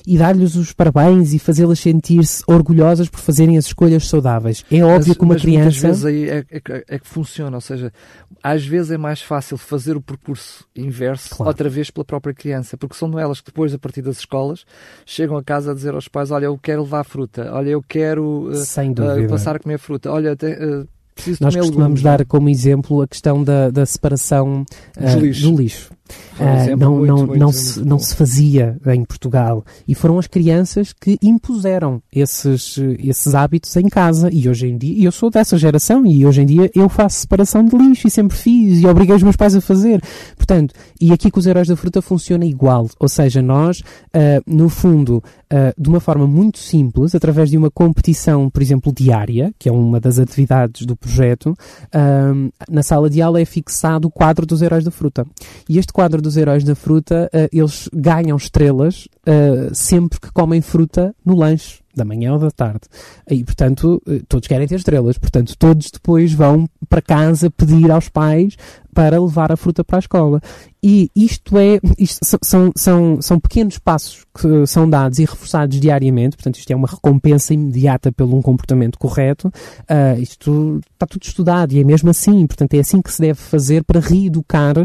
e 0.08 0.18
dar-lhes 0.18 0.56
os 0.56 0.72
parabéns 0.74 1.34
e 1.34 1.40
fazê-las 1.40 1.80
sentir-se 1.80 2.44
orgulhosas 2.48 3.10
por 3.10 3.20
fazerem 3.34 3.58
as 3.58 3.66
escolhas 3.66 4.08
saudáveis. 4.08 4.64
É 4.72 4.84
óbvio 4.84 5.10
mas, 5.10 5.18
que 5.18 5.24
uma 5.24 5.36
criança. 5.36 5.70
Às 5.70 6.04
vezes 6.04 6.06
aí 6.06 6.30
é, 6.30 6.46
é, 6.52 6.84
é, 6.88 7.00
que 7.00 7.08
funciona, 7.08 7.58
ou 7.58 7.62
seja, 7.62 7.92
às 8.44 8.64
vezes 8.64 8.92
é 8.92 8.98
mais 8.98 9.22
fácil 9.22 9.58
fazer 9.58 9.98
o 9.98 10.02
percurso 10.02 10.66
inverso 10.76 11.36
claro. 11.36 11.50
outra 11.50 11.68
vez 11.68 11.90
pela 11.90 12.06
própria 12.06 12.34
criança, 12.34 12.78
porque 12.78 12.96
são 12.96 13.18
elas 13.18 13.42
que 13.42 13.48
depois, 13.48 13.74
a 13.74 13.80
partir 13.80 14.04
das 14.04 14.20
escolas, 14.20 14.66
chegam 15.06 15.36
a 15.36 15.44
casa 15.44 15.72
a 15.72 15.74
dizer 15.74 15.96
aos 15.96 16.08
pais: 16.08 16.30
Olha, 16.30 16.46
eu 16.46 16.58
quero 16.58 16.84
levar 16.84 17.04
fruta, 17.04 17.50
olha, 17.52 17.70
eu 17.70 17.82
quero 17.82 18.52
uh, 18.52 19.26
uh, 19.26 19.28
passar 19.28 19.56
a 19.56 19.60
comer 19.60 19.80
fruta, 19.80 20.12
olha, 20.12 20.36
te, 20.36 20.46
uh, 20.46 20.88
Nós 21.42 21.56
costumamos 21.56 22.02
dar 22.04 22.24
como 22.26 22.50
exemplo 22.50 23.02
a 23.02 23.08
questão 23.08 23.44
da, 23.44 23.72
da 23.72 23.86
separação 23.86 24.64
lixo. 25.20 25.50
do 25.50 25.58
lixo. 25.58 25.92
Uh, 26.34 26.76
não, 26.76 26.98
muito, 26.98 27.08
não, 27.08 27.18
muito, 27.18 27.40
não, 27.40 27.48
muito, 27.48 27.52
se, 27.54 27.86
não 27.86 28.00
se 28.00 28.16
fazia 28.16 28.78
em 28.88 29.06
Portugal. 29.06 29.64
E 29.88 29.94
foram 29.94 30.18
as 30.18 30.28
crianças 30.28 30.94
que 30.94 31.18
impuseram 31.22 32.02
esses, 32.12 32.80
esses 33.00 33.36
hábitos 33.36 33.76
em 33.76 33.88
casa. 33.88 34.30
E 34.32 34.50
hoje 34.50 34.68
em 34.68 34.78
dia, 34.78 35.00
eu 35.04 35.12
sou 35.12 35.30
dessa 35.30 35.58
geração 35.58 36.06
e 36.06 36.26
hoje 36.26 36.42
em 36.42 36.46
dia 36.46 36.72
eu 36.74 36.90
faço 36.90 37.20
separação 37.20 37.64
de 37.64 37.76
lixo 37.78 38.08
e 38.08 38.12
sempre 38.12 38.36
fiz 38.36 38.82
e 38.82 38.88
obriguei 38.88 39.16
os 39.16 39.24
meus 39.24 39.36
pais 39.36 39.56
a 39.56 39.62
fazer. 39.62 40.02
Portanto, 40.36 40.74
e 41.00 41.12
aqui 41.12 41.30
com 41.30 41.40
os 41.40 41.46
heróis 41.46 41.68
da 41.68 41.76
fruta 41.76 42.02
funciona 42.02 42.46
igual. 42.46 42.90
Ou 43.00 43.08
seja, 43.08 43.42
nós, 43.42 43.80
uh, 43.80 44.42
no 44.48 44.70
fundo, 44.70 45.18
uh, 45.18 45.82
de 45.82 45.90
uma 45.90 46.00
forma 46.00 46.26
muito 46.26 46.58
simples, 46.58 47.14
através 47.14 47.50
de 47.50 47.58
uma 47.58 47.70
competição, 47.70 48.50
por 48.50 48.62
exemplo, 48.62 48.92
diária, 48.92 49.54
que 49.60 49.70
é 49.70 49.72
uma 49.72 50.00
das 50.00 50.18
atividades 50.18 50.86
do 50.86 50.96
projeto, 50.96 51.54
na 52.70 52.84
sala 52.84 53.10
de 53.10 53.22
aula 53.22 53.40
é 53.40 53.46
fixado 53.46 54.08
o 54.08 54.12
quadro 54.12 54.46
dos 54.46 54.62
heróis 54.62 54.84
da 54.84 54.92
fruta. 54.92 55.26
E 55.70 55.78
este 55.78 55.94
quadro 55.94 56.03
dos 56.10 56.38
heróis 56.38 56.64
da 56.64 56.76
fruta, 56.76 57.30
uh, 57.34 57.50
eles 57.52 57.90
ganham 57.94 58.38
estrelas 58.38 59.08
uh, 59.28 59.74
sempre 59.74 60.20
que 60.20 60.32
comem 60.32 60.62
fruta 60.62 61.16
no 61.26 61.36
lanche 61.36 61.83
da 61.96 62.06
manhã 62.06 62.34
ou 62.34 62.40
da 62.40 62.52
tarde. 62.52 62.82
E, 63.30 63.44
portanto, 63.44 64.02
eh, 64.08 64.22
todos 64.28 64.48
querem 64.48 64.68
ter 64.68 64.76
estrelas. 64.76 65.18
Portanto, 65.18 65.56
todos 65.58 65.92
depois 65.92 66.34
vão 66.34 66.68
para 66.90 67.02
casa 67.02 67.50
pedir 67.50 67.92
aos 67.92 68.10
pais 68.10 68.58
para 68.94 69.20
levar 69.20 69.52
a 69.52 69.58
fruta 69.58 69.84
para 69.84 69.98
a 69.98 70.00
escola. 70.00 70.42
E 70.86 71.10
isto 71.16 71.58
é, 71.58 71.80
isto 71.98 72.20
são, 72.44 72.72
são, 72.76 73.22
são 73.22 73.40
pequenos 73.40 73.80
passos 73.80 74.26
que 74.38 74.68
são 74.68 74.90
dados 74.90 75.18
e 75.18 75.24
reforçados 75.24 75.80
diariamente, 75.80 76.36
portanto 76.36 76.58
isto 76.58 76.70
é 76.72 76.76
uma 76.76 76.88
recompensa 76.88 77.54
imediata 77.54 78.12
pelo 78.12 78.36
um 78.36 78.42
comportamento 78.42 79.00
correto, 79.00 79.48
uh, 79.48 80.20
isto 80.20 80.82
está 80.92 81.06
tudo 81.06 81.24
estudado 81.24 81.72
e 81.72 81.80
é 81.80 81.84
mesmo 81.86 82.10
assim, 82.10 82.46
portanto 82.46 82.74
é 82.74 82.80
assim 82.80 83.02
que 83.02 83.14
se 83.14 83.22
deve 83.22 83.40
fazer 83.40 83.84
para 83.86 84.02
reeducar 84.02 84.76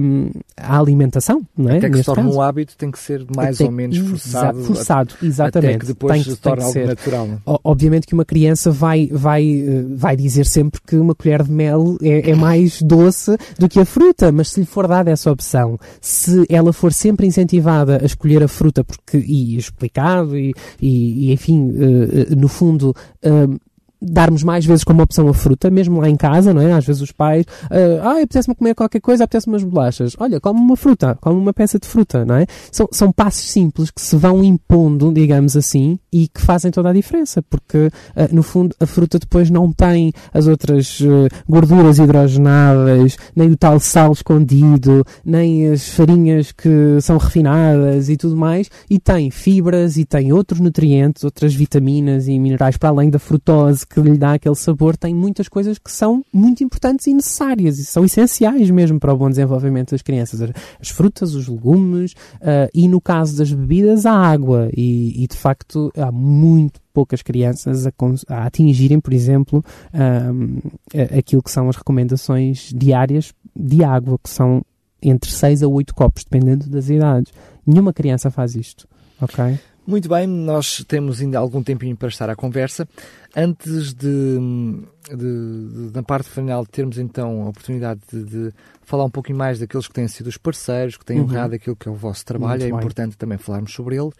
um, 0.00 0.30
a 0.56 0.78
alimentação, 0.78 1.46
não 1.56 1.70
é? 1.70 1.76
Até 1.76 1.90
que 1.90 1.98
se 1.98 2.04
torne 2.04 2.28
um 2.28 2.40
hábito 2.40 2.76
tem 2.76 2.90
que 2.90 2.98
ser 2.98 3.24
mais 3.36 3.56
até, 3.56 3.64
ou 3.64 3.70
menos 3.70 3.98
forçado. 3.98 4.64
forçado, 4.64 5.14
exatamente. 5.22 5.68
Até 5.68 5.78
que 5.78 5.86
depois 5.86 6.29
torne 6.36 6.62
algo 6.62 6.72
ser. 6.72 6.86
natural. 6.86 7.28
Obviamente 7.64 8.06
que 8.06 8.14
uma 8.14 8.24
criança 8.24 8.70
vai, 8.70 9.08
vai, 9.12 9.44
eh, 9.44 9.84
vai 9.94 10.16
dizer 10.16 10.46
sempre 10.46 10.80
que 10.86 10.96
uma 10.96 11.14
colher 11.14 11.42
de 11.42 11.50
mel 11.50 11.96
é, 12.02 12.30
é 12.30 12.34
mais 12.34 12.80
doce 12.82 13.36
do 13.58 13.68
que 13.68 13.80
a 13.80 13.84
fruta, 13.84 14.32
mas 14.32 14.50
se 14.50 14.60
lhe 14.60 14.66
for 14.66 14.86
dada 14.86 15.10
essa 15.10 15.30
opção, 15.30 15.78
se 16.00 16.44
ela 16.48 16.72
for 16.72 16.92
sempre 16.92 17.26
incentivada 17.26 18.00
a 18.02 18.06
escolher 18.06 18.42
a 18.42 18.48
fruta 18.48 18.84
porque, 18.84 19.18
e 19.18 19.56
explicado 19.56 20.36
e, 20.36 20.54
e, 20.80 21.28
e 21.28 21.32
enfim, 21.32 21.70
uh, 21.70 22.36
no 22.36 22.48
fundo, 22.48 22.94
darmos 24.00 24.42
mais 24.42 24.64
vezes 24.64 24.84
como 24.84 25.02
opção 25.02 25.28
a 25.28 25.34
fruta, 25.34 25.70
mesmo 25.70 26.00
lá 26.00 26.08
em 26.08 26.16
casa, 26.16 26.54
não 26.54 26.62
é? 26.62 26.72
Às 26.72 26.86
vezes 26.86 27.02
os 27.02 27.12
pais, 27.12 27.44
uh, 27.64 28.00
ah, 28.02 28.16
apetece-me 28.22 28.54
comer 28.54 28.74
qualquer 28.74 29.00
coisa, 29.00 29.24
apetece-me 29.24 29.54
umas 29.54 29.64
bolachas. 29.64 30.16
Olha, 30.18 30.40
come 30.40 30.58
uma 30.60 30.76
fruta, 30.76 31.16
come 31.20 31.38
uma 31.38 31.52
peça 31.52 31.78
de 31.78 31.86
fruta, 31.86 32.24
não 32.24 32.36
é? 32.36 32.46
São, 32.72 32.88
são 32.90 33.12
passos 33.12 33.50
simples 33.50 33.90
que 33.90 34.00
se 34.00 34.16
vão 34.16 34.42
impondo, 34.42 35.12
digamos 35.12 35.56
assim, 35.56 35.98
e 36.12 36.28
que 36.28 36.40
fazem 36.40 36.70
toda 36.70 36.90
a 36.90 36.92
diferença, 36.92 37.42
porque, 37.42 37.86
uh, 37.88 38.34
no 38.34 38.42
fundo, 38.42 38.74
a 38.80 38.86
fruta 38.86 39.18
depois 39.18 39.50
não 39.50 39.72
tem 39.72 40.12
as 40.32 40.46
outras 40.46 41.00
uh, 41.00 41.28
gorduras 41.48 41.98
hidrogenadas, 41.98 43.16
nem 43.36 43.50
o 43.50 43.56
tal 43.56 43.78
sal 43.78 44.12
escondido, 44.12 45.04
nem 45.24 45.68
as 45.68 45.88
farinhas 45.88 46.52
que 46.52 46.98
são 47.00 47.18
refinadas 47.18 48.08
e 48.08 48.16
tudo 48.16 48.36
mais, 48.36 48.70
e 48.88 48.98
tem 48.98 49.30
fibras 49.30 49.96
e 49.96 50.04
tem 50.04 50.32
outros 50.32 50.60
nutrientes, 50.60 51.24
outras 51.24 51.54
vitaminas 51.54 52.28
e 52.28 52.38
minerais 52.38 52.76
para 52.76 52.88
além 52.88 53.10
da 53.10 53.18
frutose 53.18 53.86
que 53.92 54.00
lhe 54.00 54.16
dá 54.16 54.34
aquele 54.34 54.54
sabor, 54.54 54.96
tem 54.96 55.12
muitas 55.12 55.48
coisas 55.48 55.76
que 55.76 55.90
são 55.90 56.24
muito 56.32 56.62
importantes 56.62 57.08
e 57.08 57.12
necessárias 57.12 57.78
e 57.80 57.84
são 57.84 58.04
essenciais 58.04 58.70
mesmo 58.70 59.00
para 59.00 59.12
o 59.12 59.16
bom 59.16 59.28
desenvolvimento 59.28 59.90
das 59.90 60.00
crianças. 60.00 60.40
As 60.80 60.88
frutas, 60.88 61.34
os 61.34 61.48
legumes 61.48 62.12
uh, 62.12 62.70
e, 62.72 62.86
no 62.86 63.00
caso 63.00 63.36
das 63.36 63.52
bebidas, 63.52 64.06
a 64.06 64.12
água. 64.12 64.70
E, 64.76 65.24
e 65.24 65.26
de 65.26 65.36
facto, 65.36 65.92
há 65.96 66.12
muito 66.12 66.80
poucas 66.92 67.20
crianças 67.20 67.84
a, 67.84 67.92
a 68.28 68.46
atingirem, 68.46 69.00
por 69.00 69.12
exemplo, 69.12 69.64
um, 69.92 70.58
aquilo 71.18 71.42
que 71.42 71.50
são 71.50 71.68
as 71.68 71.76
recomendações 71.76 72.72
diárias 72.74 73.32
de 73.56 73.82
água, 73.82 74.18
que 74.22 74.30
são 74.30 74.62
entre 75.02 75.30
6 75.30 75.62
a 75.64 75.68
8 75.68 75.94
copos, 75.94 76.24
dependendo 76.24 76.68
das 76.68 76.88
idades. 76.88 77.32
Nenhuma 77.66 77.92
criança 77.92 78.30
faz 78.30 78.54
isto, 78.54 78.86
ok? 79.20 79.58
Muito 79.90 80.08
bem, 80.08 80.24
nós 80.24 80.84
temos 80.86 81.20
ainda 81.20 81.36
algum 81.36 81.64
tempinho 81.64 81.96
para 81.96 82.06
estar 82.06 82.30
à 82.30 82.36
conversa. 82.36 82.88
Antes 83.34 83.92
de, 83.92 84.38
de, 85.08 85.16
de 85.16 85.92
na 85.92 86.00
parte 86.00 86.30
final, 86.30 86.64
termos 86.64 86.96
então 86.96 87.42
a 87.42 87.48
oportunidade 87.48 88.00
de, 88.08 88.22
de, 88.24 88.52
falar 88.84 89.04
um 89.04 89.10
pouquinho 89.10 89.36
mais 89.36 89.58
daqueles 89.58 89.88
que 89.88 89.92
têm 89.92 90.06
sido 90.06 90.28
os 90.28 90.36
parceiros, 90.36 90.96
que 90.96 91.04
têm 91.04 91.18
uhum. 91.18 91.24
honrado 91.24 91.56
aquilo 91.56 91.74
que 91.74 91.88
é 91.88 91.90
o 91.90 91.96
vosso 91.96 92.24
trabalho, 92.24 92.60
Muito 92.60 92.66
é 92.66 92.70
bem. 92.70 92.78
importante 92.78 93.16
também 93.16 93.36
falarmos 93.36 93.72
sobre 93.72 93.96
ele. 93.96 94.12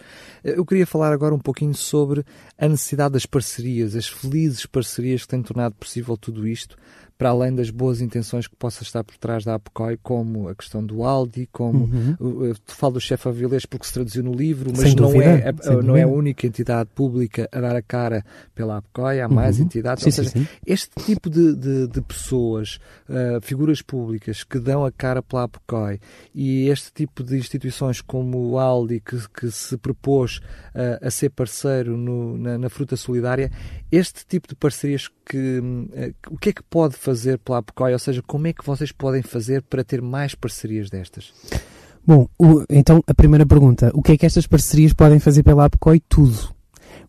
Eu 0.42 0.66
queria 0.66 0.88
falar 0.88 1.12
agora 1.12 1.32
um 1.32 1.38
pouquinho 1.38 1.74
sobre 1.74 2.24
a 2.58 2.68
necessidade 2.68 3.12
das 3.12 3.24
parcerias, 3.24 3.94
as 3.94 4.08
felizes 4.08 4.66
parcerias 4.66 5.22
que 5.22 5.28
têm 5.28 5.40
tornado 5.40 5.76
possível 5.76 6.16
tudo 6.16 6.48
isto 6.48 6.76
para 7.20 7.28
além 7.28 7.54
das 7.54 7.68
boas 7.68 8.00
intenções 8.00 8.46
que 8.46 8.56
possa 8.56 8.82
estar 8.82 9.04
por 9.04 9.14
trás 9.18 9.44
da 9.44 9.56
APCOI, 9.56 9.98
como 10.02 10.48
a 10.48 10.54
questão 10.54 10.82
do 10.82 11.04
Aldi, 11.04 11.46
como 11.52 11.84
uhum. 11.84 12.46
eu 12.46 12.56
falo 12.64 12.94
do 12.94 13.00
chefe 13.00 13.28
Avilés 13.28 13.66
porque 13.66 13.86
se 13.86 13.92
traduziu 13.92 14.22
no 14.22 14.32
livro, 14.32 14.72
mas 14.74 14.94
não, 14.94 15.04
dúvida, 15.04 15.24
é, 15.26 15.48
a, 15.50 15.82
não 15.82 15.98
é 15.98 16.04
a 16.04 16.08
única 16.08 16.46
entidade 16.46 16.88
pública 16.94 17.46
a 17.52 17.60
dar 17.60 17.76
a 17.76 17.82
cara 17.82 18.24
pela 18.54 18.78
APCOI, 18.78 19.20
há 19.20 19.28
mais 19.28 19.58
uhum. 19.58 19.66
entidades. 19.66 20.02
Sim, 20.02 20.08
Ou 20.08 20.12
seja, 20.14 20.30
sim, 20.30 20.44
sim. 20.44 20.48
este 20.66 20.88
tipo 21.04 21.28
de, 21.28 21.54
de, 21.54 21.88
de 21.88 22.00
pessoas, 22.00 22.78
uh, 23.06 23.38
figuras 23.42 23.82
públicas 23.82 24.42
que 24.42 24.58
dão 24.58 24.82
a 24.82 24.90
cara 24.90 25.22
pela 25.22 25.42
APCOI 25.42 26.00
e 26.34 26.70
este 26.70 26.90
tipo 26.90 27.22
de 27.22 27.36
instituições 27.36 28.00
como 28.00 28.38
o 28.48 28.58
Aldi, 28.58 28.98
que, 28.98 29.18
que 29.28 29.50
se 29.50 29.76
propôs 29.76 30.38
uh, 30.74 31.06
a 31.06 31.10
ser 31.10 31.28
parceiro 31.28 31.98
no, 31.98 32.38
na, 32.38 32.56
na, 32.56 32.70
fruta 32.70 32.96
solidária, 32.96 33.52
este 33.90 34.26
tipo 34.26 34.48
de 34.48 34.54
parcerias 34.54 35.08
que, 35.26 35.58
uh, 35.58 36.14
o 36.30 36.38
que 36.38 36.50
é 36.50 36.52
que 36.52 36.62
pode 36.62 36.96
fazer 36.96 37.38
pela 37.38 37.58
APCOI? 37.58 37.92
Ou 37.92 37.98
seja, 37.98 38.22
como 38.26 38.46
é 38.46 38.52
que 38.52 38.64
vocês 38.64 38.92
podem 38.92 39.22
fazer 39.22 39.62
para 39.62 39.84
ter 39.84 40.00
mais 40.00 40.34
parcerias 40.34 40.88
destas? 40.88 41.32
Bom, 42.06 42.28
o, 42.38 42.64
então 42.68 43.02
a 43.06 43.14
primeira 43.14 43.46
pergunta: 43.46 43.90
o 43.94 44.02
que 44.02 44.12
é 44.12 44.16
que 44.16 44.26
estas 44.26 44.46
parcerias 44.46 44.92
podem 44.92 45.18
fazer 45.18 45.42
pela 45.42 45.64
APCOI? 45.66 46.00
Tudo. 46.08 46.54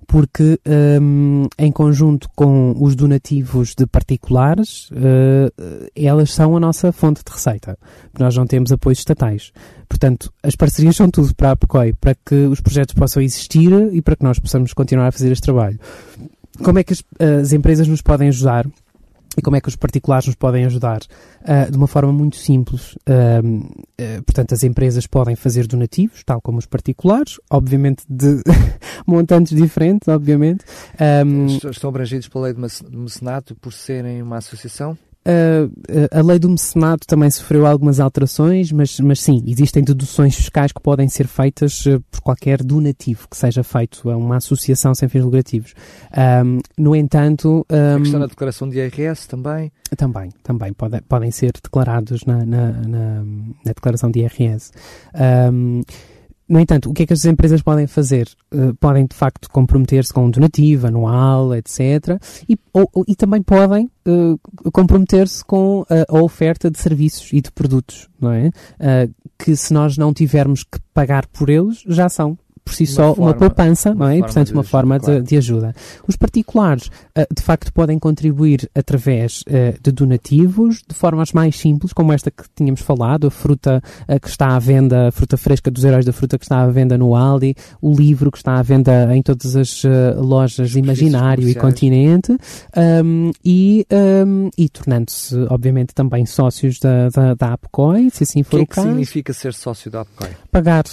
Porque 0.08 0.60
um, 1.02 1.48
em 1.58 1.72
conjunto 1.72 2.28
com 2.36 2.76
os 2.78 2.96
donativos 2.96 3.74
de 3.74 3.86
particulares, 3.88 4.90
uh, 4.92 5.90
elas 5.96 6.34
são 6.34 6.58
a 6.58 6.60
nossa 6.60 6.92
fonte 6.92 7.24
de 7.24 7.32
receita. 7.32 7.78
Nós 8.20 8.36
não 8.36 8.46
temos 8.46 8.74
apoios 8.74 9.00
estatais. 9.00 9.54
Portanto, 9.88 10.34
as 10.44 10.56
parcerias 10.56 10.98
são 10.98 11.10
tudo 11.10 11.34
para 11.34 11.50
a 11.50 11.52
APCOI, 11.54 11.94
para 11.94 12.16
que 12.26 12.36
os 12.36 12.60
projetos 12.60 12.94
possam 12.94 13.24
existir 13.24 13.72
e 13.94 14.02
para 14.02 14.18
que 14.18 14.24
nós 14.24 14.38
possamos 14.38 14.74
continuar 14.74 15.08
a 15.08 15.12
fazer 15.12 15.32
este 15.32 15.44
trabalho. 15.44 15.80
Como 16.64 16.80
é 16.80 16.84
que 16.84 16.94
as, 16.94 17.04
as 17.42 17.54
empresas 17.54 17.88
nos 17.88 18.02
podem 18.02 18.28
ajudar? 18.28 18.66
e 19.38 19.42
como 19.42 19.56
é 19.56 19.62
que 19.62 19.70
os 19.70 19.76
particulares 19.76 20.28
nos 20.28 20.36
podem 20.36 20.66
ajudar? 20.66 21.02
Uh, 21.42 21.72
de 21.72 21.78
uma 21.78 21.88
forma 21.88 22.12
muito 22.12 22.36
simples. 22.36 22.96
Uh, 23.08 23.58
uh, 23.58 24.24
portanto, 24.26 24.54
as 24.54 24.64
empresas 24.64 25.08
podem 25.08 25.36
fazer 25.36 25.68
donativos, 25.68 26.24
tal 26.24 26.42
como 26.42 26.58
os 26.58 26.66
particulares, 26.66 27.40
obviamente 27.50 28.04
de 28.10 28.42
montantes 29.08 29.56
diferentes, 29.56 30.08
obviamente. 30.08 30.66
Um, 31.26 31.46
Estão 31.70 31.90
abrangidos 31.90 32.28
pela 32.28 32.46
lei 32.46 32.54
de 32.54 32.98
mecenato 32.98 33.56
por 33.56 33.72
serem 33.72 34.22
uma 34.22 34.38
associação? 34.38 34.98
Uh, 35.24 35.70
a 36.12 36.22
lei 36.22 36.40
do 36.40 36.50
mecenato 36.50 37.06
também 37.06 37.30
sofreu 37.30 37.68
algumas 37.68 38.00
alterações, 38.00 38.72
mas, 38.72 39.00
mas 39.00 39.22
sim, 39.22 39.44
existem 39.46 39.84
deduções 39.84 40.36
fiscais 40.36 40.72
que 40.72 40.82
podem 40.82 41.08
ser 41.08 41.28
feitas 41.28 41.86
uh, 41.86 42.02
por 42.10 42.22
qualquer 42.22 42.64
donativo 42.64 43.28
que 43.30 43.38
seja 43.38 43.64
feito 43.64 44.10
a 44.10 44.18
uma 44.18 44.38
associação 44.38 44.96
sem 44.96 45.08
fins 45.08 45.24
lucrativos. 45.24 45.76
Um, 46.44 46.60
no 46.76 46.96
entanto. 46.96 47.66
Um, 47.70 47.96
a 47.98 48.00
questão 48.00 48.20
da 48.20 48.26
declaração 48.26 48.68
de 48.68 48.80
IRS 48.80 49.28
também? 49.28 49.72
Também, 49.96 50.32
também 50.42 50.74
pode, 50.74 51.00
podem 51.02 51.30
ser 51.30 51.52
declarados 51.64 52.26
na, 52.26 52.44
na, 52.44 52.72
na, 52.72 53.24
na 53.24 53.74
declaração 53.76 54.10
de 54.10 54.22
IRS. 54.22 54.72
Um, 55.54 55.82
no 56.52 56.60
entanto, 56.60 56.90
o 56.90 56.94
que 56.94 57.04
é 57.04 57.06
que 57.06 57.14
as 57.14 57.24
empresas 57.24 57.62
podem 57.62 57.88
fazer? 57.88 58.28
Uh, 58.54 58.76
podem, 58.76 59.06
de 59.06 59.16
facto, 59.16 59.50
comprometer-se 59.50 60.12
com 60.12 60.26
um 60.26 60.30
donativo 60.30 60.86
anual, 60.86 61.56
etc. 61.56 62.22
E, 62.48 62.60
ou, 62.74 62.90
e 63.08 63.16
também 63.16 63.42
podem 63.42 63.90
uh, 64.06 64.38
comprometer-se 64.74 65.46
com 65.46 65.86
a, 65.90 66.14
a, 66.14 66.22
oferta 66.22 66.70
de 66.70 66.78
serviços 66.78 67.32
e 67.32 67.40
de 67.40 67.50
produtos, 67.54 68.10
não 68.20 68.34
é? 68.34 68.48
Uh, 68.50 69.14
que 69.40 69.56
se 69.56 69.74
nós 69.74 69.98
não 69.98 70.14
tivermos 70.14 70.66
que 70.66 70.78
pagar 70.94 71.26
por 71.28 71.50
eles, 71.50 71.86
já 71.88 72.10
são 72.10 72.38
por 72.64 72.74
si 72.74 72.84
uma 72.84 72.90
só 72.90 73.16
forma, 73.16 73.24
uma 73.24 73.34
poupança, 73.34 73.94
não 73.94 74.08
é? 74.08 74.18
E, 74.18 74.22
portanto, 74.22 74.52
uma 74.52 74.64
forma 74.64 75.00
de, 75.00 75.06
claro. 75.06 75.24
de, 75.24 75.38
ajuda. 75.38 75.76
Os 76.08 76.16
particulares, 76.16 76.88
uh, 76.88 77.34
de 77.36 77.42
facto, 77.42 77.74
podem 77.74 77.98
contribuir 77.98 78.70
através 78.76 79.42
uh, 79.42 79.82
de 79.82 79.92
donativos, 79.92 80.82
de 80.88 80.96
formas 80.96 81.32
mais 81.32 81.58
simples, 81.58 81.94
como 81.94 82.14
esta 82.14 82.30
que 82.30 82.44
tínhamos 82.56 82.82
falado, 82.82 83.28
a 83.28 83.32
fruta 83.32 83.82
uh, 84.08 84.20
que 84.20 84.30
está 84.30 84.56
à 84.56 84.60
venda, 84.60 85.08
a 85.08 85.12
fruta 85.12 85.38
fresca 85.38 85.72
dos 85.72 85.84
heróis 85.84 86.06
da 86.06 86.14
fruta 86.14 86.38
que 86.38 86.46
está 86.46 86.62
à 86.62 86.68
venda 86.68 86.98
no 86.98 87.16
Aldi, 87.16 87.56
o 87.82 87.94
livro 87.94 88.32
que 88.32 88.38
está 88.38 88.58
à 88.58 88.62
venda 88.62 89.16
em 89.16 89.22
todas 89.22 89.56
as 89.56 89.84
lojas 90.18 90.76
Imaginário 90.76 91.48
e 91.48 91.56
Continente, 91.56 92.36
um, 93.04 93.32
e, 93.44 93.86
um, 94.26 94.50
e 94.58 94.70
tornando-se, 94.70 95.36
obviamente, 95.50 95.94
também 95.94 96.26
sócios 96.26 96.80
da, 96.80 97.10
da, 97.10 97.34
da 97.34 97.54
APCOI, 97.54 98.10
se 98.12 98.24
assim 98.24 98.44
for 98.44 98.62
o, 98.62 98.66
que 98.66 98.72
o 98.72 98.76
caso. 98.76 98.88
O 98.88 98.90
que 98.90 98.94
significa 98.94 99.34
ser 99.34 99.54
sócio 99.54 99.90
da 99.90 100.02
APCOI? 100.02 100.30
Pagar 100.52 100.84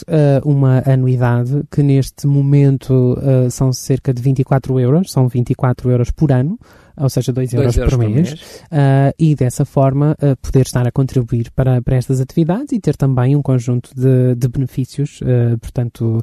uma 0.45 0.83
anuidade 0.87 1.58
que 1.71 1.83
neste 1.83 2.27
momento 2.27 3.19
uh, 3.19 3.51
são 3.51 3.73
cerca 3.73 4.13
de 4.13 4.23
24 4.23 4.79
euros, 4.81 5.11
são 5.11 5.29
24 5.29 5.91
euros 5.91 6.11
por 6.11 6.33
ano, 6.33 6.59
ou 6.97 7.09
seja, 7.09 7.33
2 7.33 7.55
euros, 7.55 7.77
euros 7.77 7.95
por 7.95 7.99
mês, 7.99 8.31
mês. 8.31 8.41
Uh, 8.73 9.15
e 9.19 9.35
dessa 9.35 9.65
forma 9.65 10.17
uh, 10.23 10.37
poder 10.43 10.63
estar 10.63 10.87
a 10.87 10.91
contribuir 10.91 11.51
para, 11.53 11.81
para 11.81 11.97
estas 11.97 12.21
atividades 12.21 12.73
e 12.73 12.81
ter 12.81 12.97
também 12.97 13.37
um 13.37 13.43
conjunto 13.43 13.91
de, 13.95 14.35
de 14.35 14.49
benefícios, 14.49 15.21
uh, 15.21 15.59
portanto, 15.59 16.21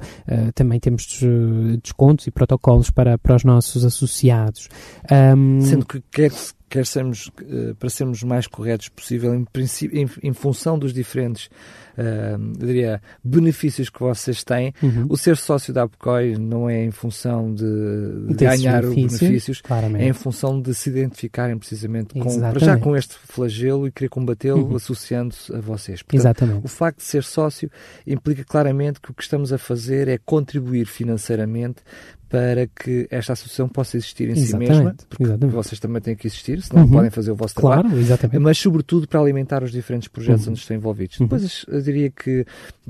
também 0.54 0.80
temos 0.80 1.22
descontos 1.82 2.28
e 2.28 2.32
protocolos 2.32 2.90
para, 2.90 3.18
para 3.18 3.36
os 3.36 3.44
nossos 3.44 3.86
associados. 3.86 4.68
Um, 5.10 5.62
Sendo 5.62 5.86
que 5.86 6.02
quer 6.12 6.32
quer 6.76 6.86
sermos, 6.86 7.32
para 7.80 7.90
sermos 7.90 8.22
mais 8.22 8.48
corretos 8.48 8.90
possível, 8.90 9.34
em, 9.34 9.46
em, 9.94 10.10
em 10.24 10.34
função 10.34 10.78
dos 10.78 10.92
diferentes 10.94 11.50
uh, 11.98 12.58
diria, 12.58 13.02
benefícios 13.24 13.90
que 13.90 14.00
vocês 14.00 14.44
têm. 14.44 14.74
Uhum. 14.84 15.06
O 15.10 15.18
ser 15.18 15.38
sócio 15.38 15.74
da 15.74 15.84
Apcoy 15.84 16.38
não 16.38 16.70
é 16.70 16.84
em 16.84 16.92
função 16.92 17.54
de, 17.54 17.64
de 18.28 18.34
ganhar 18.34 18.82
benefícios, 18.82 19.20
benefícios 19.20 19.62
é 19.98 20.08
em 20.08 20.14
função 20.14 20.62
de 20.62 20.74
se 20.76 20.90
identificarem 20.90 21.58
precisamente 21.58 22.14
com, 22.20 22.30
já 22.60 22.78
com 22.78 22.94
este 22.94 23.16
flagelo 23.16 23.88
e 23.88 23.92
querer 23.92 24.10
combatê-lo 24.10 24.68
uhum. 24.68 24.76
associando-se 24.76 25.54
a 25.56 25.62
vocês. 25.62 26.02
Portanto, 26.02 26.20
Exatamente. 26.20 26.66
O 26.66 26.68
facto 26.68 26.98
de 26.98 27.06
ser 27.06 27.24
sócio 27.24 27.72
implica 28.06 28.44
claramente 28.44 29.00
que 29.00 29.12
o 29.12 29.14
que 29.14 29.24
estamos 29.24 29.54
a 29.54 29.58
fazer 29.58 30.10
é 30.10 30.18
contribuir 30.18 30.86
financeiramente 30.86 31.82
para 32.36 32.68
que 32.68 33.08
esta 33.10 33.32
associação 33.32 33.70
possa 33.70 33.96
existir 33.96 34.28
em 34.28 34.34
exatamente, 34.34 34.68
si 34.68 34.78
mesma, 34.78 34.96
porque 35.08 35.24
exatamente. 35.24 35.56
vocês 35.56 35.80
também 35.80 36.02
têm 36.02 36.16
que 36.16 36.28
existir, 36.28 36.62
senão 36.62 36.84
uhum. 36.84 36.92
podem 36.92 37.10
fazer 37.10 37.32
o 37.32 37.36
vosso 37.36 37.56
claro, 37.56 37.84
trabalho, 37.84 38.02
exatamente. 38.02 38.40
mas 38.40 38.58
sobretudo 38.58 39.08
para 39.08 39.22
alimentar 39.22 39.64
os 39.64 39.72
diferentes 39.72 40.10
projetos 40.10 40.46
uhum. 40.46 40.52
onde 40.52 40.60
estão 40.60 40.76
envolvidos. 40.76 41.18
Uhum. 41.18 41.28
Depois 41.28 41.66
eu 41.70 41.82
diria 41.82 42.10
que 42.10 42.46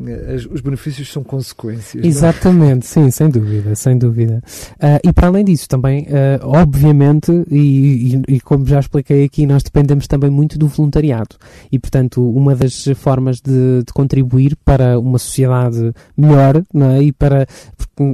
eh, 0.08 0.38
os 0.50 0.62
benefícios 0.62 1.12
são 1.12 1.24
consequências. 1.24 2.04
É? 2.04 2.08
Exatamente, 2.08 2.88
sim, 2.88 3.12
sem 3.12 3.30
dúvida, 3.30 3.76
sem 3.76 3.98
dúvida. 3.98 4.42
Uh, 4.76 5.08
e 5.08 5.14
para 5.14 5.28
além 5.28 5.46
disso, 5.46 5.70
também, 5.70 6.04
uh, 6.04 6.42
obviamente, 6.42 7.32
e, 7.50 8.16
e, 8.28 8.36
e, 8.36 8.40
como 8.42 8.66
já 8.66 8.80
expliquei 8.80 9.26
aqui, 9.26 9.46
nós 9.46 9.62
dependemos 9.62 10.08
também 10.08 10.32
muito 10.32 10.58
do 10.58 10.68
voluntariado. 10.68 11.36
E, 11.72 11.78
portanto, 11.78 12.28
uma 12.28 12.56
das 12.56 12.86
formas 12.96 13.40
de, 13.40 13.84
de 13.86 13.94
contribuir 13.94 14.58
para 14.66 15.00
uma 15.00 15.20
sociedade 15.20 15.94
melhor, 16.18 16.64
não 16.74 16.92
é? 16.92 17.04
e 17.04 17.12
para, 17.12 17.48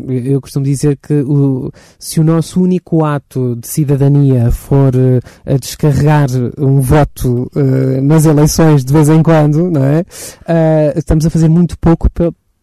eu 0.09 0.41
costumo 0.41 0.65
dizer 0.65 0.97
que 0.97 1.20
o, 1.22 1.72
se 1.97 2.19
o 2.19 2.24
nosso 2.24 2.61
único 2.61 3.03
ato 3.03 3.55
de 3.55 3.67
cidadania 3.67 4.51
for 4.51 4.93
uh, 4.95 5.59
descarregar 5.59 6.28
um 6.57 6.80
voto 6.80 7.49
uh, 7.55 8.01
nas 8.01 8.26
eleições 8.26 8.84
de 8.84 8.91
vez 8.91 9.09
em 9.09 9.22
quando, 9.22 9.69
não 9.69 9.84
é? 9.84 10.01
Uh, 10.01 10.97
estamos 10.97 11.26
a 11.26 11.30
fazer 11.30 11.49
muito 11.49 11.78
pouco 11.78 12.09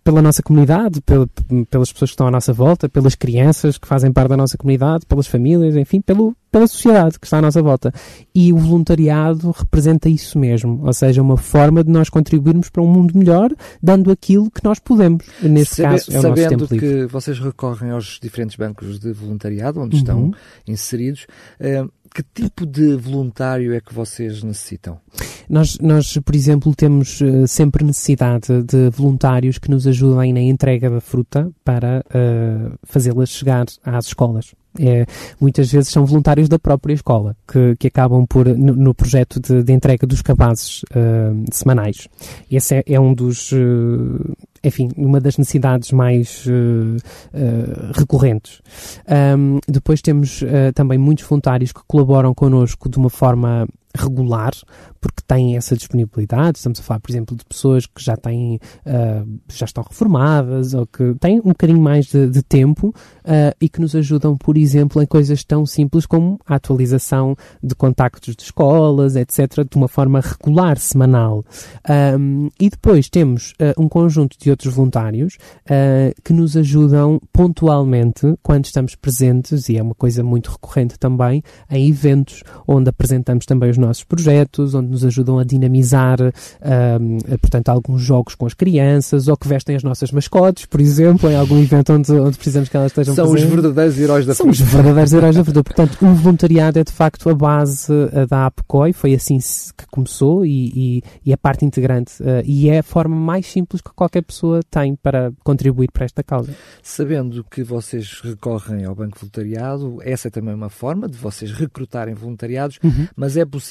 pela 0.09 0.23
nossa 0.23 0.43
comunidade, 0.43 1.03
pela, 1.03 1.29
pelas 1.69 1.93
pessoas 1.93 2.11
que 2.11 2.15
estão 2.15 2.27
à 2.27 2.31
nossa 2.31 2.51
volta, 2.51 2.89
pelas 2.89 3.15
crianças 3.15 3.77
que 3.77 3.87
fazem 3.87 4.11
parte 4.11 4.31
da 4.31 4.39
nossa 4.39 4.57
comunidade, 4.57 5.05
pelas 5.05 5.27
famílias, 5.27 5.77
enfim, 5.77 6.01
pelo, 6.01 6.35
pela 6.51 6.67
sociedade 6.67 7.21
que 7.21 7.27
está 7.27 7.37
à 7.37 7.43
nossa 7.43 7.61
volta. 7.61 7.93
E 8.35 8.51
o 8.51 8.57
voluntariado 8.57 9.51
representa 9.51 10.09
isso 10.09 10.39
mesmo, 10.39 10.81
ou 10.83 10.93
seja, 10.95 11.21
uma 11.21 11.37
forma 11.37 11.85
de 11.85 11.91
nós 11.91 12.09
contribuirmos 12.09 12.71
para 12.71 12.83
um 12.83 12.87
mundo 12.87 13.19
melhor, 13.19 13.51
dando 13.83 14.11
aquilo 14.11 14.51
que 14.51 14.65
nós 14.65 14.79
podemos. 14.79 15.27
Neste 15.43 15.83
Sabe, 15.83 16.03
caso, 16.03 16.11
é 16.11 16.21
o 16.21 16.23
nosso 16.23 16.49
tempo 16.49 16.69
que 16.69 16.75
livre. 16.75 17.07
vocês 17.09 17.39
recorrem 17.39 17.91
aos 17.91 18.19
diferentes 18.19 18.57
bancos 18.57 18.99
de 18.99 19.13
voluntariado 19.13 19.79
onde 19.79 19.97
uhum. 19.97 20.01
estão 20.01 20.31
inseridos, 20.67 21.27
uh, 21.61 21.93
que 22.15 22.23
tipo 22.35 22.65
de 22.65 22.97
voluntário 22.97 23.75
é 23.75 23.81
que 23.83 23.93
vocês 23.93 24.43
necessitam? 24.43 24.99
Nós, 25.49 25.79
nós 25.81 26.19
por 26.19 26.35
exemplo, 26.35 26.75
temos 26.75 27.21
uh, 27.21 27.47
sempre 27.47 27.85
necessidade 27.85 28.63
de 28.63 28.91
voluntários 28.91 29.59
que 29.59 29.71
nos 29.71 29.87
ajudem 29.87 30.33
na 30.33 30.41
entrega 30.41 30.91
da 30.91 31.01
fruta 31.01 31.51
para 31.65 32.05
uh, 32.09 32.79
fazê-la 32.85 33.25
chegar 33.27 33.67
às 33.85 34.07
escolas. 34.07 34.55
É, 34.79 35.07
muitas 35.41 35.73
vezes 35.73 35.89
são 35.89 36.07
voluntários 36.07 36.49
da 36.49 36.59
própria 36.59 36.95
escola 36.95 37.37
que, 37.51 37.75
que 37.77 37.89
acabam 37.89 38.25
por 38.27 38.47
no, 38.47 38.77
no 38.77 38.95
projeto 38.95 39.41
de, 39.41 39.63
de, 39.63 39.73
entrega 39.73 40.07
dos 40.07 40.23
cabazes 40.23 40.83
uh, 40.85 41.45
semanais. 41.51 42.07
Esse 42.51 42.77
é, 42.77 42.85
é 42.87 43.01
um 43.01 43.13
dos, 43.13 43.51
uh, 43.51 44.37
enfim, 44.63 44.91
uma 44.97 45.21
das 45.21 45.37
necessidades 45.37 45.91
mais 45.91 46.47
uh, 46.47 47.93
recorrentes. 47.93 48.61
Um, 49.37 49.59
depois 49.67 50.01
temos 50.01 50.45
também 50.75 50.99
muitos 50.99 51.25
voluntários 51.25 51.73
que 51.73 51.81
colaboram 51.87 52.35
connosco 52.35 52.89
de 52.89 52.99
uma 52.99 53.11
forma 53.11 53.67
regular, 53.99 54.53
porque 55.01 55.23
têm 55.27 55.57
essa 55.57 55.77
disponibilidade. 55.77 56.59
Estamos 56.59 56.81
a 56.81 56.83
falar, 56.83 57.01
por 57.01 57.11
exemplo, 57.11 57.37
de 57.37 57.45
pessoas 57.45 57.87
que 57.87 58.03
já 58.03 58.17
têm, 58.17 58.59
uh, 58.87 59.41
já 59.49 59.67
estão 59.67 59.85
reformadas 59.85 60.75
ou 60.75 60.87
que 60.87 61.15
têm 61.21 61.41
um 61.41 61.49
bocadinho 61.49 61.81
mais 61.81 62.07
de, 62.07 62.29
de 62.29 62.43
tempo 62.43 62.89
uh, 62.89 63.55
e 63.61 63.69
que 63.69 63.81
nos 63.81 63.95
ajudam, 63.95 64.37
por 64.37 64.57
exemplo, 64.57 65.03
em 65.03 65.07
coisas 65.07 65.45
tão 65.45 65.67
simples 65.67 66.07
como 66.07 66.39
a 66.47 66.57
atualização 66.57 67.37
de 67.63 67.75
contactos 67.75 68.35
de 68.35 68.43
escolas, 68.43 69.17
etc., 69.17 69.65
de 69.69 69.77
uma 69.77 69.89
forma 69.89 70.21
regular, 70.21 70.79
semanal. 70.79 71.45
Um, 72.19 72.49
e 72.59 72.71
depois 72.71 73.09
temos 73.09 73.53
uh, 73.53 73.81
um 73.83 73.89
conjunto 73.89 74.37
de 74.39 74.51
outros 74.51 74.75
voluntários 74.75 75.37
que 76.25 76.33
nos 76.33 76.57
ajudam 76.57 77.21
pontualmente 77.33 78.35
quando 78.43 78.65
estamos 78.65 78.95
presentes, 78.95 79.69
e 79.69 79.77
é 79.77 79.83
uma 79.83 79.95
coisa 79.95 80.23
muito 80.23 80.51
recorrente 80.51 80.99
também, 80.99 81.43
em 81.71 81.89
eventos 81.89 82.43
onde 82.67 82.89
apresentamos 82.89 83.45
também 83.45 83.71
os 83.71 83.79
nossos 83.79 83.88
projetos, 84.05 84.75
onde 84.75 84.89
nos 84.89 85.05
ajudam 85.05 85.39
a 85.39 85.45
dinamizar, 85.45 86.21
uh, 86.21 87.39
portanto, 87.39 87.69
alguns 87.69 88.03
jogos 88.03 88.35
com 88.35 88.47
as 88.47 88.55
crianças, 88.55 89.29
ou 89.29 89.37
que 89.37 89.49
vestem 89.49 89.77
as 89.77 89.83
nossas 89.83 90.11
mascotes, 90.13 90.67
por 90.67 90.81
exemplo, 90.81 91.31
em 91.31 91.37
algum 91.37 91.59
evento 91.61 91.93
onde, 91.93 92.13
onde 92.13 92.37
precisamos 92.37 92.69
que 92.69 92.77
elas 92.77 92.93
estejam 92.93 93.15
São 93.15 93.31
presentes. 93.31 93.53
os 93.53 93.63
verdadeiros 93.63 93.99
heróis 93.99 94.27
da 94.27 94.35
São 94.35 94.49
os 94.49 94.61
verdadeiros 94.61 95.13
heróis 95.13 95.37
da 95.37 95.45
fruta. 95.45 95.63
Portanto, 95.63 95.99
o 96.03 96.15
voluntariado 96.15 96.79
é 96.79 96.85
de 96.85 96.93
facto 96.93 97.29
a 97.29 97.35
base 97.35 97.93
uh, 97.93 98.27
da 98.27 98.47
APCOI, 98.47 98.93
foi 98.93 99.15
assim 99.15 99.39
que 99.39 99.87
começou 99.91 100.45
e, 100.45 100.73
e, 100.75 101.03
e 101.25 101.33
é 101.33 101.37
parte 101.37 101.65
integrante 101.65 102.23
uh, 102.23 102.43
e 102.45 102.69
é 102.69 102.79
a 102.79 102.83
forma 102.83 103.17
mais 103.17 103.47
simples 103.47 103.81
que 103.81 103.91
qualquer 103.95 104.23
pessoa 104.23 104.61
tem 104.71 104.97
para 104.97 105.33
contribuir 105.45 105.91
para 105.93 106.05
esta 106.05 106.23
causa. 106.23 106.55
Sabendo 106.83 107.45
que 107.45 107.63
vocês 107.63 108.21
recorrem 108.23 108.85
ao 108.85 108.95
Banco 108.95 109.19
Voluntariado, 109.19 109.99
essa 110.03 110.29
é 110.29 110.31
também 110.31 110.55
uma 110.55 110.69
forma 110.69 111.09
de 111.09 111.17
vocês 111.17 111.53
recrutarem 111.53 112.15
voluntariados, 112.15 112.79
uhum. 112.83 113.07
mas 113.17 113.37
é 113.37 113.45
possível 113.45 113.68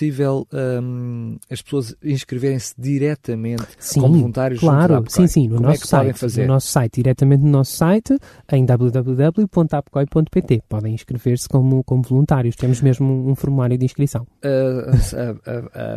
um, 0.82 1.38
as 1.50 1.62
pessoas 1.62 1.95
inscreverem-se 2.04 2.74
diretamente 2.78 3.66
sim, 3.80 4.02
como 4.02 4.16
voluntários 4.16 4.60
claro, 4.60 5.04
sim, 5.08 5.28
sim, 5.28 5.48
no 5.48 5.56
Como 5.56 5.68
é 5.68 5.72
nosso 5.72 5.84
é 5.84 5.88
site, 5.88 6.18
fazer? 6.18 6.41
no 6.41 6.48
nosso 6.54 6.68
site, 6.68 6.95
diretamente 6.95 7.43
no 7.43 7.50
nosso 7.50 7.76
site, 7.76 8.18
em 8.52 8.66
www.apcoi.pt. 8.66 10.64
Podem 10.68 10.93
inscrever-se 10.93 11.48
como, 11.48 11.84
como 11.84 12.02
voluntários. 12.04 12.56
Temos 12.56 12.82
mesmo 12.82 13.30
um 13.30 13.36
formulário 13.36 13.78
de 13.78 13.86
inscrição. 13.86 14.26
Uh, 14.43 14.91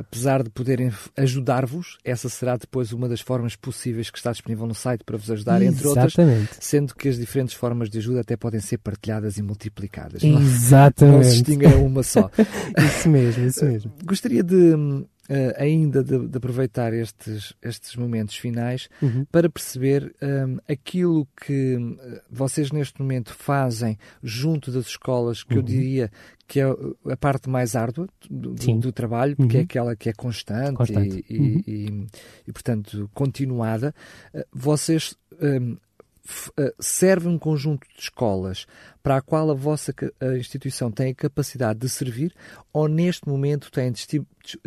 apesar 0.01 0.43
de 0.43 0.51
poderem 0.51 0.93
ajudar-vos, 1.17 1.99
essa 2.05 2.29
será 2.29 2.57
depois 2.57 2.93
uma 2.93 3.09
das 3.09 3.21
formas 3.21 3.57
possíveis 3.57 4.11
que 4.11 4.19
está 4.19 4.33
disponível 4.33 4.67
no 4.67 4.75
site 4.75 5.05
para 5.05 5.17
vos 5.17 5.31
ajudar, 5.31 5.63
entre 5.63 5.87
Exatamente. 5.87 6.41
outras, 6.41 6.59
sendo 6.61 6.95
que 6.95 7.09
as 7.09 7.19
diferentes 7.19 7.55
formas 7.55 7.89
de 7.91 7.99
ajuda 7.99 8.21
até 8.21 8.37
podem 8.37 8.61
ser 8.61 8.79
partilhadas 8.79 9.37
e 9.39 9.43
multiplicadas. 9.43 10.23
Exatamente. 10.23 11.11
Não, 11.11 11.19
não 11.19 11.23
se 11.23 11.37
extinguem 11.37 11.73
a 11.73 11.77
uma 11.77 12.03
só. 12.03 12.31
isso 12.79 13.09
mesmo, 13.09 13.47
isso 13.47 13.65
mesmo. 13.65 13.90
Gostaria 14.05 14.43
de 14.43 14.75
uh, 14.75 15.07
ainda 15.57 16.03
de, 16.03 16.27
de, 16.27 16.37
aproveitar 16.37 16.93
estes, 16.93 17.55
estes 17.63 17.95
momentos 17.97 18.37
finais 18.37 18.89
uhum. 19.01 19.25
para 19.31 19.49
perceber 19.49 20.15
um, 20.21 20.59
aquilo 20.69 21.27
que 21.41 21.77
eh, 22.01 22.23
vocês 22.29 22.73
neste 22.73 23.01
momento 23.01 23.33
fazem 23.33 23.97
junto 24.23 24.73
das 24.73 24.87
escolas, 24.87 25.43
que 25.45 25.55
uhum. 25.55 25.61
eu 25.61 25.63
diria 25.63 26.11
que 26.49 26.59
é 26.61 26.65
a 26.65 27.17
parte 27.17 27.49
mais 27.49 27.77
árdua 27.77 28.09
do, 28.29 28.55
do 28.55 28.93
trabalho, 28.93 29.37
porque 29.37 29.57
é 29.57 29.61
uhum. 29.61 29.63
é 29.63 29.65
aquela 29.65 29.97
que 29.97 30.09
é 30.09 30.13
constante, 30.13 30.75
constante. 30.75 31.25
E, 31.29 31.39
uhum. 31.39 31.63
e, 31.67 32.07
e, 32.49 32.53
portanto, 32.53 33.09
continuada. 33.15 33.95
Uh, 34.35 34.45
vocês 34.53 35.17
um, 35.41 35.77
servem 36.79 37.33
um 37.33 37.39
conjunto 37.39 37.87
de 37.95 38.03
escolas 38.03 38.67
para 39.03 39.17
a 39.17 39.23
qual 39.23 39.51
a 39.51 39.55
vossa 39.55 39.95
a 40.21 40.37
instituição 40.37 40.91
tem 40.91 41.11
a 41.11 41.15
capacidade 41.15 41.79
de 41.79 41.89
servir 41.89 42.35
ou 42.73 42.89
neste 42.89 43.29
momento 43.29 43.71
tem 43.71 43.93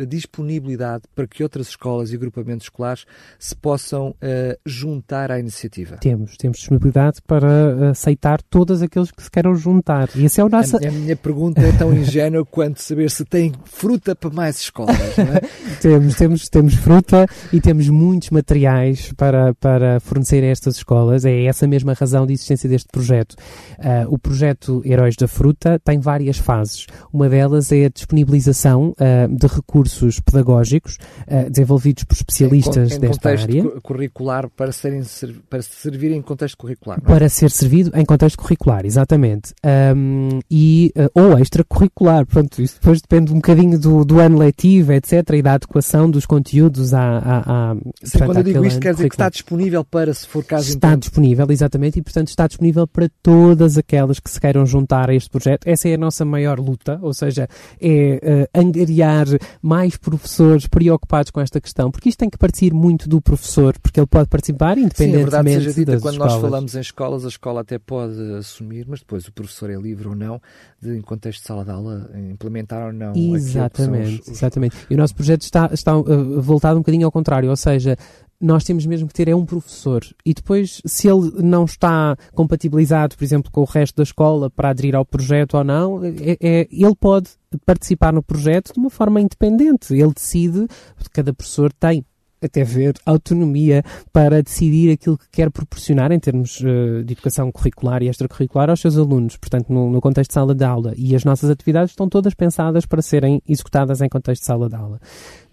disponibilidade 0.06 1.04
para 1.14 1.26
que 1.26 1.42
outras 1.42 1.68
escolas 1.68 2.12
e 2.12 2.16
agrupamentos 2.16 2.66
escolares 2.66 3.04
se 3.38 3.54
possam 3.56 4.10
uh, 4.10 4.58
juntar 4.64 5.30
à 5.30 5.38
iniciativa? 5.38 5.96
Temos, 5.96 6.36
temos 6.36 6.58
disponibilidade 6.58 7.20
para 7.22 7.90
aceitar 7.90 8.40
todos 8.42 8.82
aqueles 8.82 9.10
que 9.10 9.22
se 9.22 9.30
queiram 9.30 9.54
juntar. 9.54 10.08
E 10.14 10.24
esse 10.24 10.40
é 10.40 10.44
o 10.44 10.48
nosso... 10.48 10.76
a, 10.76 10.88
a 10.88 10.92
minha 10.92 11.16
pergunta 11.16 11.60
é 11.60 11.72
tão 11.72 11.92
ingênua 11.92 12.44
quanto 12.44 12.80
saber 12.80 13.10
se 13.10 13.24
tem 13.24 13.52
fruta 13.64 14.14
para 14.14 14.30
mais 14.30 14.58
escolas. 14.58 14.96
É? 15.18 15.40
temos, 15.80 16.14
temos, 16.14 16.48
temos 16.48 16.74
fruta 16.74 17.26
e 17.52 17.60
temos 17.60 17.88
muitos 17.88 18.30
materiais 18.30 19.12
para, 19.16 19.54
para 19.54 20.00
fornecer 20.00 20.42
a 20.44 20.48
estas 20.48 20.76
escolas. 20.76 21.24
É 21.24 21.44
essa 21.44 21.66
mesma 21.66 21.94
razão 21.94 22.26
de 22.26 22.32
existência 22.34 22.68
deste 22.68 22.88
projeto. 22.88 23.34
Uh, 23.78 24.12
o 24.12 24.18
projeto 24.24 24.82
Heróis 24.84 25.14
da 25.16 25.28
Fruta 25.28 25.78
tem 25.84 26.00
várias 26.00 26.38
fases. 26.38 26.86
Uma 27.12 27.28
delas 27.28 27.70
é 27.70 27.84
a 27.84 27.88
disponibilização 27.90 28.94
uh, 28.98 29.36
de 29.36 29.46
recursos 29.46 30.18
pedagógicos 30.18 30.96
uh, 31.28 31.50
desenvolvidos 31.50 32.04
por 32.04 32.14
especialistas 32.14 32.92
em, 32.92 32.96
em 32.96 33.00
desta 33.00 33.28
área. 33.28 33.70
curricular 33.82 34.48
para, 34.48 34.72
serem, 34.72 35.02
para 35.48 35.60
servir 35.60 36.10
em 36.12 36.22
contexto 36.22 36.56
curricular. 36.56 36.98
É? 36.98 37.00
Para 37.02 37.28
ser 37.28 37.50
servido 37.50 37.92
em 37.94 38.04
contexto 38.04 38.38
curricular, 38.38 38.86
exatamente. 38.86 39.52
Um, 39.94 40.40
e, 40.50 40.92
uh, 40.96 41.20
ou 41.20 41.38
extracurricular, 41.38 42.24
pronto, 42.26 42.62
isso 42.62 42.76
depois 42.80 43.02
depende 43.02 43.30
um 43.30 43.36
bocadinho 43.36 43.78
do, 43.78 44.04
do 44.04 44.20
ano 44.20 44.38
letivo, 44.38 44.92
etc. 44.92 45.30
e 45.34 45.42
da 45.42 45.54
adequação 45.54 46.10
dos 46.10 46.24
conteúdos 46.24 46.94
à. 46.94 47.18
à, 47.18 47.72
à 47.72 47.76
Sim, 48.02 48.18
quando 48.18 48.38
eu 48.38 48.42
digo 48.42 48.64
isto, 48.64 48.80
quer 48.80 48.94
dizer 48.94 49.08
que 49.08 49.14
está 49.14 49.28
disponível 49.28 49.84
para, 49.84 50.14
se 50.14 50.26
for 50.26 50.42
caso 50.42 50.68
Está 50.68 50.88
então... 50.88 50.98
disponível, 50.98 51.46
exatamente, 51.50 51.98
e 51.98 52.02
portanto 52.02 52.28
está 52.28 52.46
disponível 52.46 52.86
para 52.86 53.10
todas 53.22 53.76
aquelas 53.76 54.13
que 54.18 54.30
se 54.30 54.40
queiram 54.40 54.64
juntar 54.66 55.10
a 55.10 55.14
este 55.14 55.30
projeto. 55.30 55.66
Essa 55.66 55.88
é 55.88 55.94
a 55.94 55.98
nossa 55.98 56.24
maior 56.24 56.58
luta, 56.58 56.98
ou 57.02 57.12
seja, 57.12 57.48
é 57.80 58.48
uh, 58.54 58.60
angariar 58.60 59.26
mais 59.62 59.96
professores 59.96 60.66
preocupados 60.66 61.30
com 61.30 61.40
esta 61.40 61.60
questão, 61.60 61.90
porque 61.90 62.08
isto 62.08 62.18
tem 62.18 62.30
que 62.30 62.38
partir 62.38 62.72
muito 62.72 63.08
do 63.08 63.20
professor, 63.20 63.78
porque 63.80 64.00
ele 64.00 64.06
pode 64.06 64.28
participar 64.28 64.78
independentemente 64.78 65.14
Sim, 65.14 65.16
a 65.16 65.24
verdade 65.24 65.52
seja 65.52 65.72
dita, 65.72 66.00
quando 66.00 66.14
escolas. 66.14 66.32
nós 66.32 66.40
falamos 66.42 66.74
em 66.74 66.80
escolas, 66.80 67.24
a 67.24 67.28
escola 67.28 67.60
até 67.60 67.78
pode 67.78 68.20
assumir, 68.34 68.86
mas 68.88 69.00
depois 69.00 69.26
o 69.26 69.32
professor 69.32 69.70
é 69.70 69.76
livre 69.76 70.08
ou 70.08 70.14
não, 70.14 70.40
de, 70.80 70.96
em 70.96 71.02
contexto 71.02 71.40
de 71.40 71.46
sala 71.46 71.64
de 71.64 71.70
aula, 71.70 72.10
implementar 72.30 72.86
ou 72.86 72.92
não 72.92 73.12
Exatamente, 73.14 74.20
os, 74.20 74.28
os... 74.28 74.28
exatamente. 74.28 74.76
E 74.88 74.94
o 74.94 74.98
nosso 74.98 75.14
projeto 75.14 75.42
está, 75.42 75.70
está 75.72 75.96
uh, 75.96 76.40
voltado 76.40 76.76
um 76.76 76.80
bocadinho 76.80 77.06
ao 77.06 77.12
contrário, 77.12 77.50
ou 77.50 77.56
seja, 77.56 77.96
nós 78.40 78.64
temos 78.64 78.84
mesmo 78.86 79.08
que 79.08 79.14
ter 79.14 79.28
é 79.28 79.34
um 79.34 79.46
professor 79.46 80.04
e 80.24 80.34
depois 80.34 80.80
se 80.84 81.08
ele 81.08 81.30
não 81.42 81.64
está 81.64 82.16
compatibilizado, 82.32 83.16
por 83.16 83.24
exemplo, 83.24 83.50
com 83.50 83.62
o 83.62 83.64
resto 83.64 83.96
da 83.96 84.02
escola 84.02 84.50
para 84.50 84.70
aderir 84.70 84.94
ao 84.94 85.04
projeto 85.04 85.56
ou 85.56 85.64
não, 85.64 86.04
é, 86.04 86.36
é, 86.40 86.68
ele 86.70 86.94
pode 86.98 87.30
participar 87.64 88.12
no 88.12 88.22
projeto 88.22 88.72
de 88.72 88.78
uma 88.78 88.90
forma 88.90 89.20
independente. 89.20 89.94
Ele 89.94 90.12
decide, 90.12 90.66
cada 91.12 91.32
professor 91.32 91.72
tem 91.72 92.04
até 92.46 92.62
ver 92.62 92.94
autonomia 93.06 93.82
para 94.12 94.42
decidir 94.42 94.92
aquilo 94.92 95.16
que 95.16 95.28
quer 95.30 95.50
proporcionar 95.50 96.12
em 96.12 96.18
termos 96.18 96.60
uh, 96.60 97.02
de 97.04 97.12
educação 97.12 97.50
curricular 97.50 98.02
e 98.02 98.08
extracurricular 98.08 98.70
aos 98.70 98.80
seus 98.80 98.96
alunos, 98.96 99.36
portanto, 99.36 99.72
no, 99.72 99.90
no, 99.90 100.00
contexto 100.00 100.30
de 100.30 100.34
sala 100.34 100.54
de 100.54 100.64
aula. 100.64 100.92
E 100.96 101.14
as 101.16 101.24
nossas 101.24 101.50
atividades 101.50 101.92
estão 101.92 102.08
todas 102.08 102.34
pensadas 102.34 102.86
para 102.86 103.02
serem 103.02 103.40
executadas 103.48 104.00
em 104.00 104.08
contexto 104.08 104.42
de 104.42 104.46
sala 104.46 104.68
de 104.68 104.76
aula. 104.76 105.00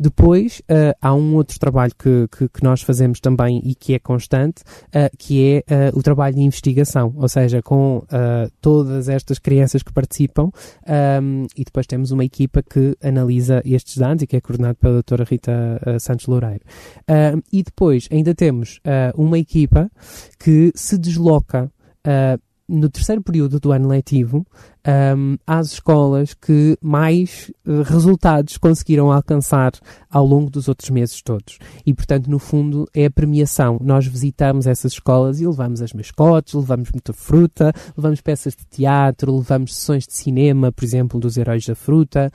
Depois, 0.01 0.61
uh, 0.61 0.97
há 0.99 1.13
um 1.13 1.35
outro 1.35 1.59
trabalho 1.59 1.93
que, 1.95 2.27
que, 2.35 2.49
que, 2.49 2.63
nós 2.63 2.81
fazemos 2.81 3.19
também 3.19 3.61
e 3.63 3.75
que 3.75 3.93
é 3.93 3.99
constante, 3.99 4.63
uh, 4.87 5.15
que 5.15 5.63
é 5.69 5.91
uh, 5.91 5.99
o 5.99 6.01
trabalho 6.01 6.33
de 6.33 6.41
investigação, 6.41 7.13
ou 7.15 7.29
seja, 7.29 7.61
com 7.61 8.01
todas 8.59 9.07
estas 9.07 9.37
crianças 9.37 9.83
que 9.83 9.93
participam 9.93 10.45
um, 11.21 11.45
e 11.55 11.63
depois 11.63 11.85
temos 11.85 12.11
uma 12.11 12.25
equipa 12.25 12.63
que 12.63 12.95
analisa 13.03 13.61
estes 13.63 13.97
dados 13.97 14.23
e 14.23 14.27
que 14.27 14.35
é 14.35 14.41
coordenado 14.41 14.75
pela 14.75 14.93
doutora 14.93 15.23
Rita 15.23 15.79
Santos 15.99 16.25
Loureiro. 16.25 16.61
e 17.51 17.63
depois 17.63 18.07
ainda 18.11 18.33
temos 18.33 18.79
uma 19.15 19.37
equipa 19.37 19.89
que 20.39 20.71
se 20.75 20.97
desloca 20.97 21.71
no 22.71 22.89
terceiro 22.89 23.21
período 23.21 23.59
do 23.59 23.71
ano 23.71 23.89
letivo 23.89 24.45
um, 24.87 25.37
às 25.45 25.73
escolas 25.73 26.33
que 26.33 26.77
mais 26.81 27.51
uh, 27.65 27.81
resultados 27.83 28.57
conseguiram 28.57 29.11
alcançar 29.11 29.71
ao 30.09 30.25
longo 30.25 30.49
dos 30.49 30.67
outros 30.67 30.89
meses 30.89 31.21
todos. 31.21 31.57
E, 31.85 31.93
portanto, 31.93 32.29
no 32.29 32.39
fundo, 32.39 32.87
é 32.93 33.05
a 33.05 33.11
premiação. 33.11 33.79
Nós 33.81 34.05
visitamos 34.05 34.67
essas 34.67 34.93
escolas 34.93 35.39
e 35.39 35.47
levamos 35.47 35.81
as 35.81 35.93
mascotes, 35.93 36.53
levamos 36.53 36.91
muita 36.91 37.13
fruta, 37.13 37.73
levamos 37.95 38.21
peças 38.21 38.55
de 38.55 38.65
teatro, 38.65 39.35
levamos 39.35 39.75
sessões 39.75 40.05
de 40.05 40.13
cinema, 40.13 40.71
por 40.71 40.83
exemplo, 40.83 41.19
dos 41.19 41.37
Heróis 41.37 41.65
da 41.65 41.75
Fruta, 41.75 42.31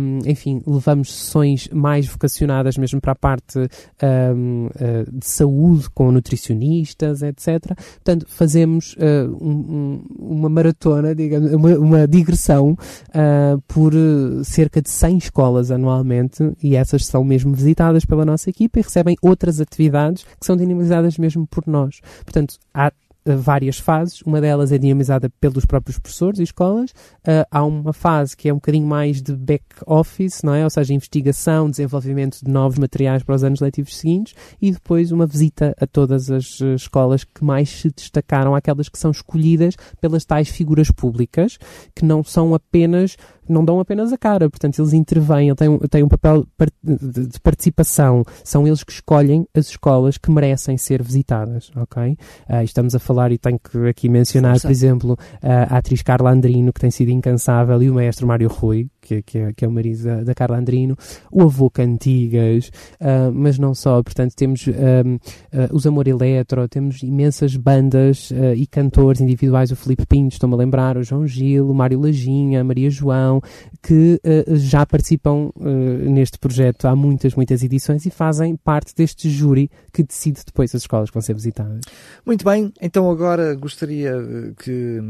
um, 0.00 0.18
enfim, 0.26 0.62
levamos 0.66 1.12
sessões 1.12 1.68
mais 1.72 2.06
vocacionadas 2.06 2.76
mesmo 2.78 3.00
para 3.00 3.12
a 3.12 3.16
parte 3.16 3.58
um, 3.58 4.66
uh, 4.66 5.18
de 5.18 5.26
saúde, 5.26 5.90
com 5.90 6.10
nutricionistas, 6.10 7.22
etc. 7.22 7.76
Portanto, 7.94 8.26
fazemos 8.28 8.94
uh, 8.94 9.30
um, 9.40 10.02
uma 10.18 10.48
maratona, 10.48 11.14
digamos, 11.14 11.52
uma, 11.52 11.79
uma 11.80 12.06
digressão 12.06 12.72
uh, 12.72 13.60
por 13.66 13.92
eh, 13.94 14.44
cerca 14.44 14.80
de 14.80 14.90
100 14.90 15.18
escolas 15.18 15.70
anualmente 15.70 16.52
e 16.62 16.76
essas 16.76 17.06
são 17.06 17.24
mesmo 17.24 17.54
visitadas 17.54 18.04
pela 18.04 18.24
nossa 18.24 18.50
equipa 18.50 18.78
e 18.78 18.82
recebem 18.82 19.16
outras 19.22 19.60
atividades 19.60 20.24
que 20.38 20.46
são 20.46 20.56
dinamizadas 20.56 21.18
mesmo 21.18 21.46
por 21.46 21.66
nós. 21.66 22.00
Portanto, 22.24 22.56
há 22.74 22.92
várias 23.36 23.78
fases. 23.78 24.22
Uma 24.22 24.40
delas 24.40 24.72
é 24.72 24.78
dinamizada 24.78 25.30
pelos 25.40 25.64
próprios 25.64 25.98
professores 25.98 26.40
e 26.40 26.42
escolas. 26.42 26.90
Uh, 27.20 27.46
há 27.50 27.64
uma 27.64 27.92
fase 27.92 28.36
que 28.36 28.48
é 28.48 28.52
um 28.52 28.56
bocadinho 28.56 28.86
mais 28.86 29.22
de 29.22 29.34
back-office, 29.34 30.42
não 30.42 30.54
é? 30.54 30.64
Ou 30.64 30.70
seja, 30.70 30.94
investigação, 30.94 31.70
desenvolvimento 31.70 32.44
de 32.44 32.50
novos 32.50 32.78
materiais 32.78 33.22
para 33.22 33.34
os 33.34 33.44
anos 33.44 33.60
letivos 33.60 33.96
seguintes 33.96 34.34
e 34.60 34.70
depois 34.70 35.12
uma 35.12 35.26
visita 35.26 35.74
a 35.80 35.86
todas 35.86 36.30
as 36.30 36.60
escolas 36.60 37.24
que 37.24 37.44
mais 37.44 37.68
se 37.68 37.90
destacaram, 37.90 38.54
aquelas 38.54 38.88
que 38.88 38.98
são 38.98 39.10
escolhidas 39.10 39.74
pelas 40.00 40.24
tais 40.24 40.48
figuras 40.48 40.90
públicas, 40.90 41.58
que 41.94 42.04
não 42.04 42.22
são 42.22 42.54
apenas 42.54 43.16
não 43.48 43.64
dão 43.64 43.80
apenas 43.80 44.12
a 44.12 44.18
cara, 44.18 44.48
portanto, 44.48 44.78
eles 44.78 44.92
intervêm, 44.92 45.54
têm, 45.54 45.78
têm 45.78 46.02
um 46.02 46.08
papel 46.08 46.46
de 46.82 47.40
participação, 47.42 48.24
são 48.44 48.66
eles 48.66 48.84
que 48.84 48.92
escolhem 48.92 49.46
as 49.54 49.68
escolas 49.68 50.16
que 50.16 50.30
merecem 50.30 50.76
ser 50.76 51.02
visitadas, 51.02 51.70
ok? 51.76 52.16
Uh, 52.48 52.62
estamos 52.62 52.94
a 52.94 52.98
falar, 52.98 53.32
e 53.32 53.38
tenho 53.38 53.58
que 53.58 53.88
aqui 53.88 54.08
mencionar, 54.08 54.60
por 54.60 54.70
exemplo, 54.70 55.18
a 55.42 55.78
atriz 55.78 56.02
Carla 56.02 56.30
Andrino, 56.30 56.72
que 56.72 56.80
tem 56.80 56.90
sido 56.90 57.10
incansável, 57.10 57.82
e 57.82 57.90
o 57.90 57.94
maestro 57.94 58.26
Mário 58.26 58.48
Rui, 58.48 58.88
que, 59.10 59.22
que, 59.22 59.38
é, 59.38 59.52
que 59.52 59.64
é 59.64 59.68
o 59.68 59.72
marido 59.72 60.04
da, 60.04 60.22
da, 60.22 60.34
Carla 60.34 60.58
Andrino, 60.58 60.96
o 61.30 61.42
avô 61.42 61.68
Cantigas, 61.68 62.70
uh, 63.00 63.32
mas 63.32 63.58
não 63.58 63.74
só, 63.74 64.02
portanto, 64.02 64.34
temos 64.36 64.66
uh, 64.66 65.20
os 65.72 65.86
Amor 65.86 66.06
Eletro, 66.06 66.68
temos 66.68 67.02
imensas 67.02 67.56
bandas 67.56 68.30
e 68.56 68.66
cantores 68.66 69.20
individuais, 69.20 69.70
o 69.70 69.76
Felipe 69.76 70.06
Pinto, 70.06 70.34
estou-me 70.34 70.54
a 70.54 70.58
lembrar, 70.58 70.96
o 70.96 71.02
João 71.02 71.26
Gil, 71.26 71.68
o 71.68 71.74
Mário 71.74 72.00
Lajinha, 72.00 72.60
a 72.60 72.64
Maria 72.64 72.90
João, 72.90 73.42
que 73.82 74.20
uh, 74.24 74.56
já 74.56 74.86
participam 74.86 75.50
uh, 75.56 76.10
neste 76.10 76.38
projeto 76.38 76.86
há 76.86 76.94
muitas, 76.94 77.34
muitas 77.34 77.62
edições 77.62 78.06
e 78.06 78.10
fazem 78.10 78.56
parte 78.56 78.94
deste 78.94 79.28
júri 79.28 79.70
que 79.92 80.02
decide 80.02 80.40
depois 80.44 80.74
as 80.74 80.82
escolas 80.82 81.10
que 81.10 81.14
vão 81.14 81.22
ser 81.22 81.34
visitadas. 81.34 81.80
Muito 82.24 82.44
bem, 82.44 82.72
então 82.80 83.10
agora 83.10 83.54
gostaria 83.54 84.14
que, 84.62 85.00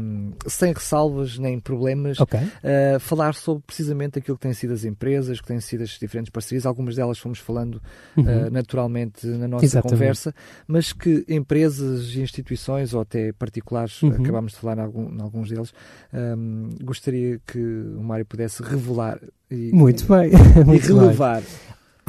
sem 0.47 0.73
ressalvas 0.73 1.37
nem 1.37 1.59
problemas, 1.59 2.19
okay. 2.19 2.39
uh, 2.41 2.99
falar 2.99 3.35
sobre 3.35 3.63
precisamente 3.65 3.90
aquilo 4.19 4.37
que 4.37 4.43
têm 4.43 4.53
sido 4.53 4.73
as 4.73 4.83
empresas, 4.83 5.39
que 5.41 5.47
têm 5.47 5.59
sido 5.59 5.83
as 5.83 5.89
diferentes 5.91 6.29
parcerias. 6.29 6.65
Algumas 6.65 6.95
delas 6.95 7.19
fomos 7.19 7.39
falando 7.39 7.81
uhum. 8.15 8.49
naturalmente 8.51 9.25
na 9.27 9.47
nossa 9.47 9.65
Exatamente. 9.65 9.99
conversa, 9.99 10.35
mas 10.67 10.93
que 10.93 11.25
empresas, 11.27 12.15
instituições 12.15 12.93
ou 12.93 13.01
até 13.01 13.31
particulares, 13.31 14.01
uhum. 14.01 14.09
acabámos 14.09 14.53
de 14.53 14.59
falar 14.59 14.77
em, 14.77 14.81
algum, 14.81 15.13
em 15.13 15.21
alguns 15.21 15.49
deles, 15.49 15.73
um, 16.13 16.69
gostaria 16.83 17.39
que 17.45 17.59
o 17.59 18.03
Mário 18.03 18.25
pudesse 18.25 18.63
revelar 18.63 19.19
e, 19.49 19.71
Muito 19.73 20.05
bem. 20.07 20.31
e 20.73 20.77
relevar. 20.77 21.41
Bem. 21.41 21.49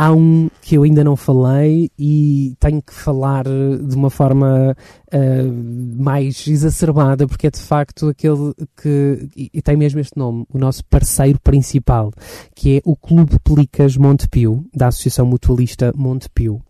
Há 0.02 0.12
um 0.12 0.50
que 0.60 0.76
eu 0.76 0.82
ainda 0.82 1.04
não 1.04 1.14
falei 1.14 1.88
e 1.96 2.56
tenho 2.58 2.82
que 2.82 2.92
falar 2.92 3.44
de 3.44 3.94
uma 3.94 4.10
forma 4.10 4.76
uh, 5.14 6.02
mais 6.02 6.44
exacerbada, 6.48 7.24
porque 7.28 7.46
é 7.46 7.50
de 7.52 7.60
facto 7.60 8.08
aquele 8.08 8.52
que, 8.76 9.28
e 9.36 9.62
tem 9.62 9.76
mesmo 9.76 10.00
este 10.00 10.18
nome, 10.18 10.44
o 10.52 10.58
nosso 10.58 10.84
parceiro 10.86 11.38
principal, 11.40 12.10
que 12.52 12.78
é 12.78 12.80
o 12.84 12.96
Clube 12.96 13.38
Pelicas 13.44 13.96
Montepio, 13.96 14.66
da 14.74 14.88
Associação 14.88 15.24
Mutualista 15.24 15.92
Montepio 15.94 16.60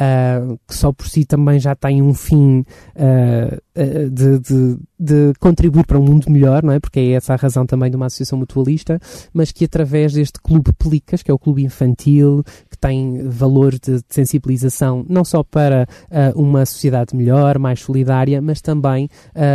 uh, 0.00 0.58
que 0.66 0.74
só 0.74 0.92
por 0.92 1.08
si 1.08 1.24
também 1.24 1.58
já 1.58 1.74
tem 1.74 2.02
um 2.02 2.14
fim 2.14 2.64
uh, 2.96 4.10
de, 4.10 4.38
de, 4.38 4.78
de, 4.98 5.32
contribuir 5.38 5.84
para 5.86 5.98
um 5.98 6.04
mundo 6.04 6.30
melhor, 6.30 6.62
não 6.62 6.72
é? 6.72 6.80
Porque 6.80 7.00
é 7.00 7.12
essa 7.12 7.34
a 7.34 7.36
razão 7.36 7.66
também 7.66 7.90
de 7.90 7.96
uma 7.96 8.06
associação 8.06 8.38
mutualista, 8.38 9.00
mas 9.32 9.52
que 9.52 9.64
através 9.64 10.12
deste 10.12 10.40
clube 10.40 10.72
Pelicas, 10.72 11.22
que 11.22 11.30
é 11.30 11.34
o 11.34 11.38
clube 11.38 11.64
infantil, 11.64 12.42
tem 12.84 13.26
valor 13.30 13.72
de, 13.72 13.96
de 13.96 14.04
sensibilização 14.10 15.06
não 15.08 15.24
só 15.24 15.42
para 15.42 15.88
uh, 16.10 16.38
uma 16.38 16.66
sociedade 16.66 17.16
melhor, 17.16 17.58
mais 17.58 17.80
solidária, 17.80 18.42
mas 18.42 18.60
também 18.60 19.08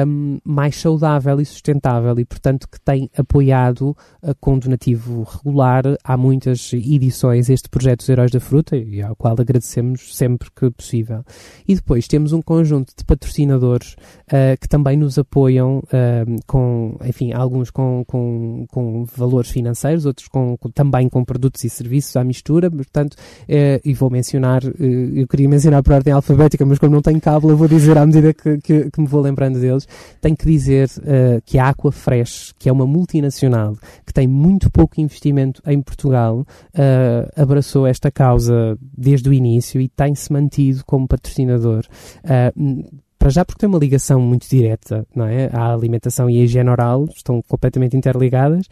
um, 0.07 0.39
mais 0.43 0.75
saudável 0.75 1.39
e 1.39 1.45
sustentável 1.45 2.19
e, 2.19 2.25
portanto, 2.25 2.67
que 2.67 2.81
tem 2.81 3.07
apoiado 3.15 3.95
uh, 4.23 4.33
com 4.41 4.57
donativo 4.57 5.21
regular 5.21 5.83
há 6.03 6.17
muitas 6.17 6.73
edições 6.73 7.51
este 7.51 7.69
projeto 7.69 7.99
dos 7.99 8.09
Heróis 8.09 8.31
da 8.31 8.39
Fruta 8.39 8.75
e 8.75 8.99
ao 8.99 9.15
qual 9.15 9.35
agradecemos 9.39 10.17
sempre 10.17 10.49
que 10.49 10.71
possível. 10.71 11.23
E 11.67 11.75
depois 11.75 12.07
temos 12.07 12.33
um 12.33 12.41
conjunto 12.41 12.93
de 12.97 13.05
patrocinadores 13.05 13.93
uh, 13.93 14.57
que 14.59 14.67
também 14.67 14.97
nos 14.97 15.19
apoiam 15.19 15.77
uh, 15.77 16.41
com, 16.47 16.97
enfim, 17.05 17.31
alguns 17.31 17.69
com, 17.69 18.03
com, 18.07 18.65
com 18.71 19.05
valores 19.15 19.51
financeiros, 19.51 20.07
outros 20.07 20.27
com, 20.27 20.57
com, 20.57 20.71
também 20.71 21.07
com 21.07 21.23
produtos 21.23 21.63
e 21.63 21.69
serviços 21.69 22.15
à 22.15 22.23
mistura, 22.23 22.71
portanto, 22.71 23.18
uh, 23.19 23.81
e 23.83 23.93
vou 23.93 24.09
mencionar, 24.09 24.61
eu 24.63 25.27
queria 25.27 25.47
mencionar 25.47 25.83
por 25.83 25.93
ordem 25.93 26.13
alfabética, 26.13 26.65
mas 26.65 26.79
como 26.79 26.93
não 26.93 27.01
tenho 27.01 27.19
eu 27.43 27.57
vou 27.57 27.67
dizer 27.67 27.97
à 27.97 28.05
medida 28.05 28.33
que, 28.33 28.57
que, 28.59 28.89
que 28.89 29.01
me 29.01 29.07
vou 29.07 29.21
lembrando 29.21 29.59
deles, 29.59 29.87
tenho 30.21 30.35
que 30.35 30.45
dizer 30.45 30.89
que 31.45 31.57
a 31.57 31.69
Aqua 31.69 31.91
Fresh, 31.91 32.53
que 32.57 32.69
é 32.69 32.71
uma 32.71 32.87
multinacional 32.87 33.75
que 34.05 34.13
tem 34.13 34.27
muito 34.27 34.71
pouco 34.71 34.99
investimento 34.99 35.61
em 35.65 35.81
Portugal, 35.81 36.45
abraçou 37.35 37.85
esta 37.85 38.09
causa 38.09 38.77
desde 38.97 39.29
o 39.29 39.33
início 39.33 39.79
e 39.81 39.89
tem 39.89 40.15
se 40.15 40.31
mantido 40.31 40.83
como 40.85 41.07
patrocinador. 41.07 41.85
Para 43.19 43.29
já 43.29 43.43
porque 43.43 43.59
tem 43.59 43.67
uma 43.67 43.77
ligação 43.77 44.21
muito 44.21 44.47
direta, 44.47 45.05
não 45.13 45.25
é? 45.25 45.49
A 45.51 45.73
alimentação 45.73 46.29
e 46.29 46.39
a 46.39 46.43
higiene 46.45 46.69
oral 46.69 47.03
estão 47.13 47.41
completamente 47.41 47.97
interligadas 47.97 48.65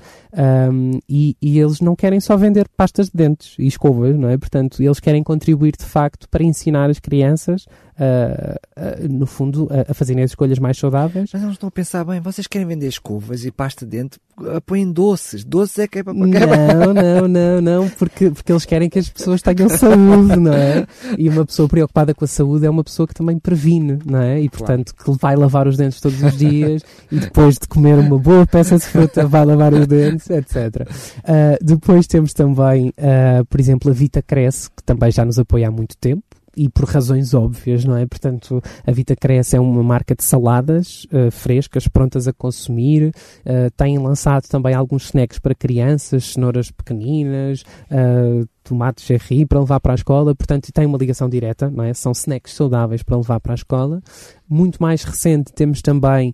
um, 0.71 0.99
e, 1.07 1.35
e, 1.41 1.59
eles 1.59 1.81
não 1.81 1.97
querem 1.97 2.21
só 2.21 2.37
vender 2.37 2.65
pastas 2.69 3.07
de 3.07 3.17
dentes 3.17 3.55
e 3.59 3.67
escovas, 3.67 4.17
não 4.17 4.29
é? 4.29 4.37
Portanto, 4.37 4.81
eles 4.81 5.01
querem 5.01 5.21
contribuir 5.21 5.73
de 5.77 5.83
facto 5.83 6.29
para 6.29 6.43
ensinar 6.43 6.89
as 6.89 6.97
crianças 6.97 7.65
uh, 7.97 9.07
no 9.09 9.25
fundo, 9.25 9.67
a, 9.71 9.91
a 9.91 9.93
fazerem 9.93 10.23
as 10.23 10.31
escolhas 10.31 10.59
mais 10.59 10.77
saudáveis. 10.77 11.29
Mas 11.33 11.41
eles 11.41 11.53
estão 11.53 11.67
a 11.67 11.71
pensar 11.71 12.03
bem, 12.03 12.19
vocês 12.19 12.47
querem 12.47 12.67
vender 12.67 12.87
escovas 12.87 13.45
e 13.45 13.51
pasta 13.51 13.85
de 13.85 13.97
dente, 13.97 14.19
apoiem 14.55 14.91
doces. 14.91 15.43
Doces 15.43 15.79
é 15.79 15.87
que 15.87 15.99
é 15.99 16.03
para. 16.03 16.13
Não, 16.13 16.93
não, 16.93 17.27
não, 17.27 17.61
não, 17.61 17.89
porque, 17.89 18.29
porque 18.29 18.51
eles 18.51 18.65
querem 18.65 18.89
que 18.89 18.99
as 18.99 19.09
pessoas 19.09 19.41
tenham 19.41 19.69
saúde, 19.69 20.35
não 20.37 20.53
é? 20.53 20.85
E 21.17 21.27
uma 21.29 21.45
pessoa 21.45 21.67
preocupada 21.67 22.13
com 22.13 22.25
a 22.25 22.27
saúde 22.27 22.65
é 22.65 22.69
uma 22.69 22.83
pessoa 22.83 23.07
que 23.07 23.13
também 23.13 23.39
previne, 23.39 23.99
não 24.05 24.19
é? 24.19 24.41
E 24.41 24.49
portanto, 24.49 24.93
que 24.93 25.11
vai 25.19 25.35
lavar 25.35 25.67
os 25.67 25.77
dentes 25.77 25.99
todos 25.99 26.21
os 26.21 26.37
dias 26.37 26.83
e 27.11 27.19
depois 27.19 27.55
de 27.57 27.67
comer 27.67 27.97
uma 27.97 28.17
boa 28.17 28.45
peça 28.45 28.77
de 28.77 28.85
fruta 28.85 29.25
vai 29.25 29.45
lavar 29.45 29.73
os 29.73 29.87
dentes, 29.87 30.29
etc. 30.29 30.87
Uh, 31.19 31.63
depois 31.63 32.07
temos 32.07 32.33
também, 32.33 32.89
uh, 32.89 33.45
por 33.45 33.59
exemplo, 33.59 33.89
a 33.89 33.93
Vita 33.93 34.21
Cresce, 34.21 34.69
que 34.69 34.83
também 34.83 35.11
já 35.11 35.25
nos 35.25 35.39
apoia 35.39 35.67
há 35.67 35.71
muito 35.71 35.97
tempo 35.97 36.23
e 36.58 36.68
por 36.68 36.86
razões 36.86 37.36
óbvias, 37.36 37.86
não 37.86 37.95
é? 37.95 38.05
Portanto, 38.08 38.62
a 38.86 38.91
Vita 38.91 39.16
Cresce 39.16 39.55
é 39.55 39.60
uma 39.60 39.84
marca 39.84 40.16
de 40.16 40.24
saladas 40.24 41.05
uh, 41.05 41.30
frescas, 41.30 41.88
prontas 41.88 42.28
a 42.28 42.34
consumir, 42.34 43.10
uh, 43.45 43.72
tem 43.78 43.99
lançado 43.99 44.47
também 44.47 44.74
alguns 44.74 45.05
snacks 45.05 45.38
para 45.38 45.53
crianças, 45.53 46.34
cenouras 46.34 46.72
pequeninas, 46.72 47.62
uh, 47.91 48.47
tomates 48.64 49.05
cherry 49.05 49.45
para 49.45 49.60
levar 49.60 49.80
para 49.80 49.93
a 49.93 49.95
escola, 49.95 50.36
portanto 50.36 50.72
tem 50.74 50.86
uma 50.86 50.97
ligação 50.97 51.30
direta, 51.30 51.70
não 51.70 51.84
é? 51.84 51.93
São 51.93 52.12
snacks 52.12 52.53
saudáveis 52.53 53.03
para 53.03 53.16
levar 53.16 53.39
para 53.39 53.53
a 53.53 53.55
escola. 53.55 54.01
Muito 54.49 54.82
mais 54.82 55.03
recente 55.03 55.53
temos 55.53 55.82
também 55.82 56.34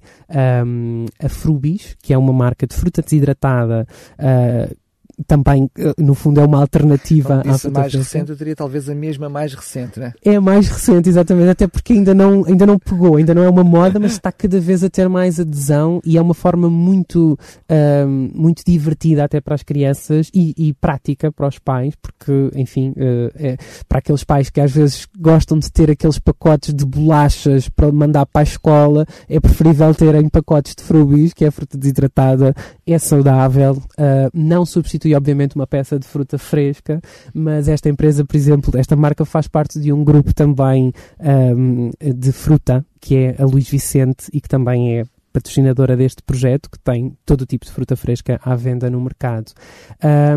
um, 0.65 1.05
a 1.21 1.29
Frubis, 1.29 1.95
que 2.01 2.13
é 2.13 2.17
uma 2.17 2.33
marca 2.33 2.65
de 2.65 2.75
fruta 2.75 3.01
desidratada 3.01 3.87
uh, 4.17 4.75
também, 5.27 5.63
uh, 5.63 5.93
no 5.97 6.13
fundo, 6.13 6.39
é 6.39 6.45
uma 6.45 6.59
alternativa 6.59 7.41
à 7.45 7.57
fruta 7.57 7.79
mais 7.79 7.93
recente, 7.93 8.29
eu 8.31 8.35
diria 8.35 8.55
talvez 8.55 8.89
a 8.89 8.95
mesma 8.95 9.29
mais 9.29 9.53
recente, 9.53 9.99
né? 9.99 10.13
É 10.23 10.35
a 10.35 10.41
mais 10.41 10.67
recente, 10.67 11.09
exatamente, 11.09 11.49
até 11.49 11.67
porque 11.67 11.93
ainda 11.93 12.13
não, 12.13 12.45
ainda 12.45 12.65
não 12.65 12.79
pegou, 12.79 13.17
ainda 13.17 13.33
não 13.33 13.43
é 13.43 13.49
uma 13.49 13.63
moda, 13.63 13.99
mas 13.99 14.13
está 14.13 14.31
cada 14.31 14.59
vez 14.59 14.83
a 14.83 14.89
ter 14.89 15.07
mais 15.07 15.39
adesão 15.39 16.01
e 16.05 16.17
é 16.17 16.21
uma 16.21 16.33
forma 16.33 16.69
muito, 16.69 17.37
uh, 17.69 18.07
muito 18.07 18.63
divertida 18.65 19.23
até 19.23 19.39
para 19.39 19.55
as 19.55 19.63
crianças 19.63 20.29
e, 20.33 20.53
e 20.57 20.73
prática 20.73 21.31
para 21.31 21.47
os 21.47 21.59
pais, 21.59 21.93
porque, 22.01 22.51
enfim, 22.55 22.89
uh, 22.91 23.31
é, 23.35 23.57
para 23.87 23.99
aqueles 23.99 24.23
pais 24.23 24.49
que 24.49 24.61
às 24.61 24.71
vezes 24.71 25.07
gostam 25.19 25.59
de 25.59 25.71
ter 25.71 25.91
aqueles 25.91 26.19
pacotes 26.19 26.73
de 26.73 26.85
bolachas 26.85 27.69
para 27.69 27.91
mandar 27.91 28.25
para 28.25 28.41
a 28.41 28.43
escola, 28.43 29.05
é 29.29 29.39
preferível 29.39 29.93
terem 29.93 30.27
pacotes 30.29 30.75
de 30.75 30.83
frubis, 30.83 31.33
que 31.33 31.45
é 31.45 31.51
fruta 31.51 31.77
desidratada, 31.77 32.55
é 32.85 32.97
saudável, 32.97 33.73
uh, 33.73 34.29
não 34.33 34.65
substitui 34.65 35.02
obviamente 35.13 35.55
uma 35.55 35.67
peça 35.67 35.97
de 35.97 36.07
fruta 36.07 36.37
fresca, 36.37 37.01
mas 37.33 37.67
esta 37.67 37.89
empresa, 37.89 38.23
por 38.23 38.35
exemplo, 38.35 38.79
esta 38.79 38.95
marca 38.95 39.25
faz 39.25 39.47
parte 39.47 39.79
de 39.79 39.91
um 39.91 40.03
grupo 40.03 40.33
também 40.33 40.93
um, 41.19 41.91
de 41.99 42.31
fruta, 42.31 42.85
que 42.99 43.15
é 43.15 43.35
a 43.39 43.45
Luís 43.45 43.69
Vicente 43.69 44.29
e 44.31 44.39
que 44.39 44.47
também 44.47 44.99
é 44.99 45.03
patrocinadora 45.33 45.97
deste 45.97 46.21
projeto, 46.21 46.69
que 46.69 46.79
tem 46.79 47.17
todo 47.25 47.41
o 47.41 47.45
tipo 47.45 47.65
de 47.65 47.71
fruta 47.71 47.95
fresca 47.95 48.39
à 48.43 48.55
venda 48.55 48.89
no 48.89 49.01
mercado. 49.01 49.51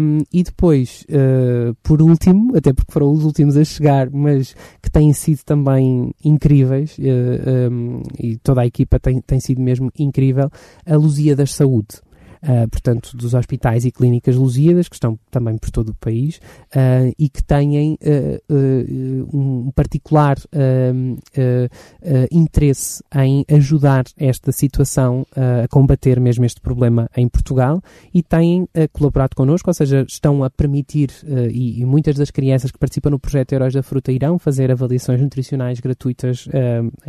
Um, 0.01 0.23
e 0.33 0.43
depois, 0.43 1.05
uh, 1.11 1.75
por 1.83 2.01
último, 2.01 2.57
até 2.57 2.73
porque 2.73 2.91
foram 2.91 3.13
os 3.13 3.23
últimos 3.23 3.57
a 3.57 3.65
chegar, 3.65 4.11
mas 4.11 4.57
que 4.83 4.91
têm 4.91 5.13
sido 5.13 5.45
também 5.45 6.15
incríveis, 6.25 6.97
uh, 6.97 7.03
eh, 7.03 7.69
um, 7.71 8.03
e 8.19 8.39
toda 8.39 8.63
a 8.63 8.67
equipa 8.67 8.99
tem, 8.99 9.21
tem 9.21 9.39
sido 9.39 9.61
mesmo 9.61 9.93
incrível, 9.99 10.51
a 10.87 10.97
Luzia 10.97 11.37
das 11.37 11.53
Saúde 11.53 12.01
uh, 12.47 12.69
portanto, 12.69 13.17
dos 13.17 13.35
hospitais 13.35 13.85
e 13.85 13.91
clínicas 13.91 14.37
Lusíadas, 14.37 14.89
que 14.89 14.95
estão 14.95 15.19
também 15.31 15.59
por 15.59 15.71
todo 15.71 15.91
o 15.91 15.95
país, 15.95 16.37
uh, 16.37 17.13
e 17.19 17.29
que 17.29 17.43
têm 17.43 17.95
uh, 17.95 19.37
um 19.37 19.71
particular 19.75 20.37
interesse 22.31 23.03
em 23.15 23.45
ajudar 23.51 24.05
esta 24.17 24.53
situação 24.53 25.27
a 25.35 25.67
combater 25.69 26.21
mesmo 26.21 26.45
este 26.45 26.61
problema 26.61 27.09
em 27.17 27.29
Portugal 27.29 27.81
e 28.13 28.23
têm 28.23 28.69
colaborado 28.93 29.35
connosco, 29.35 29.71
ou 29.71 29.75
seja, 29.75 30.05
estão 30.09 30.45
a 30.45 30.51
permitir, 30.51 31.11
e, 31.51 31.81
e, 31.81 31.85
muitas 31.85 32.17
das 32.17 32.31
crianças 32.31 32.71
que 32.71 32.79
participam 32.79 33.11
no 33.11 33.19
projeto 33.19 33.53
Heróis 33.53 33.75
da 33.75 33.83
Fruta 33.83 34.13
irão 34.13 34.39
fazer 34.39 34.71
avaliações 34.71 35.21
nutricionais 35.21 35.81
gratuitas 35.81 36.49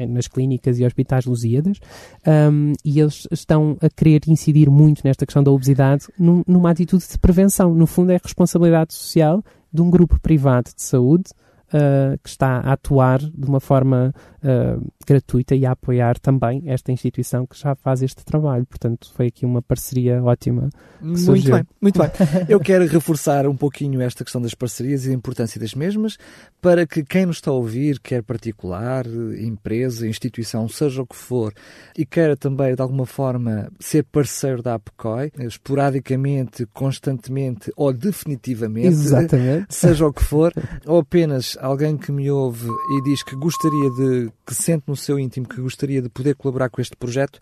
nas 0.10 0.28
clínicas 0.28 0.80
e 0.80 0.86
hospitais 0.86 1.26
Lusíadas, 1.26 1.80
um, 2.26 2.74
e 2.84 3.00
eles 3.00 3.28
estão 3.32 3.78
a 3.82 3.90
querer 3.90 4.22
incidir 4.28 4.70
muito 4.70 5.02
nesta 5.04 5.26
questão 5.28 5.44
da 5.44 5.52
obesidade 5.52 6.08
num, 6.18 6.42
numa 6.48 6.72
atitude 6.72 7.06
de 7.08 7.18
prevenção. 7.20 7.74
No 7.74 7.86
fundo, 7.86 8.12
é 8.12 8.20
responsabilidade 8.22 8.94
social 8.94 9.44
de 9.72 9.82
um 9.82 9.90
grupo 9.90 10.20
privado 10.20 10.72
de 10.76 10.82
saúde 10.82 11.32
uh, 11.68 12.18
que 12.24 12.30
está 12.30 12.60
a 12.60 12.74
atuar 12.74 13.20
de 13.20 13.46
uma 13.46 13.60
forma 13.60 14.14
uh, 14.44 14.92
gratuita 15.06 15.56
e 15.56 15.66
a 15.66 15.72
apoiar 15.72 16.20
também 16.20 16.64
esta 16.66 16.92
instituição 16.92 17.46
que 17.46 17.58
já 17.58 17.76
faz 17.76 18.02
este 18.02 18.24
trabalho. 18.24 18.66
Portanto, 18.66 19.12
foi 19.14 19.28
aqui 19.28 19.46
uma 19.46 19.62
parceria 19.62 20.24
ótima. 20.24 20.70
muito 21.02 21.20
surgiu. 21.20 21.56
bem, 21.56 21.66
muito 21.82 22.00
bem. 22.00 22.10
Eu 22.48 22.60
quero 22.60 22.86
reforçar 22.88 23.48
um 23.48 23.56
pouquinho 23.56 24.02
esta 24.02 24.24
questão 24.24 24.42
das 24.42 24.54
parcerias 24.54 25.06
e 25.06 25.12
a 25.12 25.14
importância 25.14 25.60
das 25.60 25.74
mesmas 25.74 26.18
para 26.62 26.86
que 26.86 27.04
quem 27.04 27.26
nos 27.26 27.38
está 27.38 27.52
a 27.52 27.54
ouvir, 27.54 28.00
quer 28.00 28.24
particular, 28.24 29.06
empresa, 29.40 30.08
instituição, 30.08 30.68
seja 30.68 31.02
o 31.02 31.08
que 31.08 31.16
for, 31.16 31.54
e 31.98 32.06
queira 32.06 32.36
também 32.36 32.76
de 32.76 32.82
alguma 32.82 33.06
forma 33.06 33.72
ser 33.80 34.04
parceiro 34.04 34.62
da 34.62 34.76
APCOI, 34.76 35.32
esporadicamente, 35.40 36.66
constantemente 36.74 37.72
ou 37.76 37.94
definitivamente, 37.94 38.88
Exatamente. 38.88 39.68
seja 39.74 40.06
o 40.06 40.14
que 40.14 40.24
for, 40.24 40.52
ou 40.86 41.00
apenas 41.00 41.57
alguém 41.60 41.98
que 41.98 42.12
me 42.12 42.30
ouve 42.30 42.68
e 42.68 43.02
diz 43.04 43.24
que 43.24 43.36
gostaria 43.36 43.90
de, 43.92 44.32
que 44.46 44.56
sente 44.56 44.84
no 44.88 44.96
seu 44.96 45.20
íntimo 45.20 45.48
que 45.48 45.62
gostaria 45.62 46.02
de 46.02 46.10
poder 46.10 46.36
colaborar 46.36 46.70
com 46.70 46.82
este 46.82 46.96
projeto, 46.96 47.40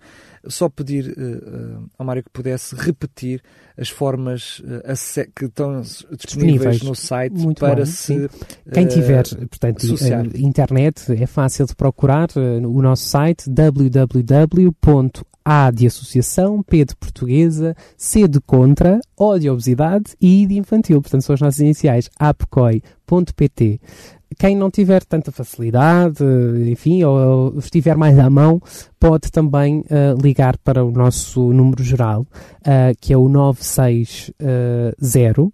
só 0.48 0.70
pedir 0.70 1.10
uh, 1.18 1.90
ao 1.98 2.06
Mário 2.06 2.24
que 2.24 2.30
pudesse 2.30 2.76
repetir 2.76 3.42
as 3.78 3.90
formas 3.90 4.60
uh, 4.60 5.32
que 5.36 5.46
estão 5.46 5.82
disponíveis, 5.82 6.18
disponíveis. 6.20 6.82
no 6.82 6.96
site 6.96 7.34
Muito 7.34 7.60
para 7.60 7.86
se. 7.86 8.30
Quem 8.74 8.88
tiver, 8.88 9.24
portanto, 9.28 9.86
internet, 10.36 11.12
é 11.12 11.26
fácil 11.26 11.66
de 11.66 11.76
procurar 11.76 12.30
o 12.36 12.82
nosso 12.82 13.08
site 13.08 13.50
www 13.50 14.72
a 15.46 15.70
de 15.70 15.86
associação, 15.86 16.64
P 16.64 16.84
de 16.84 16.96
portuguesa, 16.96 17.76
C 17.96 18.28
de 18.28 18.42
contra, 18.42 19.00
O 19.16 19.38
de 19.38 19.48
obesidade 19.48 20.16
e 20.20 20.42
I 20.42 20.48
de 20.48 20.58
infantil. 20.58 21.00
Portanto, 21.02 21.22
são 21.22 21.36
as 21.36 21.42
nossas 21.42 21.60
iniciais, 21.60 22.10
apcoi.pt. 22.20 23.80
Quem 24.38 24.56
não 24.56 24.72
tiver 24.72 25.04
tanta 25.06 25.32
facilidade, 25.32 26.24
enfim, 26.68 27.04
ou, 27.04 27.58
estiver 27.60 27.96
mais 27.96 28.18
à 28.20 28.30
mão, 28.30 28.62
pode 29.00 29.32
também 29.32 29.82
uh, 29.82 30.22
ligar 30.22 30.58
para 30.58 30.84
o 30.84 30.92
nosso 30.92 31.54
número 31.54 31.82
geral, 31.84 32.22
uh, 32.22 32.26
que 33.00 33.14
é 33.14 33.18
o 33.18 33.30
960 33.30 35.42
uh, 35.42 35.54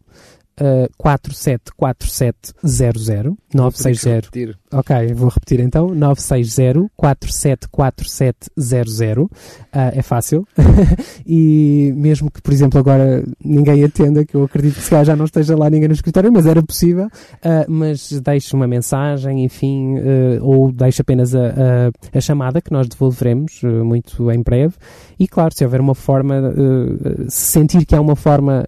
474700 0.98 3.36
960 3.54 4.30
Ok, 4.74 5.14
vou 5.14 5.28
repetir 5.28 5.60
então. 5.60 5.94
960 5.94 6.90
474700 6.96 9.26
uh, 9.26 9.30
é 9.74 10.02
fácil. 10.02 10.48
E 11.26 11.94
mesmo 11.96 12.32
que 12.32 12.42
por 12.42 12.54
exemplo 12.54 12.80
agora 12.80 13.24
ninguém 13.44 13.84
atenda 13.84 14.26
que 14.26 14.36
eu 14.36 14.44
acredito 14.44 14.76
que 14.76 14.82
se 14.82 15.04
já 15.04 15.16
não 15.16 15.26
esteja 15.26 15.56
lá 15.56 15.70
ninguém 15.70 15.88
no 15.88 15.94
escritório 15.94 16.32
mas 16.32 16.46
era 16.46 16.62
possível. 16.64 17.06
Uh, 17.06 17.66
mas 17.68 18.12
deixe 18.22 18.56
uma 18.56 18.68
mensagem 18.68 19.44
enfim 19.44 19.98
uh, 19.98 20.40
ou 20.42 20.72
deixe 20.72 21.02
apenas 21.02 21.36
a, 21.36 21.48
a, 21.48 22.18
a, 22.18 22.22
chamada 22.22 22.62
que 22.62 22.72
nós 22.72 22.88
devolveremos 22.88 23.62
uh, 23.64 23.86
muito 23.86 24.32
em 24.32 24.42
breve. 24.42 24.76
E 25.20 25.28
claro 25.28 25.54
se 25.54 25.64
houver 25.64 25.82
uma 25.82 25.96
forma 25.96 26.40
uh, 26.40 27.26
sentir 27.30 27.86
que 27.86 27.96
há 27.96 28.02
uma 28.02 28.16
forma 28.16 28.66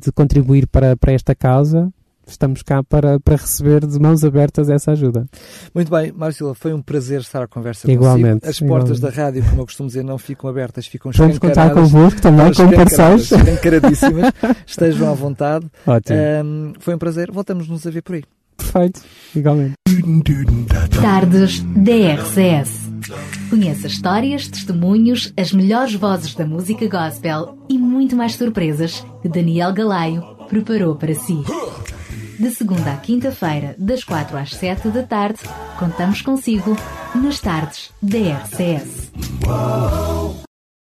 de 0.00 0.12
contribuir 0.12 0.66
para, 0.66 0.96
para 0.96 1.12
esta 1.18 1.34
causa, 1.34 1.92
estamos 2.26 2.62
cá 2.62 2.82
para, 2.82 3.18
para 3.20 3.36
receber 3.36 3.84
de 3.86 3.98
mãos 3.98 4.24
abertas 4.24 4.68
essa 4.70 4.92
ajuda. 4.92 5.26
Muito 5.74 5.90
bem, 5.90 6.12
Marcila, 6.12 6.54
foi 6.54 6.72
um 6.72 6.80
prazer 6.80 7.20
estar 7.20 7.42
à 7.42 7.48
conversa 7.48 7.90
igualmente, 7.90 8.46
consigo. 8.46 8.50
As 8.50 8.60
portas 8.60 8.98
igualmente. 8.98 9.16
da 9.16 9.22
rádio, 9.22 9.44
como 9.44 9.62
eu 9.62 9.66
costumo 9.66 9.88
dizer, 9.88 10.04
não 10.04 10.18
ficam 10.18 10.48
abertas, 10.48 10.86
ficam 10.86 11.10
Vamos 11.12 11.38
contar 11.38 11.72
convosco 11.72 12.20
também, 12.20 12.52
como 12.54 12.74
parceiros. 12.74 13.32
Encaradíssimas. 13.32 14.32
Estejam 14.66 15.10
à 15.10 15.14
vontade. 15.14 15.66
Ótimo. 15.86 16.18
Um, 16.44 16.72
foi 16.78 16.94
um 16.94 16.98
prazer. 16.98 17.30
Voltamos-nos 17.30 17.86
a 17.86 17.90
ver 17.90 18.02
por 18.02 18.14
aí. 18.14 18.24
Perfeito, 18.56 19.00
igualmente. 19.34 19.74
Tardes 21.00 21.60
DRCS. 21.60 22.88
Conheça 23.48 23.86
histórias, 23.86 24.48
testemunhos, 24.48 25.32
as 25.36 25.52
melhores 25.52 25.94
vozes 25.94 26.34
da 26.34 26.44
música 26.44 26.86
gospel 26.88 27.56
e 27.68 27.78
muito 27.78 28.14
mais 28.14 28.34
surpresas 28.34 29.04
que 29.22 29.28
Daniel 29.28 29.72
Galaio 29.72 30.37
preparou 30.48 30.96
para 30.96 31.14
si. 31.14 31.44
De 32.38 32.50
segunda 32.50 32.92
à 32.92 32.96
quinta-feira, 32.96 33.74
das 33.78 34.04
quatro 34.04 34.36
às 34.36 34.54
sete 34.54 34.88
da 34.88 35.02
tarde, 35.02 35.40
contamos 35.78 36.22
consigo 36.22 36.76
nas 37.14 37.40
tardes 37.40 37.90
da 38.00 38.18
RCS. 38.18 39.12